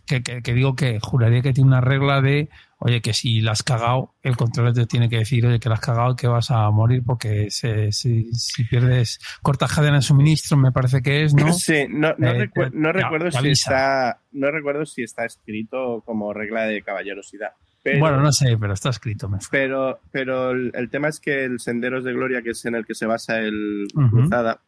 que- 0.42 0.54
digo 0.54 0.74
que 0.74 0.98
juraría 1.00 1.42
que 1.42 1.52
tiene 1.52 1.68
una 1.68 1.80
regla 1.80 2.20
de, 2.20 2.48
oye, 2.78 3.00
que 3.00 3.12
si 3.14 3.40
la 3.40 3.52
has 3.52 3.62
cagado, 3.62 4.14
el 4.22 4.36
controlador 4.36 4.74
te 4.82 4.86
tiene 4.86 5.08
que 5.08 5.18
decir, 5.18 5.46
oye, 5.46 5.60
que 5.60 5.68
la 5.68 5.76
has 5.76 5.80
cagado, 5.80 6.16
que 6.16 6.26
vas 6.26 6.50
a 6.50 6.68
morir 6.70 7.02
porque 7.06 7.50
se- 7.50 7.92
si, 7.92 8.32
si 8.34 8.64
pierdes 8.64 9.20
corta 9.42 9.66
cadena 9.68 9.96
de 9.96 10.02
suministro, 10.02 10.56
me 10.56 10.72
parece 10.72 11.00
que 11.02 11.24
es, 11.24 11.34
¿no? 11.34 11.46
Sí, 11.52 11.86
no, 11.88 12.14
no, 12.18 12.28
Eh, 12.32 12.48
recu- 12.48 12.70
no 12.72 12.92
recuerdo 12.92 13.30
si 13.30 13.38
avisa. 13.38 13.70
está, 13.70 14.20
no 14.32 14.50
recuerdo 14.50 14.84
si 14.86 15.02
está 15.02 15.24
escrito 15.24 16.02
como 16.04 16.32
regla 16.32 16.62
de 16.64 16.82
caballerosidad. 16.82 17.50
Pero, 17.82 18.00
Bueno, 18.00 18.20
no 18.20 18.32
sé, 18.32 18.56
pero 18.58 18.74
está 18.74 18.90
escrito. 18.90 19.28
me- 19.28 19.38
pero, 19.52 20.00
pero 20.10 20.50
el, 20.50 20.72
el 20.74 20.90
tema 20.90 21.08
es 21.08 21.20
que 21.20 21.44
el 21.44 21.60
Senderos 21.60 22.02
de 22.04 22.12
Gloria, 22.12 22.42
que 22.42 22.50
es 22.50 22.64
en 22.64 22.74
el 22.74 22.84
que 22.84 22.94
se 22.94 23.06
basa 23.06 23.38
el. 23.38 23.86
Cruzada, 24.10 24.60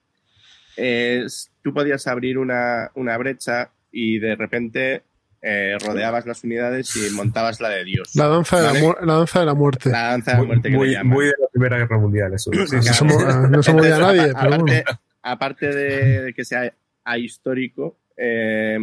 es, 0.76 1.50
tú 1.62 1.74
podías 1.74 2.06
abrir 2.06 2.38
una, 2.38 2.90
una 2.94 3.16
brecha 3.18 3.70
y 3.92 4.18
de 4.18 4.36
repente 4.36 5.02
eh, 5.42 5.76
rodeabas 5.84 6.26
las 6.26 6.44
unidades 6.44 6.94
y 6.96 7.14
montabas 7.14 7.60
la 7.60 7.70
de 7.70 7.84
Dios. 7.84 8.14
La 8.14 8.26
danza, 8.28 8.60
de, 8.60 8.74
la, 8.74 8.80
mu- 8.86 8.94
la 9.06 9.14
danza 9.14 9.40
de 9.40 9.46
la 9.46 9.54
muerte. 9.54 9.90
La 9.90 10.02
danza 10.10 10.32
de 10.32 10.36
la 10.36 10.38
Muy, 10.38 10.46
muerte 10.48 10.70
que 10.70 10.76
muy- 10.76 10.96
muy 11.04 11.24
de 11.26 11.34
la 11.40 11.48
Primera 11.52 11.78
Guerra 11.78 11.98
Mundial, 11.98 12.34
eso. 12.34 12.50
Sí, 12.52 12.58
sí, 12.66 12.76
No 12.76 12.82
se 12.82 13.04
no 13.04 13.62
se 13.62 13.72
movía 13.72 13.94
Entonces, 13.96 13.98
nadie, 13.98 14.30
apa- 14.30 14.40
pero 14.42 14.62
bueno. 14.62 14.64
aparte, 14.64 14.84
aparte 15.22 15.66
de, 15.74 16.22
de 16.24 16.34
que 16.34 16.44
sea 16.44 16.72
ahistórico, 17.04 17.96
eh, 18.16 18.78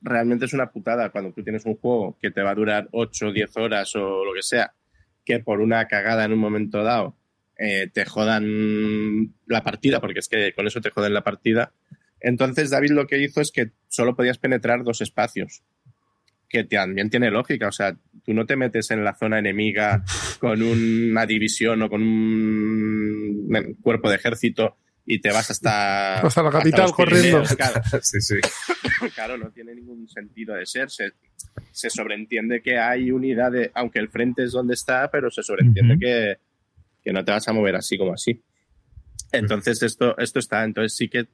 realmente 0.00 0.44
es 0.46 0.52
una 0.52 0.70
putada 0.70 1.10
cuando 1.10 1.32
tú 1.32 1.42
tienes 1.42 1.64
un 1.66 1.76
juego 1.76 2.16
que 2.20 2.30
te 2.30 2.42
va 2.42 2.50
a 2.50 2.54
durar 2.54 2.88
8 2.92 3.28
o 3.28 3.32
10 3.32 3.56
horas 3.56 3.94
o 3.96 4.24
lo 4.24 4.32
que 4.34 4.42
sea, 4.42 4.72
que 5.24 5.40
por 5.40 5.60
una 5.60 5.86
cagada 5.88 6.24
en 6.24 6.32
un 6.32 6.38
momento 6.38 6.82
dado 6.82 7.16
eh, 7.58 7.88
te 7.92 8.04
jodan 8.04 9.34
la 9.46 9.62
partida, 9.62 10.00
porque 10.00 10.20
es 10.20 10.28
que 10.28 10.52
con 10.54 10.66
eso 10.66 10.80
te 10.80 10.90
joden 10.90 11.14
la 11.14 11.22
partida. 11.24 11.72
Entonces 12.20 12.70
David 12.70 12.90
lo 12.90 13.06
que 13.06 13.22
hizo 13.22 13.40
es 13.40 13.50
que 13.50 13.70
solo 13.88 14.16
podías 14.16 14.38
penetrar 14.38 14.84
dos 14.84 15.00
espacios, 15.00 15.62
que 16.48 16.64
también 16.64 17.10
tiene 17.10 17.30
lógica, 17.30 17.68
o 17.68 17.72
sea, 17.72 17.96
tú 18.24 18.32
no 18.32 18.46
te 18.46 18.56
metes 18.56 18.90
en 18.90 19.04
la 19.04 19.14
zona 19.14 19.38
enemiga 19.38 20.04
con 20.38 20.62
una 20.62 21.26
división 21.26 21.82
o 21.82 21.88
con 21.88 22.02
un 22.02 23.76
cuerpo 23.82 24.08
de 24.08 24.16
ejército 24.16 24.76
y 25.06 25.20
te 25.20 25.30
vas 25.30 25.50
hasta, 25.50 26.20
Hasta 26.26 26.42
la 26.42 26.50
capital 26.50 26.90
Pirineos, 26.96 27.54
Claro, 27.56 27.80
Sí, 28.02 28.20
sí. 28.20 28.34
claro, 29.14 29.38
no 29.38 29.50
tiene 29.50 29.74
ningún 29.74 30.08
sentido 30.08 30.54
de 30.54 30.66
ser. 30.66 30.90
Se, 30.90 31.12
se 31.70 31.90
sobreentiende 31.90 32.60
que 32.60 32.78
hay 32.78 33.10
unidades, 33.10 33.70
aunque 33.74 34.00
el 34.00 34.08
frente 34.08 34.44
es 34.44 34.52
donde 34.52 34.74
está, 34.74 35.08
pero 35.10 35.30
se 35.30 35.42
sobreentiende 35.42 35.96
que, 35.98 36.36
que 37.02 37.12
no 37.12 37.24
te 37.24 37.30
vas 37.30 37.46
a 37.46 37.52
mover 37.52 37.76
así 37.76 37.96
como 37.96 38.12
así. 38.12 38.42
Entonces 39.32 39.82
esto, 39.82 40.16
esto 40.18 40.38
está, 40.38 40.64
entonces 40.64 40.96
sí 40.96 41.08
que 41.08 41.26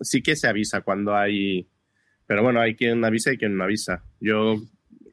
sí 0.00 0.22
que 0.22 0.36
se 0.36 0.48
avisa 0.48 0.80
cuando 0.82 1.14
hay, 1.16 1.68
pero 2.26 2.42
bueno, 2.42 2.60
hay 2.60 2.74
quien 2.74 3.04
avisa 3.04 3.32
y 3.32 3.38
quien 3.38 3.56
no 3.56 3.64
avisa. 3.64 4.04
Yo 4.20 4.56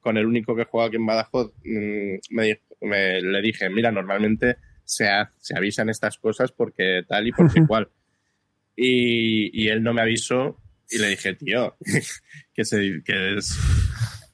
con 0.01 0.17
el 0.17 0.25
único 0.25 0.55
que 0.55 0.65
juega 0.65 0.87
aquí 0.87 0.95
en 0.97 1.05
Badajoz 1.05 1.51
mm, 1.63 2.15
me, 2.31 2.61
me- 2.81 3.21
le 3.21 3.41
dije, 3.41 3.69
mira, 3.69 3.91
normalmente 3.91 4.57
se, 4.83 5.07
ha- 5.07 5.31
se 5.39 5.57
avisan 5.57 5.89
estas 5.89 6.17
cosas 6.17 6.51
porque 6.51 7.01
tal 7.07 7.27
y 7.27 7.31
porque 7.31 7.61
cual. 7.67 7.89
Y, 8.75 9.63
y 9.63 9.69
él 9.69 9.81
no 9.83 9.93
me 9.93 10.01
avisó 10.01 10.61
y 10.89 10.97
le 10.99 11.09
dije, 11.09 11.33
tío, 11.33 11.75
que, 12.53 12.65
se, 12.65 13.01
que 13.03 13.37
es... 13.37 13.57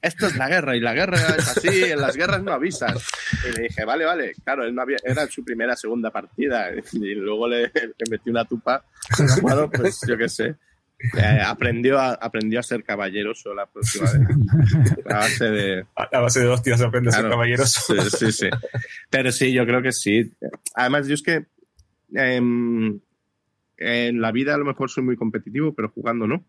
Esto 0.02 0.26
es 0.26 0.36
la 0.36 0.48
guerra 0.48 0.76
y 0.76 0.80
la 0.80 0.94
guerra 0.94 1.16
es 1.16 1.56
así, 1.56 1.84
en 1.84 2.00
las 2.00 2.16
guerras 2.16 2.42
no 2.42 2.52
avisas. 2.52 3.06
Y 3.48 3.56
le 3.56 3.62
dije, 3.68 3.84
vale, 3.84 4.04
vale, 4.04 4.32
claro, 4.44 4.64
él 4.64 4.74
no 4.74 4.82
había, 4.82 4.96
era 5.04 5.28
su 5.28 5.44
primera, 5.44 5.76
segunda 5.76 6.10
partida 6.10 6.70
y 6.92 7.14
luego 7.14 7.46
le, 7.46 7.70
le 7.72 8.10
metí 8.10 8.28
una 8.28 8.44
tupa. 8.44 8.84
Bueno, 9.40 9.70
pues 9.70 10.00
yo 10.06 10.18
qué 10.18 10.28
sé. 10.28 10.56
Eh, 11.16 11.40
aprendió, 11.44 11.98
a, 11.98 12.12
aprendió 12.12 12.60
a 12.60 12.62
ser 12.62 12.84
caballeroso 12.84 13.54
la 13.54 13.66
próxima 13.66 14.10
vez. 14.12 14.28
A 15.06 15.14
base 15.14 15.50
de, 15.50 15.86
A 15.94 16.20
base 16.20 16.40
de 16.40 16.46
hostias 16.48 16.80
aprendes 16.80 17.14
a 17.14 17.20
ser 17.20 17.30
caballeroso. 17.30 17.94
Sí, 17.94 18.16
sí, 18.18 18.32
sí. 18.32 18.48
Pero 19.10 19.32
sí, 19.32 19.52
yo 19.52 19.66
creo 19.66 19.82
que 19.82 19.92
sí. 19.92 20.32
Además, 20.74 21.08
yo 21.08 21.14
es 21.14 21.22
que 21.22 21.46
em, 22.14 23.00
en 23.76 24.20
la 24.20 24.32
vida 24.32 24.54
a 24.54 24.58
lo 24.58 24.64
mejor 24.64 24.90
soy 24.90 25.02
muy 25.02 25.16
competitivo, 25.16 25.74
pero 25.74 25.90
jugando 25.90 26.26
no. 26.26 26.44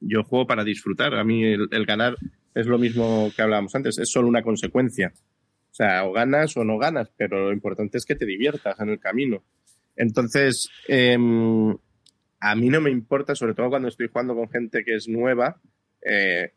Yo 0.00 0.24
juego 0.24 0.46
para 0.46 0.64
disfrutar. 0.64 1.14
A 1.14 1.24
mí 1.24 1.44
el, 1.44 1.68
el 1.70 1.86
ganar 1.86 2.16
es 2.56 2.66
lo 2.66 2.78
mismo 2.78 3.30
que 3.36 3.42
hablábamos 3.42 3.74
antes, 3.74 3.98
es 3.98 4.10
solo 4.10 4.28
una 4.28 4.42
consecuencia. 4.42 5.12
O 5.70 5.74
sea, 5.74 6.06
o 6.06 6.12
ganas 6.12 6.56
o 6.56 6.64
no 6.64 6.78
ganas, 6.78 7.12
pero 7.14 7.48
lo 7.48 7.52
importante 7.52 7.98
es 7.98 8.06
que 8.06 8.14
te 8.14 8.24
diviertas 8.24 8.80
en 8.80 8.88
el 8.88 8.98
camino. 8.98 9.44
Entonces, 9.94 10.70
em, 10.88 11.76
a 12.40 12.56
mí 12.56 12.70
no 12.70 12.80
me 12.80 12.90
importa, 12.90 13.34
sobre 13.34 13.52
todo 13.52 13.68
cuando 13.68 13.88
estoy 13.88 14.08
jugando 14.08 14.34
con 14.34 14.48
gente 14.48 14.84
que 14.84 14.94
es 14.94 15.06
nueva, 15.06 15.60
eh, 16.00 16.52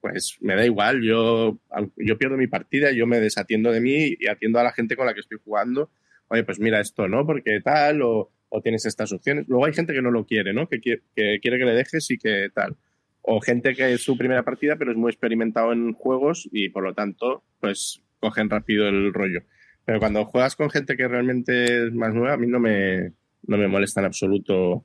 pues 0.00 0.36
me 0.40 0.54
da 0.54 0.64
igual, 0.64 1.02
yo, 1.02 1.58
yo 1.96 2.16
pierdo 2.16 2.36
mi 2.36 2.46
partida, 2.46 2.92
yo 2.92 3.08
me 3.08 3.18
desatiendo 3.18 3.72
de 3.72 3.80
mí 3.80 4.14
y 4.16 4.28
atiendo 4.28 4.60
a 4.60 4.62
la 4.62 4.72
gente 4.72 4.94
con 4.94 5.06
la 5.06 5.14
que 5.14 5.20
estoy 5.20 5.38
jugando. 5.44 5.90
Oye, 6.28 6.44
pues 6.44 6.60
mira 6.60 6.80
esto, 6.80 7.08
¿no? 7.08 7.26
Porque 7.26 7.60
tal, 7.60 8.02
o, 8.02 8.30
tienes 8.62 8.86
estas 8.86 9.12
opciones. 9.12 9.48
Luego 9.48 9.66
hay 9.66 9.72
gente 9.72 9.94
que 9.94 10.02
no 10.02 10.12
lo 10.12 10.26
quiere, 10.26 10.52
¿no? 10.52 10.68
Que, 10.68 10.80
que 10.80 11.00
quiere 11.40 11.58
que 11.58 11.64
le 11.64 11.74
dejes 11.74 12.08
y 12.12 12.18
que 12.18 12.50
tal. 12.54 12.76
O 13.26 13.40
gente 13.40 13.74
que 13.74 13.94
es 13.94 14.02
su 14.02 14.18
primera 14.18 14.42
partida, 14.42 14.76
pero 14.76 14.90
es 14.90 14.98
muy 14.98 15.10
experimentado 15.10 15.72
en 15.72 15.94
juegos 15.94 16.46
y 16.52 16.68
por 16.68 16.84
lo 16.84 16.92
tanto, 16.92 17.42
pues 17.58 18.02
cogen 18.20 18.50
rápido 18.50 18.86
el 18.86 19.14
rollo. 19.14 19.40
Pero 19.86 19.98
cuando 19.98 20.24
juegas 20.26 20.56
con 20.56 20.70
gente 20.70 20.96
que 20.96 21.08
realmente 21.08 21.86
es 21.86 21.92
más 21.94 22.12
nueva, 22.12 22.34
a 22.34 22.36
mí 22.36 22.46
no 22.46 22.60
me, 22.60 23.12
no 23.46 23.56
me 23.56 23.68
molesta 23.68 24.00
en 24.00 24.06
absoluto 24.06 24.84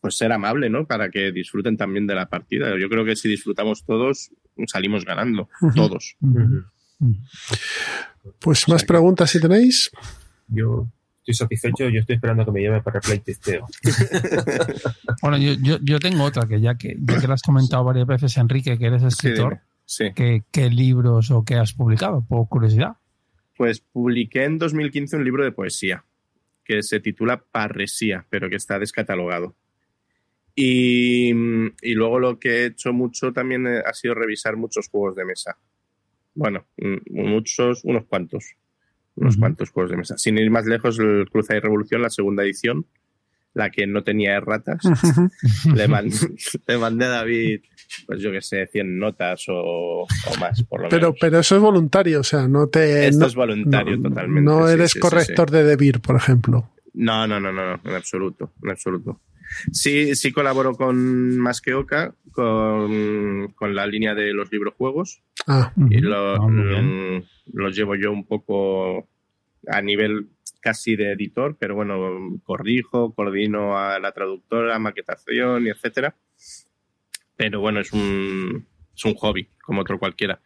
pues 0.00 0.16
ser 0.16 0.32
amable, 0.32 0.68
¿no? 0.68 0.86
Para 0.86 1.10
que 1.10 1.30
disfruten 1.32 1.76
también 1.76 2.06
de 2.06 2.14
la 2.14 2.28
partida. 2.28 2.76
Yo 2.78 2.88
creo 2.88 3.04
que 3.04 3.16
si 3.16 3.28
disfrutamos 3.28 3.84
todos, 3.84 4.32
salimos 4.66 5.04
ganando, 5.04 5.48
todos. 5.76 6.16
Pues 8.40 8.68
más 8.68 8.84
preguntas 8.84 9.30
si 9.30 9.40
tenéis. 9.40 9.90
Yo 10.48 10.88
estoy 11.22 11.34
satisfecho, 11.34 11.88
yo 11.88 12.00
estoy 12.00 12.16
esperando 12.16 12.44
que 12.44 12.50
me 12.50 12.62
llame 12.62 12.82
para 12.82 12.98
el 12.98 13.02
playtesteo. 13.02 13.66
Bueno, 15.22 15.38
yo, 15.38 15.52
yo, 15.62 15.78
yo 15.82 16.00
tengo 16.00 16.24
otra 16.24 16.48
que 16.48 16.60
ya 16.60 16.74
que 16.74 16.96
ya 16.98 17.20
que 17.20 17.28
lo 17.28 17.34
has 17.34 17.42
comentado 17.42 17.84
varias 17.84 18.06
veces, 18.06 18.36
Enrique, 18.38 18.76
que 18.76 18.86
eres 18.86 19.04
escritor. 19.04 19.60
Sí. 19.84 20.12
¿qué, 20.14 20.42
qué 20.50 20.68
libros 20.68 21.30
o 21.30 21.44
qué 21.44 21.54
has 21.54 21.74
publicado? 21.74 22.24
Por 22.26 22.48
curiosidad. 22.48 22.96
Pues 23.56 23.80
publiqué 23.80 24.44
en 24.44 24.58
2015 24.58 25.16
un 25.16 25.24
libro 25.24 25.44
de 25.44 25.52
poesía 25.52 26.04
que 26.64 26.82
se 26.82 26.98
titula 26.98 27.44
Parresía, 27.52 28.26
pero 28.28 28.48
que 28.48 28.56
está 28.56 28.78
descatalogado. 28.78 29.54
Y, 30.56 31.30
y 31.30 31.94
luego 31.94 32.18
lo 32.18 32.38
que 32.38 32.48
he 32.50 32.66
hecho 32.66 32.92
mucho 32.92 33.32
también 33.32 33.66
eh, 33.66 33.82
ha 33.84 33.92
sido 33.94 34.14
revisar 34.14 34.56
muchos 34.56 34.88
juegos 34.88 35.14
de 35.16 35.24
mesa. 35.24 35.56
Bueno, 36.34 36.66
mm, 36.78 36.96
muchos, 37.10 37.84
unos 37.84 38.06
cuantos. 38.06 38.56
Unos 39.16 39.36
cuantos 39.36 39.70
juegos 39.70 39.90
de 39.90 39.96
mesa. 39.98 40.16
Sin 40.18 40.38
ir 40.38 40.50
más 40.50 40.64
lejos, 40.66 40.98
el 40.98 41.28
Cruza 41.30 41.54
y 41.56 41.60
Revolución, 41.60 42.00
la 42.02 42.08
segunda 42.10 42.42
edición, 42.44 42.86
la 43.54 43.68
que 43.70 43.86
no 43.86 44.02
tenía 44.02 44.36
erratas. 44.36 44.80
le, 45.74 45.86
mandé, 45.88 46.16
le 46.66 46.78
mandé 46.78 47.04
a 47.04 47.08
David, 47.08 47.60
pues 48.06 48.20
yo 48.22 48.32
que 48.32 48.40
sé, 48.40 48.66
100 48.66 48.98
notas 48.98 49.44
o, 49.48 50.02
o 50.04 50.06
más, 50.40 50.62
por 50.64 50.82
lo 50.82 50.88
Pero, 50.88 51.08
menos. 51.08 51.18
pero 51.20 51.38
eso 51.40 51.56
es 51.56 51.60
voluntario, 51.62 52.20
o 52.20 52.24
sea, 52.24 52.48
no 52.48 52.68
te. 52.68 53.08
Esto 53.08 53.20
no, 53.20 53.26
es 53.26 53.34
voluntario 53.34 53.96
no- 53.98 54.08
totalmente. 54.08 54.42
No 54.50 54.66
eres 54.68 54.92
sí, 54.92 54.94
sí, 54.94 55.00
corrector 55.00 55.50
de 55.50 55.64
Debir, 55.64 56.00
por 56.00 56.16
ejemplo. 56.16 56.70
No, 56.94 57.26
no, 57.26 57.38
no, 57.40 57.52
no, 57.52 57.76
no, 57.76 57.80
en 57.84 57.94
absoluto, 57.94 58.52
en 58.62 58.70
absoluto. 58.70 59.20
Sí, 59.72 60.14
sí 60.14 60.32
colaboro 60.32 60.74
con 60.74 61.38
Más 61.38 61.60
que 61.60 61.74
Oca, 61.74 62.14
con, 62.32 63.48
con 63.54 63.74
la 63.74 63.86
línea 63.86 64.14
de 64.14 64.32
los 64.32 64.50
librojuegos, 64.52 65.22
Ah, 65.46 65.72
y 65.76 65.98
Ujú. 65.98 66.08
lo- 66.08 66.36
Ah, 66.36 67.20
los 67.52 67.76
llevo 67.76 67.94
yo 67.96 68.12
un 68.12 68.24
poco 68.26 69.08
a 69.66 69.82
nivel 69.82 70.28
casi 70.60 70.94
de 70.96 71.12
editor, 71.12 71.56
pero 71.58 71.74
bueno, 71.74 72.40
corrijo, 72.44 73.12
coordino 73.14 73.76
a 73.78 73.98
la 73.98 74.12
traductora, 74.12 74.78
maquetación 74.78 75.66
y 75.66 75.70
etcétera. 75.70 76.14
Pero 77.36 77.60
bueno, 77.60 77.80
es 77.80 77.92
un, 77.92 78.66
es 78.94 79.04
un 79.04 79.14
hobby, 79.14 79.48
como 79.64 79.80
otro 79.80 79.98
cualquiera. 79.98 80.40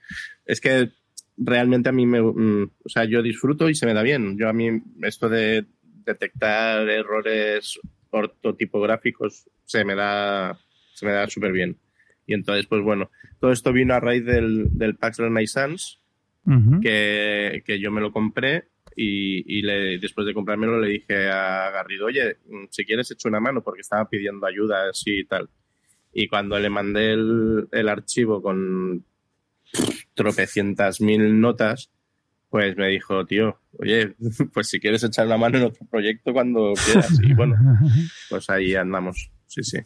Es 0.47 0.61
que 0.61 0.91
realmente 1.37 1.89
a 1.91 1.93
mí 1.93 2.07
me, 2.07 2.23
mm, 2.23 2.71
o 2.85 2.89
sea, 2.89 3.05
yo 3.05 3.23
disfruto 3.23 3.69
y 3.69 3.75
se 3.75 3.85
me 3.87 3.93
da 3.95 4.03
bien. 4.03 4.39
Yo 4.39 4.49
a 4.49 4.53
mí 4.55 4.81
esto 5.03 5.29
de 5.29 5.67
detectar 6.05 6.89
errores 6.89 7.79
ortotipográficos 8.17 9.49
se 9.65 9.85
me 9.85 9.95
da, 9.95 10.59
se 10.95 11.07
me 11.07 11.13
da 11.13 11.29
súper 11.29 11.53
bien. 11.53 11.77
Y 12.27 12.35
entonces, 12.35 12.67
pues 12.67 12.83
bueno, 12.83 13.11
todo 13.41 13.53
esto 13.53 13.73
vino 13.73 13.95
a 13.95 14.01
raíz 14.01 14.25
del, 14.25 14.69
del 14.73 14.97
Pax 14.97 15.19
Renaissance, 15.19 15.99
Ujú. 16.47 16.81
que, 16.81 17.63
que 17.65 17.81
yo 17.81 17.91
me 17.91 18.01
lo 18.01 18.13
compré 18.13 18.69
y, 18.95 19.59
y 19.59 19.63
le, 19.63 19.99
después 19.99 20.27
de 20.27 20.35
comprármelo 20.35 20.81
le 20.81 20.91
dije 20.91 21.29
a 21.29 21.71
Garrido, 21.71 22.07
oye, 22.07 22.39
si 22.71 22.85
quieres 22.85 23.11
echo 23.11 23.29
una 23.29 23.41
mano 23.41 23.63
porque 23.63 23.83
estaba 23.83 24.09
pidiendo 24.09 24.47
ayuda 24.47 24.89
así 24.91 25.21
y 25.21 25.25
tal. 25.25 25.49
Y 26.13 26.29
cuando 26.29 26.59
le 26.59 26.71
mandé 26.71 27.13
el, 27.13 27.69
el 27.73 27.89
archivo 27.89 28.41
con 28.41 29.05
tropecientas 30.15 31.01
mil 31.01 31.41
notas, 31.41 31.91
pues 32.57 32.75
me 32.79 32.89
dijo, 32.89 33.27
tío, 33.27 33.61
oye, 33.79 34.15
pues 34.55 34.69
si 34.69 34.81
quieres 34.81 35.05
echar 35.05 35.27
la 35.27 35.37
mano 35.37 35.59
en 35.59 35.65
otro 35.65 35.87
proyecto 35.91 36.33
cuando 36.33 36.73
quieras. 36.87 37.11
Y 37.23 37.35
bueno, 37.35 37.55
pues 38.31 38.49
ahí 38.49 38.75
andamos, 38.75 39.31
sí, 39.47 39.63
sí. 39.63 39.77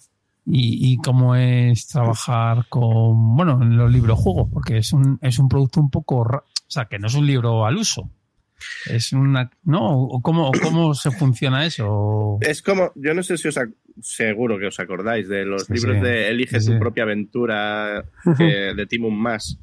¿Y, 0.47 0.93
y 0.93 0.97
cómo 0.99 1.35
es 1.35 1.89
trabajar 1.89 2.67
con, 2.69 3.35
bueno, 3.37 3.59
en 3.61 3.77
los 3.77 3.91
libros 3.91 4.21
juegos? 4.21 4.49
Porque 4.53 4.79
es 4.79 4.93
un, 4.93 5.19
es 5.21 5.41
un 5.41 5.49
producto 5.49 5.81
un 5.81 5.91
poco, 5.91 6.21
o 6.21 6.45
sea, 6.69 6.85
que 6.85 7.01
no 7.01 7.09
es 7.09 7.15
un 7.15 7.27
libro 7.27 7.67
al 7.67 7.77
uso. 7.77 8.09
Es 8.89 9.13
una, 9.13 9.51
¿no? 9.65 10.01
¿O 10.01 10.23
cómo, 10.23 10.53
cómo 10.63 10.95
se 10.95 11.11
funciona 11.11 11.67
eso? 11.67 12.39
Es 12.41 12.63
como, 12.63 12.93
yo 12.95 13.15
no 13.15 13.25
sé 13.25 13.37
si 13.37 13.49
os, 13.49 13.59
seguro 14.01 14.61
que 14.61 14.67
os 14.67 14.79
acordáis 14.79 15.29
de 15.29 15.45
los 15.45 15.65
Sí, 15.65 15.73
libros 15.75 15.97
sí. 15.97 16.03
de 16.05 16.29
Elige 16.29 16.61
Sí, 16.61 16.71
tu 16.71 16.79
propia 16.79 17.03
aventura 17.03 18.05
de 18.39 18.87
Timon 18.89 19.17
Mas. 19.19 19.59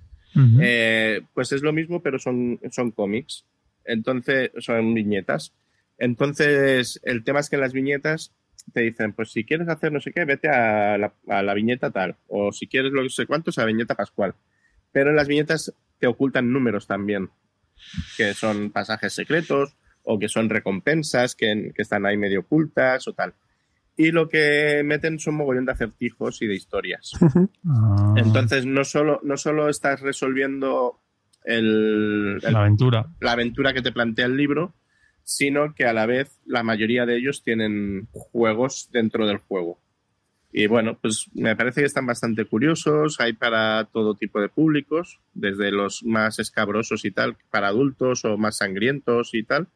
Eh, 0.61 1.21
pues 1.33 1.51
es 1.51 1.61
lo 1.61 1.73
mismo, 1.73 2.01
pero 2.01 2.19
son, 2.19 2.59
son 2.71 2.91
cómics. 2.91 3.45
Entonces, 3.85 4.51
son 4.59 4.93
viñetas. 4.93 5.53
Entonces, 5.97 6.99
el 7.03 7.23
tema 7.23 7.39
es 7.39 7.49
que 7.49 7.55
en 7.55 7.61
las 7.61 7.73
viñetas 7.73 8.33
te 8.73 8.81
dicen, 8.81 9.13
pues 9.13 9.31
si 9.31 9.45
quieres 9.45 9.67
hacer 9.69 9.91
no 9.91 9.99
sé 9.99 10.11
qué, 10.11 10.25
vete 10.25 10.49
a 10.49 10.97
la, 10.97 11.13
a 11.27 11.41
la 11.41 11.53
viñeta 11.53 11.91
tal. 11.91 12.15
O 12.27 12.51
si 12.51 12.67
quieres 12.67 12.91
lo 12.91 13.03
que 13.03 13.09
sé 13.09 13.25
cuánto, 13.25 13.51
a 13.55 13.61
la 13.61 13.65
viñeta 13.65 13.95
pascual. 13.95 14.35
Pero 14.91 15.09
en 15.09 15.15
las 15.15 15.27
viñetas 15.27 15.73
te 15.99 16.07
ocultan 16.07 16.51
números 16.51 16.87
también, 16.87 17.29
que 18.15 18.33
son 18.33 18.71
pasajes 18.71 19.13
secretos 19.13 19.75
o 20.03 20.19
que 20.19 20.29
son 20.29 20.49
recompensas 20.49 21.35
que, 21.35 21.71
que 21.75 21.81
están 21.81 22.05
ahí 22.05 22.17
medio 22.17 22.41
ocultas 22.41 23.07
o 23.07 23.13
tal. 23.13 23.33
Y 23.97 24.11
lo 24.11 24.29
que 24.29 24.83
meten 24.85 25.17
son 25.19 25.35
mogollón 25.35 25.65
de 25.65 25.71
acertijos 25.71 26.41
y 26.41 26.47
de 26.47 26.55
historias. 26.55 27.11
Ah, 27.69 28.13
Entonces, 28.17 28.65
no 28.65 28.83
solo, 28.85 29.19
no 29.23 29.35
solo 29.37 29.67
estás 29.69 29.99
resolviendo 30.01 30.99
el- 31.43 32.39
el- 32.43 32.53
la 32.53 32.59
aventura. 32.61 33.05
la 33.19 33.31
aventura 33.33 33.73
que 33.73 33.81
te 33.81 33.91
plantea 33.91 34.25
el 34.25 34.37
libro, 34.37 34.73
sino 35.23 35.73
que 35.75 35.85
a 35.85 35.93
la 35.93 36.05
vez 36.05 36.39
la 36.45 36.63
mayoría 36.63 37.05
de 37.05 37.17
ellos 37.17 37.43
tienen 37.43 38.07
juegos 38.11 38.89
dentro 38.91 39.27
del 39.27 39.37
juego. 39.37 39.79
Y 40.53 40.67
bueno, 40.67 40.97
pues 41.01 41.29
me 41.33 41.55
parece 41.57 41.81
que 41.81 41.87
están 41.87 42.05
bastante 42.05 42.45
curiosos, 42.45 43.19
hay 43.19 43.33
para 43.33 43.83
todo 43.91 44.15
tipo 44.15 44.39
de 44.39 44.47
públicos, 44.49 45.19
desde 45.33 45.71
los 45.71 46.03
más 46.05 46.39
escabrosos 46.39 47.03
y 47.03 47.11
tal, 47.11 47.35
para 47.51 47.67
adultos 47.67 48.23
o 48.23 48.37
más 48.37 48.57
sangrientos 48.57 49.33
y 49.33 49.43
tal, 49.43 49.67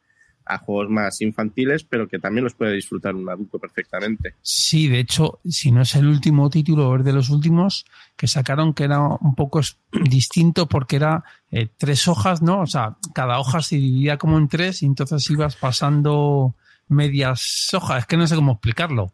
a 0.45 0.57
juegos 0.57 0.89
más 0.89 1.21
infantiles, 1.21 1.83
pero 1.83 2.07
que 2.07 2.19
también 2.19 2.43
los 2.43 2.53
puede 2.53 2.73
disfrutar 2.73 3.15
un 3.15 3.29
adulto 3.29 3.59
perfectamente. 3.59 4.35
Sí, 4.41 4.87
de 4.87 4.99
hecho, 4.99 5.39
si 5.47 5.71
no 5.71 5.81
es 5.81 5.95
el 5.95 6.07
último 6.07 6.49
título, 6.49 6.95
es 6.97 7.03
de 7.05 7.13
los 7.13 7.29
últimos 7.29 7.85
que 8.15 8.27
sacaron 8.27 8.73
que 8.73 8.83
era 8.85 8.99
un 8.99 9.35
poco 9.35 9.61
distinto 9.91 10.67
porque 10.67 10.95
era 10.97 11.23
eh, 11.51 11.69
tres 11.77 12.07
hojas, 12.07 12.41
¿no? 12.41 12.61
O 12.61 12.67
sea, 12.67 12.97
cada 13.13 13.39
hoja 13.39 13.61
se 13.61 13.75
dividía 13.77 14.17
como 14.17 14.37
en 14.37 14.47
tres 14.47 14.83
y 14.83 14.85
entonces 14.85 15.29
ibas 15.29 15.55
pasando 15.55 16.55
medias 16.87 17.69
hojas. 17.73 17.99
Es 17.99 18.05
que 18.07 18.17
no 18.17 18.27
sé 18.27 18.35
cómo 18.35 18.53
explicarlo. 18.53 19.11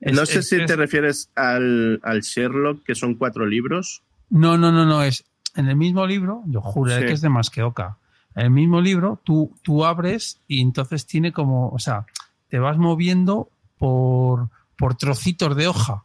Es- 0.00 0.14
no 0.14 0.26
sé 0.26 0.40
es- 0.40 0.48
si 0.48 0.56
es- 0.56 0.66
te 0.66 0.76
refieres 0.76 1.30
al, 1.34 2.00
al 2.02 2.20
Sherlock, 2.22 2.82
que 2.84 2.94
son 2.94 3.14
cuatro 3.14 3.46
libros. 3.46 4.02
No, 4.30 4.56
no, 4.56 4.72
no, 4.72 4.84
no, 4.86 5.02
es 5.02 5.24
en 5.54 5.68
el 5.68 5.76
mismo 5.76 6.06
libro, 6.06 6.42
yo 6.46 6.60
juré 6.60 7.00
Sí. 7.00 7.06
que 7.06 7.12
es 7.12 7.20
de 7.20 7.28
Masqueoka. 7.28 7.98
El 8.34 8.50
mismo 8.50 8.80
libro 8.80 9.20
tú, 9.24 9.54
tú 9.62 9.84
abres 9.84 10.40
y 10.48 10.60
entonces 10.60 11.06
tiene 11.06 11.32
como, 11.32 11.68
o 11.68 11.78
sea, 11.78 12.06
te 12.48 12.58
vas 12.58 12.76
moviendo 12.78 13.48
por, 13.78 14.48
por 14.76 14.94
trocitos 14.96 15.56
de 15.56 15.66
hoja, 15.68 16.04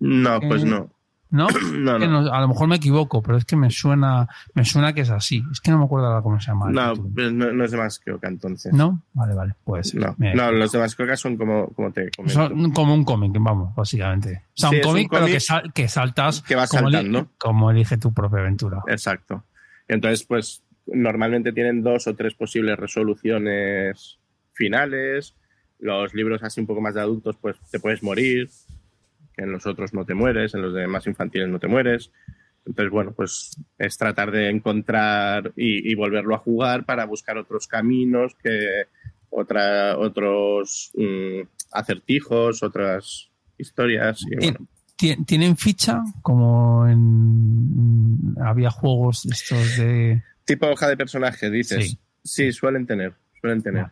No, 0.00 0.40
pues 0.40 0.62
Eh, 0.62 0.66
no. 0.66 0.90
¿no? 1.30 1.46
No, 1.72 1.98
no. 1.98 2.22
no- 2.22 2.32
a 2.32 2.40
lo 2.40 2.48
mejor 2.48 2.68
me 2.68 2.76
equivoco, 2.76 3.20
pero 3.22 3.36
es 3.36 3.44
que 3.44 3.54
me 3.56 3.70
suena, 3.70 4.26
me 4.54 4.64
suena 4.64 4.92
que 4.94 5.02
es 5.02 5.10
así. 5.10 5.42
Es 5.52 5.60
que 5.60 5.70
no 5.70 5.78
me 5.78 5.84
acuerdo 5.84 6.06
ahora 6.06 6.22
cómo 6.22 6.40
se 6.40 6.46
llama. 6.50 6.70
No, 6.70 6.94
pues 6.94 7.32
no, 7.32 7.52
no 7.52 7.64
es 7.64 7.70
de 7.70 7.76
Masqueoka 7.76 8.28
entonces. 8.28 8.72
¿No? 8.72 9.02
Vale, 9.12 9.34
vale, 9.34 9.54
pues 9.64 9.94
No, 9.94 10.14
no, 10.18 10.52
los 10.52 10.72
de 10.72 10.78
Masqueoka 10.78 11.16
son 11.16 11.36
como, 11.36 11.68
como 11.74 11.92
te 11.92 12.10
comento. 12.16 12.32
son 12.48 12.72
como 12.72 12.94
un 12.94 13.04
cómic, 13.04 13.32
vamos, 13.38 13.74
básicamente. 13.74 14.44
O 14.48 14.50
sea, 14.54 14.70
Sí, 14.70 14.76
un 14.76 14.82
cómic, 14.82 15.08
pero 15.10 15.26
que, 15.26 15.40
sal- 15.40 15.70
que 15.74 15.86
saltas 15.88 16.40
que 16.42 16.54
vas 16.54 16.70
como, 16.70 16.90
saltando. 16.90 17.28
como 17.38 17.70
elige 17.70 17.98
tu 17.98 18.14
propia 18.14 18.40
aventura. 18.40 18.82
Exacto. 18.86 19.44
Entonces, 19.86 20.24
pues 20.24 20.62
normalmente 21.02 21.52
tienen 21.52 21.82
dos 21.82 22.06
o 22.06 22.14
tres 22.14 22.34
posibles 22.34 22.78
resoluciones 22.78 24.18
finales. 24.52 25.34
Los 25.78 26.14
libros 26.14 26.42
así 26.42 26.60
un 26.60 26.66
poco 26.66 26.80
más 26.80 26.94
de 26.94 27.00
adultos, 27.00 27.36
pues 27.40 27.56
te 27.70 27.80
puedes 27.80 28.02
morir. 28.02 28.48
En 29.36 29.52
los 29.52 29.66
otros 29.66 29.94
no 29.94 30.04
te 30.04 30.14
mueres, 30.14 30.54
en 30.54 30.62
los 30.62 30.74
de 30.74 30.86
más 30.86 31.06
infantiles 31.06 31.48
no 31.48 31.58
te 31.58 31.68
mueres. 31.68 32.10
Entonces, 32.66 32.90
bueno, 32.90 33.12
pues 33.12 33.56
es 33.78 33.96
tratar 33.96 34.30
de 34.30 34.50
encontrar 34.50 35.52
y, 35.56 35.90
y 35.90 35.94
volverlo 35.94 36.34
a 36.34 36.38
jugar 36.38 36.84
para 36.84 37.06
buscar 37.06 37.38
otros 37.38 37.66
caminos, 37.66 38.34
que 38.42 38.86
otra, 39.30 39.96
otros 39.96 40.90
mm, 40.94 41.46
acertijos, 41.72 42.62
otras 42.62 43.30
historias. 43.56 44.20
Y, 44.30 44.36
bueno, 44.36 44.66
¿Tienen 44.98 45.56
ficha? 45.56 46.02
Como 46.22 46.86
en. 46.88 48.34
Había 48.42 48.70
juegos 48.70 49.26
estos 49.26 49.76
de. 49.76 50.22
Tipo 50.48 50.66
hoja 50.66 50.88
de 50.88 50.96
personaje, 50.96 51.50
dices. 51.50 51.90
Sí. 51.90 51.98
Sí, 52.24 52.52
suelen 52.52 52.86
tener, 52.86 53.12
suelen 53.40 53.62
tener. 53.62 53.86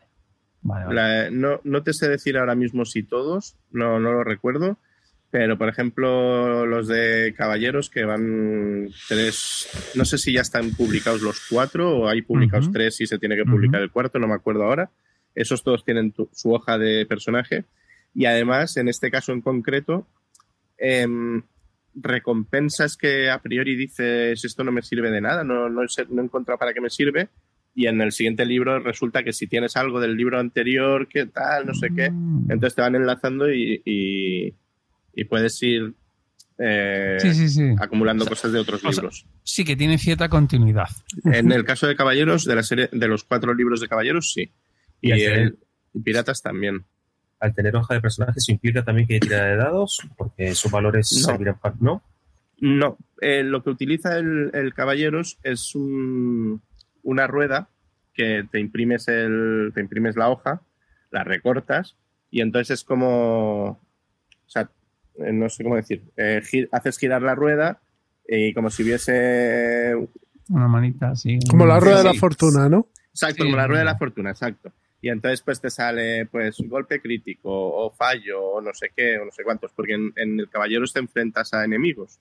Vale, 0.62 0.86
vale. 0.86 0.94
La- 0.94 1.30
no, 1.30 1.61
no 1.62 1.82
te 1.84 1.92
sé 1.92 2.09
decir 2.09 2.36
ahora 2.36 2.54
mismo 2.57 2.84
si 2.84 3.02
todos, 3.04 3.57
no, 3.70 4.00
no 4.00 4.12
lo 4.12 4.24
recuerdo, 4.24 4.78
pero 5.30 5.57
por 5.57 5.68
ejemplo 5.68 6.66
los 6.66 6.88
de 6.88 7.32
Caballeros 7.36 7.88
que 7.88 8.04
van 8.04 8.88
tres, 9.09 9.68
no 9.94 10.04
sé 10.04 10.18
si 10.18 10.32
ya 10.32 10.40
están 10.40 10.70
publicados 10.72 11.22
los 11.22 11.40
cuatro 11.48 11.96
o 11.96 12.09
hay 12.09 12.22
publicados 12.22 12.66
tres 12.72 13.00
y 13.00 13.07
se 13.07 13.18
tiene 13.18 13.36
que 13.36 13.44
publicar 13.44 13.80
el 13.80 13.90
cuarto, 13.90 14.18
no 14.18 14.26
me 14.28 14.34
acuerdo 14.34 14.64
ahora. 14.64 14.90
Esos 15.34 15.62
todos 15.62 15.84
tienen 15.84 16.12
tu- 16.12 16.28
su 16.32 16.52
hoja 16.52 16.78
de 16.78 17.07
personaje 17.07 17.64
y 18.14 18.24
además 18.26 18.76
en 18.76 18.88
este 18.88 19.11
caso 19.11 19.32
en 19.32 19.40
concreto 19.42 20.07
em, 20.78 21.42
recompensas 21.97 22.97
que 22.97 23.30
a 23.30 23.40
priori 23.40 23.74
dices 23.74 24.44
esto 24.44 24.62
no 24.64 24.72
me 24.72 24.82
sirve 24.82 25.11
de 25.11 25.20
nada, 25.20 25.44
no, 25.44 25.68
no, 25.68 25.86
sé- 25.88 26.07
no 26.11 26.20
he 26.22 26.24
encontrado 26.24 26.59
para 26.59 26.72
qué 26.74 26.80
me 26.80 26.90
sirve. 26.90 27.28
Y 27.74 27.86
en 27.88 28.01
el 28.01 28.12
siguiente 28.12 28.47
libro 28.47 28.78
resulta 28.80 29.22
que 29.22 29.32
si 29.34 29.47
tienes 29.47 29.76
algo 29.76 30.01
del 30.01 30.16
libro 30.16 30.38
anterior, 30.38 31.09
qué 31.09 31.26
tal, 31.26 31.66
no 31.66 31.74
sé 31.74 31.88
qué, 31.94 32.11
Mm. 32.11 32.51
entonces 32.51 32.74
te 32.74 32.80
van 32.82 32.94
enlazando 32.97 33.53
y, 33.53 33.82
y- 33.84 34.55
y 35.14 35.24
puedes 35.24 35.62
ir 35.62 35.92
eh, 36.59 37.18
Sí, 37.20 37.34
sí, 37.34 37.49
sí. 37.51 37.62
acumulando 37.78 38.24
cosas 38.24 38.51
de 38.51 38.59
otros 38.61 38.80
sea, 38.80 38.90
libros. 38.90 39.26
Sí, 39.42 39.62
que 39.62 39.76
tiene 39.76 39.99
cierta 39.99 40.30
continuidad. 40.30 40.88
En 41.24 41.52
el 41.52 41.64
caso 41.64 41.86
de 41.86 41.94
Caballeros, 41.97 42.47
de 42.47 42.55
la 42.55 42.62
serie, 42.62 42.89
de 42.90 43.09
los 43.09 43.24
cuatro 43.24 43.52
libros 43.52 43.81
de 43.82 43.89
Caballeros, 43.89 44.32
sí. 44.32 44.51
Y 45.02 45.09
Y, 45.09 45.12
al 45.12 45.18
el- 45.20 45.32
tener- 45.35 45.56
y 45.93 46.01
Piratas 46.01 46.40
también. 46.43 46.86
Al 47.40 47.54
tener 47.54 47.76
hoja 47.76 47.94
de 47.94 48.00
personajes, 48.00 48.36
¿eso 48.38 48.52
implica 48.52 48.82
también 48.84 49.06
que 49.06 49.14
hay 49.14 49.20
tirada 49.20 49.46
de 49.46 49.56
dados? 49.56 50.00
Porque 50.16 50.54
sus 50.54 50.70
valores 50.70 51.10
No. 51.12 51.18
servirán 51.32 51.58
para... 51.58 51.74
¿No? 51.80 52.02
No, 52.58 52.96
eh, 53.20 53.42
lo 53.42 53.62
que 53.62 53.68
utiliza 53.70 54.16
el, 54.16 54.50
el 54.54 54.72
Caballeros 54.72 55.38
es 55.42 55.74
un- 55.74 56.62
una 57.02 57.26
rueda 57.26 57.68
que 58.14 58.44
te 58.50 58.58
imprimes, 58.60 59.08
el, 59.08 59.72
te 59.74 59.80
imprimes 59.82 60.16
la 60.16 60.30
hoja, 60.30 60.62
la 61.10 61.22
recortas 61.22 61.96
y 62.30 62.40
entonces 62.40 62.80
es 62.80 62.84
como, 62.84 63.64
o 63.72 63.80
sea, 64.46 64.70
eh, 65.18 65.32
no 65.32 65.50
sé 65.50 65.62
cómo 65.64 65.76
decir, 65.76 66.02
eh, 66.16 66.40
haces 66.72 66.96
girar 66.98 67.20
la 67.20 67.34
rueda 67.34 67.80
y 68.26 68.54
como 68.54 68.70
si 68.70 68.82
hubiese, 68.82 69.94
Una 70.48 70.66
manita 70.68 71.10
así. 71.10 71.38
Como 71.50 71.66
la 71.66 71.78
rueda 71.78 71.98
de 71.98 72.04
la 72.04 72.12
sí. 72.12 72.18
fortuna, 72.18 72.68
¿no? 72.70 72.88
exacto, 73.10 73.36
Sí. 73.36 73.42
como 73.44 73.56
la 73.56 73.66
rueda 73.66 73.80
de 73.80 73.84
la 73.84 73.98
fortuna, 73.98 74.30
exacto. 74.30 74.72
Y 75.07 75.09
entonces 75.09 75.41
pues 75.41 75.61
te 75.61 75.70
sale 75.70 76.27
pues 76.27 76.57
golpe 76.66 77.01
crítico 77.01 77.49
o 77.49 77.93
fallo 77.93 78.43
o 78.43 78.61
no 78.61 78.74
sé 78.74 78.91
qué 78.93 79.19
o 79.19 79.24
no 79.24 79.31
sé 79.31 79.45
cuántos, 79.45 79.70
porque 79.70 79.95
en, 79.95 80.12
en 80.16 80.41
el 80.41 80.51
Caballeros 80.51 80.93
te 80.93 80.99
enfrentas 80.99 81.55
a 81.55 81.65
enemigos. 81.65 82.19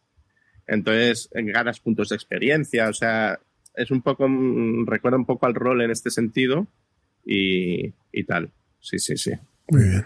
Entonces 0.68 1.28
eh, 1.34 1.41
ganas 1.45 1.80
puntos 1.80 2.10
de 2.10 2.16
experiencia, 2.16 2.88
o 2.88 2.94
sea, 2.94 3.40
es 3.74 3.90
un 3.90 4.03
poco, 4.03 4.28
mm, 4.30 4.86
recuerda 4.86 5.18
un 5.18 5.26
poco 5.26 5.48
al 5.48 5.56
rol 5.56 5.82
en 5.82 5.90
este 5.90 6.12
sentido 6.12 6.68
y, 7.26 7.91
y 8.12 8.24
tal. 8.24 8.52
Sí, 8.80 8.99
sí, 8.99 9.18
sí. 9.18 9.32
Muy 9.70 9.82
bien. 9.82 10.06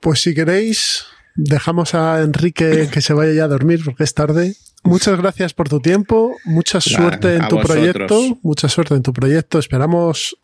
Pues, 0.00 0.20
si 0.20 0.34
queréis, 0.34 1.06
dejamos 1.34 1.94
a 1.94 2.20
Enrique 2.20 2.90
que 2.92 3.00
se 3.00 3.14
vaya 3.14 3.32
ya 3.32 3.44
a 3.44 3.48
dormir 3.48 3.80
porque 3.86 4.04
es 4.04 4.12
tarde. 4.12 4.54
Muchas 4.84 5.18
gracias 5.18 5.54
por 5.54 5.70
tu 5.70 5.80
tiempo, 5.80 6.36
mucha 6.44 6.82
suerte 6.82 7.36
en 7.36 7.44
a 7.44 7.48
tu 7.48 7.56
vosotros. 7.56 7.78
proyecto, 7.78 8.38
mucha 8.42 8.68
suerte 8.68 8.96
en 8.96 9.02
tu 9.02 9.14
proyecto. 9.14 9.58
Esperamos 9.58 10.36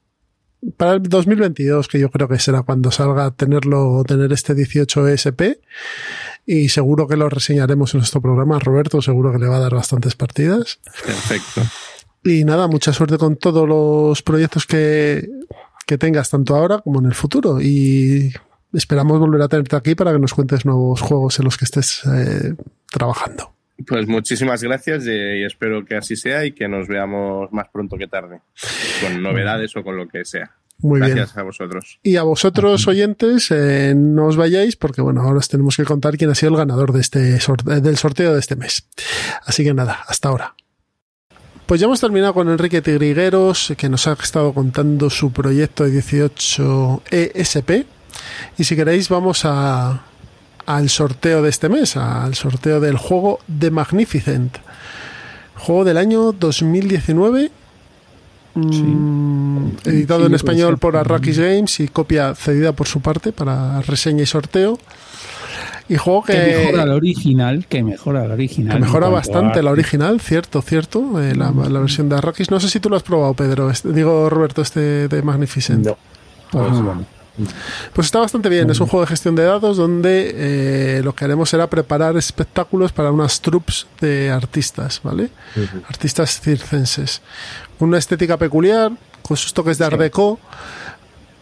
para 0.76 0.94
el 0.94 1.02
2022, 1.02 1.88
que 1.88 1.98
yo 1.98 2.10
creo 2.10 2.28
que 2.28 2.38
será 2.38 2.62
cuando 2.62 2.90
salga 2.90 3.30
tenerlo, 3.30 4.02
tener 4.04 4.32
este 4.32 4.54
18 4.54 5.08
ESP. 5.08 5.42
Y 6.46 6.68
seguro 6.68 7.08
que 7.08 7.16
lo 7.16 7.28
reseñaremos 7.28 7.94
en 7.94 7.98
nuestro 7.98 8.20
programa. 8.20 8.58
Roberto 8.58 9.00
seguro 9.00 9.32
que 9.32 9.38
le 9.38 9.46
va 9.46 9.56
a 9.56 9.60
dar 9.60 9.74
bastantes 9.74 10.14
partidas. 10.14 10.78
Perfecto. 11.04 11.62
Y 12.22 12.44
nada, 12.44 12.66
mucha 12.66 12.92
suerte 12.92 13.18
con 13.18 13.36
todos 13.36 13.68
los 13.68 14.22
proyectos 14.22 14.66
que, 14.66 15.28
que 15.86 15.98
tengas, 15.98 16.30
tanto 16.30 16.54
ahora 16.56 16.78
como 16.78 17.00
en 17.00 17.06
el 17.06 17.14
futuro. 17.14 17.60
Y 17.60 18.32
esperamos 18.72 19.18
volver 19.18 19.42
a 19.42 19.48
tenerte 19.48 19.76
aquí 19.76 19.94
para 19.94 20.12
que 20.12 20.18
nos 20.18 20.34
cuentes 20.34 20.64
nuevos 20.64 21.00
juegos 21.00 21.38
en 21.38 21.44
los 21.44 21.56
que 21.56 21.64
estés 21.64 22.02
eh, 22.06 22.54
trabajando. 22.90 23.53
Pues 23.86 24.06
muchísimas 24.06 24.62
gracias 24.62 25.04
y 25.06 25.42
espero 25.44 25.84
que 25.84 25.96
así 25.96 26.14
sea 26.16 26.44
y 26.44 26.52
que 26.52 26.68
nos 26.68 26.86
veamos 26.86 27.52
más 27.52 27.66
pronto 27.72 27.96
que 27.96 28.06
tarde, 28.06 28.40
con 29.02 29.20
novedades 29.22 29.76
o 29.76 29.82
con 29.82 29.96
lo 29.96 30.06
que 30.08 30.24
sea. 30.24 30.52
Muy 30.78 31.00
gracias 31.00 31.34
bien. 31.34 31.40
a 31.40 31.42
vosotros. 31.44 31.98
Y 32.02 32.16
a 32.16 32.22
vosotros, 32.24 32.86
oyentes, 32.88 33.50
eh, 33.50 33.94
no 33.96 34.26
os 34.26 34.36
vayáis 34.36 34.76
porque, 34.76 35.00
bueno, 35.02 35.22
ahora 35.22 35.38
os 35.38 35.48
tenemos 35.48 35.76
que 35.76 35.84
contar 35.84 36.16
quién 36.16 36.30
ha 36.30 36.34
sido 36.34 36.50
el 36.52 36.58
ganador 36.58 36.92
de 36.92 37.00
este 37.00 37.40
sorte- 37.40 37.80
del 37.80 37.96
sorteo 37.96 38.32
de 38.34 38.40
este 38.40 38.56
mes. 38.56 38.86
Así 39.44 39.64
que 39.64 39.72
nada, 39.74 40.00
hasta 40.06 40.28
ahora. 40.28 40.54
Pues 41.66 41.80
ya 41.80 41.86
hemos 41.86 42.00
terminado 42.00 42.34
con 42.34 42.48
Enrique 42.50 42.82
Tigrigueros, 42.82 43.72
que 43.78 43.88
nos 43.88 44.06
ha 44.06 44.12
estado 44.12 44.52
contando 44.52 45.08
su 45.10 45.32
proyecto 45.32 45.84
de 45.84 45.92
18 45.92 47.02
ESP. 47.10 47.86
Y 48.58 48.64
si 48.64 48.76
queréis, 48.76 49.08
vamos 49.08 49.42
a, 49.44 50.04
al 50.66 50.88
sorteo 50.88 51.42
de 51.42 51.50
este 51.50 51.68
mes, 51.68 51.96
al 51.96 52.34
sorteo 52.34 52.80
del 52.80 52.96
juego 52.96 53.40
The 53.58 53.70
Magnificent. 53.70 54.58
Juego 55.56 55.84
del 55.84 55.96
año 55.98 56.32
2019. 56.32 57.50
mm, 58.54 59.66
editado 59.84 60.20
Sí, 60.20 60.26
en 60.26 60.34
español 60.34 60.78
por 60.78 60.96
Arrakis 60.96 61.38
Games 61.38 61.80
y 61.80 61.88
copia 61.88 62.34
cedida 62.34 62.72
por 62.72 62.86
su 62.86 63.00
parte 63.00 63.32
para 63.32 63.80
reseña 63.82 64.22
y 64.22 64.26
sorteo. 64.26 64.78
Y 65.88 65.96
juego 65.96 66.22
que, 66.24 66.32
Que 66.32 66.56
mejora 66.64 66.86
la 66.86 66.94
original, 66.94 67.66
que 67.68 67.82
mejora 67.82 68.26
la 68.26 68.34
original. 68.34 68.74
que 68.74 68.80
mejora 68.80 69.08
bastante 69.08 69.62
la 69.62 69.70
original, 69.70 70.18
cierto, 70.20 70.62
cierto. 70.62 71.20
eh, 71.20 71.34
la, 71.34 71.50
la 71.50 71.80
versión 71.80 72.08
de 72.08 72.16
Arrakis. 72.16 72.50
No 72.50 72.58
sé 72.58 72.70
si 72.70 72.80
tú 72.80 72.88
lo 72.88 72.96
has 72.96 73.02
probado, 73.02 73.34
Pedro. 73.34 73.70
este- 73.70 73.92
digo, 73.92 74.30
Roberto, 74.30 74.62
este 74.62 75.08
de 75.08 75.22
Magnificent. 75.22 75.84
No. 75.86 75.98
Pues 76.50 76.70
muy 76.70 76.82
bueno. 76.82 77.04
Pues 77.92 78.06
está 78.06 78.20
bastante 78.20 78.48
bien. 78.48 78.70
Es 78.70 78.80
un 78.80 78.86
juego 78.86 79.04
de 79.04 79.08
gestión 79.08 79.34
de 79.34 79.44
dados 79.44 79.76
donde 79.76 80.32
eh, 80.34 81.00
lo 81.02 81.14
que 81.14 81.24
haremos 81.24 81.50
será 81.50 81.68
preparar 81.68 82.16
espectáculos 82.16 82.92
para 82.92 83.10
unas 83.10 83.40
troops 83.40 83.86
de 84.00 84.30
artistas, 84.30 85.00
¿vale? 85.02 85.30
Artistas 85.88 86.40
circenses. 86.40 87.22
Una 87.78 87.98
estética 87.98 88.36
peculiar, 88.36 88.92
con 89.22 89.36
sus 89.36 89.52
toques 89.52 89.78
de 89.78 89.84
Art 89.84 89.98
Deco, 89.98 90.38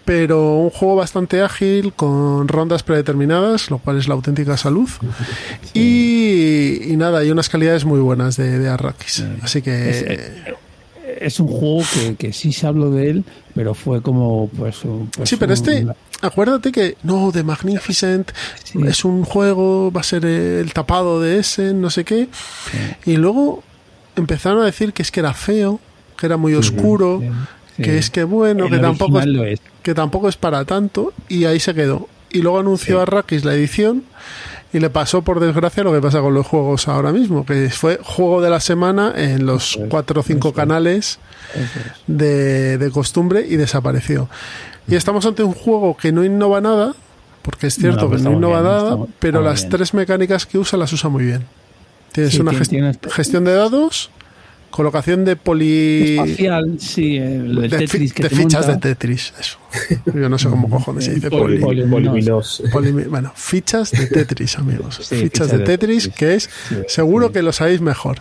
pero 0.04 0.56
un 0.56 0.70
juego 0.70 0.96
bastante 0.96 1.42
ágil, 1.42 1.92
con 1.92 2.48
rondas 2.48 2.82
predeterminadas, 2.82 3.70
lo 3.70 3.78
cual 3.78 3.98
es 3.98 4.08
la 4.08 4.14
auténtica 4.14 4.56
salud. 4.56 4.88
Y, 5.74 6.92
y 6.92 6.96
nada, 6.98 7.20
hay 7.20 7.30
unas 7.30 7.48
calidades 7.48 7.86
muy 7.86 7.98
buenas 8.00 8.36
de, 8.36 8.58
de 8.58 8.68
Arrakis. 8.68 9.24
Así 9.40 9.62
que. 9.62 9.90
Es, 9.90 10.02
eh, 10.02 10.54
es 11.26 11.40
un 11.40 11.48
juego 11.48 11.82
que, 11.94 12.16
que 12.16 12.32
sí 12.32 12.52
se 12.52 12.66
habló 12.66 12.90
de 12.90 13.10
él, 13.10 13.24
pero 13.54 13.74
fue 13.74 14.02
como 14.02 14.48
pues, 14.56 14.84
un- 14.84 15.08
pues 15.14 15.28
Sí, 15.28 15.36
pero 15.36 15.50
un- 15.50 15.54
este, 15.54 15.86
acuérdate 16.20 16.72
que 16.72 16.96
no, 17.02 17.30
The 17.32 17.42
Magnificent 17.42 18.30
Sí. 18.64 18.78
es 18.86 19.04
un 19.04 19.24
juego, 19.24 19.90
va 19.92 20.00
a 20.00 20.04
ser 20.04 20.24
el 20.24 20.72
tapado 20.72 21.20
de 21.20 21.38
ese, 21.38 21.72
no 21.74 21.90
sé 21.90 22.04
qué. 22.04 22.28
Y 23.06 23.16
luego 23.16 23.62
empezaron 24.16 24.62
a 24.62 24.66
decir 24.66 24.92
que 24.92 25.02
es 25.02 25.10
que 25.10 25.20
era 25.20 25.34
feo, 25.34 25.80
que 26.18 26.26
era 26.26 26.36
muy 26.36 26.54
oscuro, 26.54 27.22
Sí, 27.76 27.82
que 27.82 27.96
es 27.98 28.10
que 28.10 28.24
bueno, 28.24 28.66
El 28.66 28.70
que 28.72 28.78
tampoco, 28.78 29.18
es. 29.20 29.60
que 29.82 29.94
tampoco 29.94 30.28
es 30.28 30.36
para 30.36 30.64
tanto, 30.66 31.12
y 31.28 31.46
ahí 31.46 31.58
se 31.58 31.74
quedó. 31.74 32.08
Y 32.30 32.42
luego 32.42 32.58
anunció 32.60 32.98
a 33.00 33.02
Arrakis 33.02 33.44
la 33.44 33.54
edición 33.54 34.04
y 34.72 34.80
le 34.80 34.88
pasó 34.90 35.22
por 35.22 35.38
desgracia 35.40 35.82
lo 35.84 35.92
que 35.92 36.00
pasa 36.00 36.20
con 36.20 36.32
los 36.34 36.46
juegos 36.46 36.88
ahora 36.88 37.12
mismo, 37.12 37.44
que 37.44 37.68
fue 37.70 37.98
juego 38.02 38.40
de 38.40 38.48
la 38.50 38.60
semana 38.60 39.12
en 39.16 39.44
los 39.46 39.78
cuatro 39.88 40.20
o 40.20 40.22
cinco 40.24 40.52
canales 40.52 41.18
de, 42.06 42.78
de 42.78 42.90
costumbre 42.90 43.44
y 43.48 43.56
desapareció. 43.56 44.28
Y 44.88 44.94
estamos 44.96 45.24
ante 45.26 45.42
un 45.42 45.52
juego 45.52 45.96
que 45.96 46.10
no 46.12 46.24
innova 46.24 46.60
nada, 46.60 46.94
porque 47.42 47.66
es 47.68 47.74
cierto 47.74 48.02
No, 48.02 48.06
que 48.06 48.08
pues 48.14 48.22
no 48.22 48.32
innova 48.32 48.60
bien, 48.62 48.72
nada, 48.72 48.96
pero 49.18 49.40
las 49.42 49.60
bien. 49.62 49.70
tres 49.70 49.94
mecánicas 49.94 50.46
que 50.46 50.58
usa 50.58 50.78
las 50.78 50.92
usa 50.92 51.08
muy 51.10 51.24
bien. 51.24 51.44
Tienes 52.12 52.34
Sí, 52.34 52.40
una 52.40 52.52
gest- 52.52 53.10
gestión 53.10 53.44
de 53.44 53.54
dados, 53.54 54.10
colocación 54.72 55.24
de 55.24 55.36
poli... 55.36 56.16
Espacial, 56.18 56.76
sí, 56.80 57.16
el, 57.18 57.56
el 57.62 57.70
de, 57.70 57.78
Tetris 57.78 58.12
que 58.12 58.24
de 58.24 58.28
te 58.30 58.34
fichas 58.34 58.66
monta. 58.66 58.88
de 58.88 58.94
Tetris, 58.96 59.32
eso. 59.38 59.58
Yo 60.12 60.28
no 60.28 60.36
sé 60.38 60.48
cómo 60.48 60.68
cojones 60.68 61.04
se 61.04 61.14
dice 61.14 61.30
Poli- 61.30 61.60
poli. 61.60 61.82
poli- 61.84 63.04
bueno, 63.04 63.32
fichas 63.36 63.92
de 63.92 64.06
Tetris, 64.08 64.58
amigos. 64.58 64.98
Sí, 65.02 65.14
fichas 65.16 65.50
de 65.52 65.60
Tetris, 65.60 66.08
que 66.08 66.34
es 66.34 66.50
Sí, 66.68 66.76
seguro 66.88 67.28
sí. 67.28 67.34
que 67.34 67.42
lo 67.42 67.52
sabéis 67.52 67.80
mejor. 67.80 68.18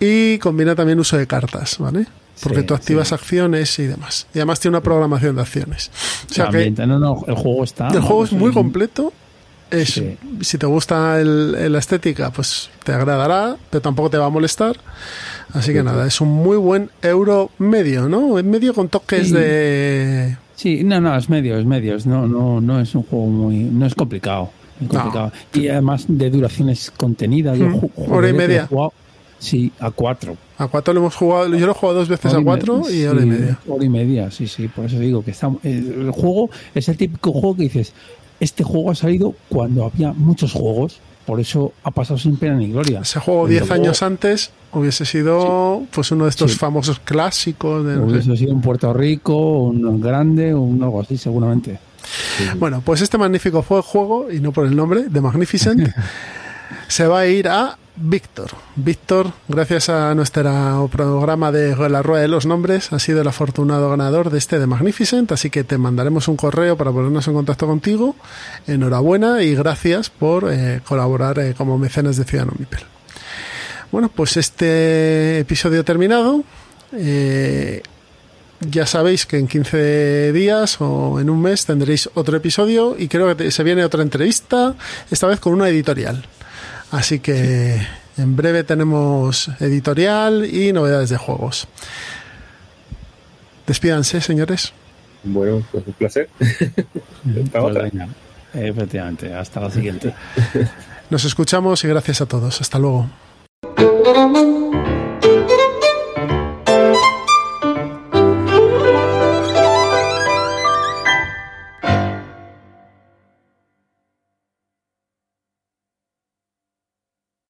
Y 0.00 0.38
combina 0.38 0.74
también 0.74 1.00
uso 1.00 1.16
de 1.16 1.26
cartas, 1.26 1.76
¿vale? 1.78 2.06
Porque 2.42 2.60
Sí, 2.60 2.66
tú 2.66 2.74
activas 2.74 3.08
sí. 3.08 3.14
acciones 3.14 3.78
y 3.78 3.86
demás. 3.86 4.26
Y 4.34 4.38
además 4.38 4.60
tiene 4.60 4.76
una 4.76 4.82
programación 4.82 5.34
de 5.36 5.42
acciones. 5.42 5.90
O 6.30 6.34
sea 6.34 6.48
que 6.50 6.70
no, 6.70 6.98
no, 6.98 7.24
el 7.26 7.34
juego 7.34 7.64
está. 7.64 7.88
el 7.88 8.00
juego 8.00 8.24
es 8.24 8.32
muy 8.32 8.52
completo. 8.52 9.12
Es, 9.70 9.88
Sí. 9.94 10.16
Si 10.40 10.56
te 10.58 10.66
gusta 10.66 11.20
el- 11.20 11.70
la 11.72 11.78
estética, 11.78 12.30
pues 12.30 12.70
te 12.84 12.92
agradará, 12.92 13.56
pero 13.70 13.80
tampoco 13.82 14.08
te 14.10 14.16
va 14.18 14.26
a 14.26 14.30
molestar. 14.30 14.76
Así 15.52 15.72
que 15.72 15.82
nada, 15.82 16.06
es 16.06 16.20
un 16.20 16.28
muy 16.28 16.56
buen 16.56 16.90
euro 17.02 17.50
medio, 17.58 18.08
¿no? 18.08 18.38
En 18.38 18.50
medio 18.50 18.72
con 18.74 18.88
toques 18.88 19.28
Sí. 19.28 19.34
de... 19.34 20.36
Sí, 20.56 20.82
no, 20.84 21.00
no, 21.00 21.16
es 21.16 21.28
medio, 21.28 21.56
es 21.58 21.64
medio. 21.66 21.96
es- 21.96 22.06
No, 22.06 22.26
no, 22.26 22.60
no 22.60 22.80
es 22.80 22.94
un 22.94 23.02
juego 23.04 23.26
muy. 23.26 23.56
No 23.58 23.86
es 23.86 23.94
complicado. 23.94 24.50
muy 24.80 24.88
No. 24.88 24.94
complicado. 25.02 25.32
Y 25.54 25.68
además 25.68 26.04
de 26.08 26.30
duraciones 26.30 26.90
contenidas. 26.96 27.58
Mm, 27.58 27.76
hora 28.10 28.28
y 28.28 28.32
media. 28.32 28.66
jugado, 28.68 28.92
sí, 29.38 29.70
a 29.80 29.90
cuatro. 29.90 30.36
A 30.56 30.66
cuatro 30.66 30.92
lo 30.94 31.00
hemos 31.00 31.14
jugado, 31.14 31.46
yo 31.54 31.66
lo 31.66 31.72
he 31.72 31.74
jugado 31.74 31.98
dos 32.00 32.08
veces 32.08 32.34
a 32.34 32.40
y 32.40 32.44
cuatro 32.44 32.82
y 32.90 33.04
hora 33.04 33.20
y 33.20 33.22
sí, 33.22 33.28
media. 33.28 33.58
Hora 33.68 33.84
y 33.84 33.88
media, 33.88 34.30
sí, 34.32 34.46
sí. 34.48 34.66
Por 34.68 34.86
eso 34.86 34.98
digo 34.98 35.22
que 35.24 35.30
está, 35.30 35.48
el 35.62 36.10
juego 36.10 36.50
es 36.74 36.88
el 36.88 36.96
típico 36.96 37.30
juego 37.32 37.54
que 37.56 37.62
dices, 37.64 37.92
este 38.40 38.64
juego 38.64 38.90
ha 38.90 38.94
salido 38.94 39.34
cuando 39.48 39.84
había 39.84 40.12
muchos 40.12 40.52
juegos, 40.52 41.00
por 41.26 41.40
eso 41.40 41.72
ha 41.82 41.90
pasado 41.90 42.18
sin 42.18 42.36
pena 42.36 42.56
ni 42.56 42.70
gloria. 42.70 43.00
Ese 43.00 43.20
juego 43.20 43.44
El 43.46 43.50
10 43.52 43.62
juego 43.68 43.82
años 43.82 44.02
antes 44.02 44.50
hubiese 44.72 45.04
sido 45.04 45.82
pues 45.92 46.10
uno 46.10 46.24
de 46.24 46.30
estos 46.30 46.52
Sí. 46.52 46.58
famosos 46.58 47.00
clásicos. 47.00 47.84
De. 47.84 47.98
Hubiese 47.98 48.36
sido 48.36 48.52
un 48.54 48.62
Puerto 48.62 48.92
Rico, 48.94 49.64
un 49.64 50.00
grande, 50.00 50.54
un 50.54 50.82
algo 50.82 51.00
así, 51.00 51.18
seguramente. 51.18 51.78
Bueno, 52.58 52.80
pues 52.84 53.02
este 53.02 53.18
magnífico 53.18 53.62
juego, 53.62 54.30
y 54.32 54.40
no 54.40 54.52
por 54.52 54.64
el 54.66 54.74
nombre, 54.74 55.04
de 55.08 55.20
Magnificent, 55.20 55.88
se 56.88 57.06
va 57.06 57.20
a 57.20 57.26
ir 57.26 57.48
a 57.48 57.76
Víctor. 58.00 58.50
Víctor, 58.76 59.32
gracias 59.48 59.88
a 59.88 60.14
nuestro 60.14 60.88
programa 60.92 61.50
de 61.50 61.74
la 61.88 62.00
Rueda 62.00 62.22
de 62.22 62.28
los 62.28 62.46
Nombres, 62.46 62.92
ha 62.92 62.98
sido 63.00 63.22
el 63.22 63.26
afortunado 63.26 63.90
ganador 63.90 64.30
de 64.30 64.38
este 64.38 64.60
de 64.60 64.66
Magnificent, 64.66 65.32
así 65.32 65.50
que 65.50 65.64
te 65.64 65.78
mandaremos 65.78 66.28
un 66.28 66.36
correo 66.36 66.76
para 66.76 66.92
ponernos 66.92 67.26
en 67.26 67.34
contacto 67.34 67.66
contigo. 67.66 68.14
Enhorabuena 68.68 69.42
y 69.42 69.56
gracias 69.56 70.10
por 70.10 70.52
eh, 70.52 70.80
colaborar 70.86 71.40
eh, 71.40 71.54
como 71.56 71.76
mecenas 71.76 72.16
de 72.16 72.24
Ciudadano 72.24 72.54
Mipel. 72.56 72.80
Bueno, 73.90 74.10
pues 74.14 74.36
este 74.36 75.40
episodio 75.40 75.84
terminado. 75.84 76.44
Eh, 76.92 77.82
ya 78.60 78.86
sabéis 78.86 79.26
que 79.26 79.38
en 79.38 79.48
15 79.48 80.32
días 80.32 80.80
o 80.80 81.20
en 81.20 81.30
un 81.30 81.42
mes 81.42 81.66
tendréis 81.66 82.08
otro 82.14 82.36
episodio 82.36 82.96
y 82.98 83.08
creo 83.08 83.36
que 83.36 83.50
se 83.50 83.62
viene 83.64 83.84
otra 83.84 84.02
entrevista, 84.02 84.74
esta 85.10 85.26
vez 85.26 85.40
con 85.40 85.52
una 85.52 85.68
editorial. 85.68 86.24
Así 86.90 87.18
que 87.20 87.80
en 88.16 88.36
breve 88.36 88.64
tenemos 88.64 89.50
editorial 89.60 90.46
y 90.46 90.72
novedades 90.72 91.10
de 91.10 91.16
juegos. 91.18 91.68
Despídanse, 93.66 94.20
señores. 94.20 94.72
Bueno, 95.24 95.62
pues 95.70 95.86
un 95.86 95.92
placer. 95.94 96.28
Hasta 96.40 96.82
Pues 97.24 97.54
otra. 97.54 97.82
venga, 97.82 98.08
efectivamente, 98.54 99.34
hasta 99.34 99.60
la 99.60 99.70
siguiente. 99.70 100.14
Nos 101.10 101.24
escuchamos 101.24 101.84
y 101.84 101.88
gracias 101.88 102.20
a 102.22 102.26
todos. 102.26 102.60
Hasta 102.60 102.78
luego. 102.78 103.08